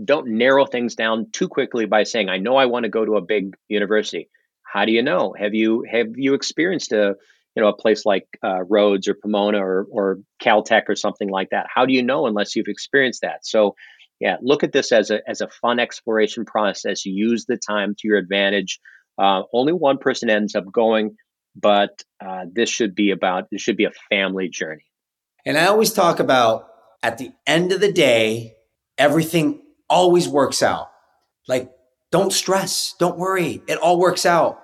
Don't 0.04 0.28
narrow 0.28 0.66
things 0.66 0.96
down 0.96 1.28
too 1.32 1.48
quickly 1.48 1.86
by 1.86 2.04
saying, 2.04 2.30
I 2.30 2.38
know 2.38 2.56
I 2.56 2.66
want 2.66 2.84
to 2.84 2.90
go 2.90 3.06
to 3.06 3.18
a 3.18 3.22
big 3.22 3.56
university. 3.68 4.30
How 4.64 4.86
do 4.86 4.92
you 4.92 5.04
know? 5.04 5.36
Have 5.38 5.54
you 5.54 5.86
have 5.90 6.08
you 6.16 6.34
experienced 6.34 6.92
a 6.94 7.16
you 7.56 7.62
know 7.62 7.70
a 7.70 7.76
place 7.76 8.06
like 8.06 8.28
uh, 8.44 8.64
Rhodes 8.64 9.08
or 9.08 9.14
Pomona 9.14 9.64
or 9.64 9.86
or 9.92 10.20
Caltech 10.42 10.84
or 10.90 10.96
something 10.96 11.30
like 11.30 11.50
that? 11.52 11.68
How 11.74 11.86
do 11.86 11.94
you 11.94 12.02
know 12.02 12.26
unless 12.26 12.56
you've 12.56 12.68
experienced 12.68 13.22
that? 13.22 13.46
So 13.46 13.76
yeah, 14.20 14.38
look 14.42 14.64
at 14.64 14.72
this 14.72 14.92
as 14.92 15.12
a 15.12 15.20
as 15.30 15.42
a 15.42 15.48
fun 15.48 15.80
exploration 15.80 16.46
process. 16.46 17.06
Use 17.06 17.46
the 17.46 17.58
time 17.58 17.94
to 18.00 18.08
your 18.08 18.18
advantage. 18.18 18.80
Uh, 19.18 19.44
only 19.54 19.74
one 19.74 20.00
person 20.00 20.30
ends 20.30 20.56
up 20.56 20.66
going, 20.72 21.18
but 21.56 22.02
uh, 22.26 22.46
this 22.52 22.70
should 22.70 22.96
be 22.96 23.12
about 23.12 23.50
this 23.52 23.62
should 23.62 23.78
be 23.78 23.86
a 23.86 23.92
family 24.10 24.50
journey. 24.50 24.86
And 25.46 25.58
I 25.58 25.68
always 25.68 25.94
talk 25.94 26.20
about 26.20 26.73
at 27.04 27.18
the 27.18 27.32
end 27.46 27.72
of 27.72 27.82
the 27.82 27.92
day, 27.92 28.56
everything 28.98 29.62
always 29.90 30.28
works 30.28 30.64
out. 30.64 30.90
Like, 31.48 31.72
don't 32.12 32.34
stress, 32.34 32.96
don't 32.98 33.18
worry, 33.18 33.62
it 33.68 33.78
all 33.78 34.00
works 34.00 34.26
out. 34.26 34.62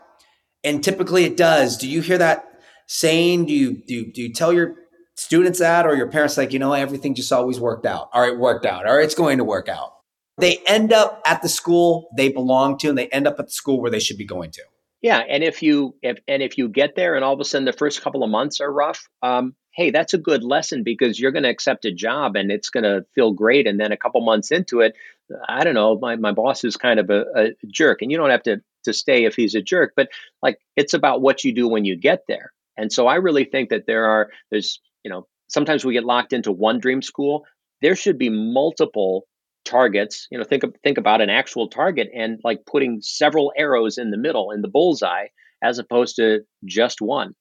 And 0.63 0.83
typically 0.83 1.25
it 1.25 1.37
does. 1.37 1.77
Do 1.77 1.87
you 1.87 2.01
hear 2.01 2.17
that 2.17 2.45
saying? 2.87 3.45
Do 3.45 3.53
you 3.53 3.81
do 3.85 3.93
you, 3.93 4.11
do 4.11 4.21
you 4.21 4.33
tell 4.33 4.51
your 4.51 4.75
students 5.19 5.59
that 5.59 5.85
or 5.85 5.95
your 5.95 6.07
parents 6.07 6.37
like, 6.37 6.53
you 6.53 6.59
know, 6.59 6.73
everything 6.73 7.13
just 7.13 7.31
always 7.31 7.59
worked 7.59 7.85
out. 7.85 8.09
All 8.13 8.21
right, 8.21 8.37
worked 8.37 8.65
out. 8.65 8.87
All 8.87 8.95
right, 8.95 9.03
it's 9.03 9.15
going 9.15 9.37
to 9.37 9.43
work 9.43 9.67
out. 9.67 9.93
They 10.37 10.59
end 10.65 10.93
up 10.93 11.21
at 11.25 11.41
the 11.41 11.49
school 11.49 12.09
they 12.15 12.29
belong 12.29 12.77
to 12.79 12.89
and 12.89 12.97
they 12.97 13.07
end 13.09 13.27
up 13.27 13.35
at 13.39 13.47
the 13.47 13.51
school 13.51 13.81
where 13.81 13.91
they 13.91 13.99
should 13.99 14.17
be 14.17 14.25
going 14.25 14.51
to. 14.51 14.61
Yeah, 15.01 15.19
and 15.19 15.43
if 15.43 15.61
you 15.61 15.95
if 16.01 16.17
and 16.27 16.41
if 16.41 16.57
you 16.57 16.67
get 16.69 16.95
there 16.95 17.15
and 17.15 17.23
all 17.23 17.33
of 17.33 17.39
a 17.39 17.45
sudden 17.45 17.65
the 17.65 17.73
first 17.73 18.01
couple 18.01 18.23
of 18.23 18.29
months 18.29 18.59
are 18.59 18.71
rough, 18.71 19.07
um, 19.21 19.55
hey, 19.71 19.91
that's 19.91 20.13
a 20.13 20.17
good 20.17 20.43
lesson 20.43 20.83
because 20.83 21.19
you're 21.19 21.31
going 21.31 21.43
to 21.43 21.49
accept 21.49 21.85
a 21.85 21.91
job 21.91 22.35
and 22.35 22.51
it's 22.51 22.69
going 22.69 22.83
to 22.83 23.05
feel 23.13 23.33
great. 23.33 23.67
And 23.67 23.79
then 23.79 23.91
a 23.91 23.97
couple 23.97 24.21
months 24.21 24.51
into 24.51 24.81
it, 24.81 24.95
I 25.47 25.63
don't 25.63 25.75
know, 25.75 25.97
my, 25.97 26.15
my 26.15 26.31
boss 26.31 26.63
is 26.63 26.75
kind 26.75 26.99
of 26.99 27.09
a, 27.09 27.25
a 27.35 27.49
jerk, 27.71 28.01
and 28.01 28.11
you 28.11 28.17
don't 28.17 28.31
have 28.31 28.43
to 28.43 28.61
to 28.85 28.93
stay 28.93 29.25
if 29.25 29.35
he's 29.35 29.55
a 29.55 29.61
jerk, 29.61 29.93
but 29.95 30.07
like 30.41 30.57
it's 30.75 30.93
about 30.93 31.21
what 31.21 31.43
you 31.43 31.53
do 31.53 31.67
when 31.67 31.85
you 31.85 31.97
get 31.97 32.23
there. 32.27 32.53
And 32.77 32.91
so 32.91 33.07
I 33.07 33.15
really 33.15 33.43
think 33.43 33.69
that 33.69 33.85
there 33.85 34.05
are 34.05 34.29
there's 34.51 34.79
you 35.03 35.11
know 35.11 35.27
sometimes 35.49 35.83
we 35.83 35.93
get 35.93 36.05
locked 36.05 36.33
into 36.33 36.51
one 36.51 36.79
dream 36.79 37.01
school. 37.01 37.45
There 37.81 37.95
should 37.95 38.17
be 38.17 38.29
multiple 38.29 39.25
targets 39.65 40.27
you 40.31 40.37
know 40.37 40.43
think 40.43 40.63
think 40.83 40.97
about 40.97 41.21
an 41.21 41.29
actual 41.29 41.67
target 41.67 42.09
and 42.15 42.39
like 42.43 42.65
putting 42.65 43.01
several 43.01 43.53
arrows 43.55 43.97
in 43.97 44.09
the 44.09 44.17
middle 44.17 44.51
in 44.51 44.61
the 44.61 44.67
bullseye 44.67 45.27
as 45.61 45.77
opposed 45.77 46.15
to 46.15 46.39
just 46.65 47.01
one 47.01 47.35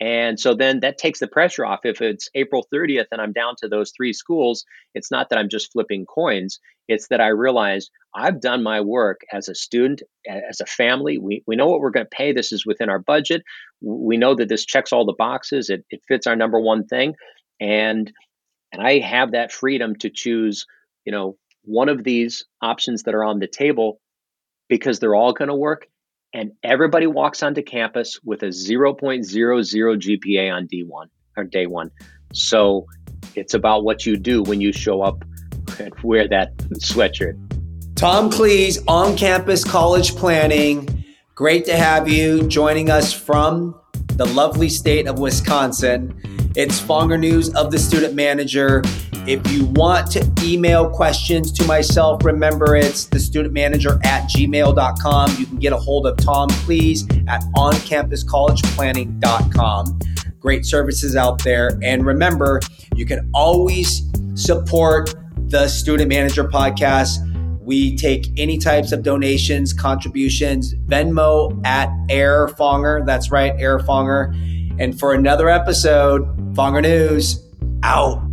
and 0.00 0.38
so 0.40 0.54
then 0.54 0.80
that 0.80 0.98
takes 0.98 1.20
the 1.20 1.28
pressure 1.28 1.64
off. 1.64 1.80
If 1.84 2.00
it's 2.00 2.28
april 2.34 2.66
30th 2.72 3.06
and 3.12 3.20
i'm 3.20 3.32
down 3.32 3.54
to 3.58 3.68
those 3.68 3.92
three 3.96 4.12
schools 4.12 4.64
it's 4.94 5.10
not 5.10 5.30
that 5.30 5.38
i'm 5.38 5.48
just 5.48 5.72
flipping 5.72 6.06
coins. 6.06 6.60
It's 6.88 7.08
that 7.08 7.20
i 7.20 7.28
realize 7.28 7.90
i've 8.14 8.40
done 8.40 8.62
my 8.62 8.80
work 8.80 9.20
as 9.32 9.48
a 9.48 9.54
student 9.54 10.02
as 10.26 10.60
a 10.60 10.66
family. 10.66 11.18
We, 11.18 11.42
we 11.46 11.56
know 11.56 11.68
what 11.68 11.80
we're 11.80 11.90
going 11.90 12.06
to 12.06 12.16
pay. 12.16 12.32
This 12.32 12.52
is 12.52 12.66
within 12.66 12.88
our 12.88 12.98
budget. 12.98 13.42
We 13.80 14.16
know 14.16 14.34
that 14.34 14.48
this 14.48 14.64
checks 14.64 14.92
all 14.92 15.04
the 15.04 15.14
boxes. 15.16 15.70
It, 15.70 15.84
it 15.90 16.02
fits 16.08 16.26
our 16.26 16.36
number 16.36 16.60
one 16.60 16.86
thing. 16.86 17.14
And 17.60 18.12
and 18.74 18.82
i 18.82 18.98
have 18.98 19.32
that 19.32 19.52
freedom 19.52 19.94
to 19.96 20.10
choose 20.10 20.66
you 21.04 21.12
know 21.12 21.36
one 21.62 21.88
of 21.88 22.04
these 22.04 22.44
options 22.60 23.04
that 23.04 23.14
are 23.14 23.24
on 23.24 23.38
the 23.38 23.46
table 23.46 24.00
because 24.68 24.98
they're 24.98 25.14
all 25.14 25.32
going 25.32 25.48
to 25.48 25.54
work 25.54 25.86
and 26.34 26.50
everybody 26.64 27.06
walks 27.06 27.42
onto 27.42 27.62
campus 27.62 28.20
with 28.24 28.42
a 28.42 28.48
0.00 28.48 28.98
GPA 28.98 30.52
on 30.52 30.66
D1 30.66 31.06
or 31.36 31.44
day 31.44 31.66
one. 31.66 31.90
So 32.32 32.86
it's 33.36 33.54
about 33.54 33.84
what 33.84 34.04
you 34.04 34.16
do 34.16 34.42
when 34.42 34.60
you 34.60 34.72
show 34.72 35.00
up 35.00 35.24
and 35.78 35.94
wear 36.02 36.28
that 36.28 36.56
sweatshirt. 36.80 37.38
Tom 37.94 38.28
Kleese, 38.30 38.82
on 38.88 39.16
campus 39.16 39.64
college 39.64 40.16
planning. 40.16 41.04
Great 41.36 41.64
to 41.66 41.76
have 41.76 42.08
you 42.08 42.46
joining 42.48 42.90
us 42.90 43.12
from 43.12 43.74
the 44.16 44.26
lovely 44.26 44.68
state 44.68 45.06
of 45.06 45.20
Wisconsin. 45.20 46.20
It's 46.56 46.80
Fonger 46.80 47.18
News 47.18 47.52
of 47.56 47.72
the 47.72 47.78
Student 47.80 48.14
Manager. 48.14 48.80
If 49.26 49.50
you 49.50 49.64
want 49.66 50.08
to 50.12 50.24
email 50.40 50.88
questions 50.88 51.50
to 51.50 51.66
myself, 51.66 52.24
remember 52.24 52.76
it's 52.76 53.06
the 53.06 53.18
student 53.18 53.52
manager 53.52 53.98
at 54.04 54.30
gmail.com. 54.30 55.34
You 55.36 55.46
can 55.46 55.56
get 55.56 55.72
a 55.72 55.76
hold 55.76 56.06
of 56.06 56.16
Tom 56.18 56.48
Kleese 56.50 57.28
at 57.28 57.42
oncampuscollegeplanning.com. 57.56 59.98
Great 60.38 60.64
services 60.64 61.16
out 61.16 61.42
there. 61.42 61.76
And 61.82 62.06
remember, 62.06 62.60
you 62.94 63.04
can 63.04 63.28
always 63.34 64.02
support 64.34 65.12
the 65.48 65.66
Student 65.66 66.08
Manager 66.08 66.44
podcast. 66.44 67.18
We 67.60 67.96
take 67.96 68.28
any 68.36 68.58
types 68.58 68.92
of 68.92 69.02
donations, 69.02 69.72
contributions, 69.72 70.76
Venmo 70.86 71.60
at 71.66 71.88
Air 72.08 72.46
Fonger. 72.46 73.04
That's 73.04 73.32
right, 73.32 73.54
Air 73.58 73.80
Fonger. 73.80 74.32
And 74.78 74.98
for 74.98 75.14
another 75.14 75.48
episode, 75.48 76.43
Fonger 76.54 76.82
News 76.82 77.42
out. 77.82 78.23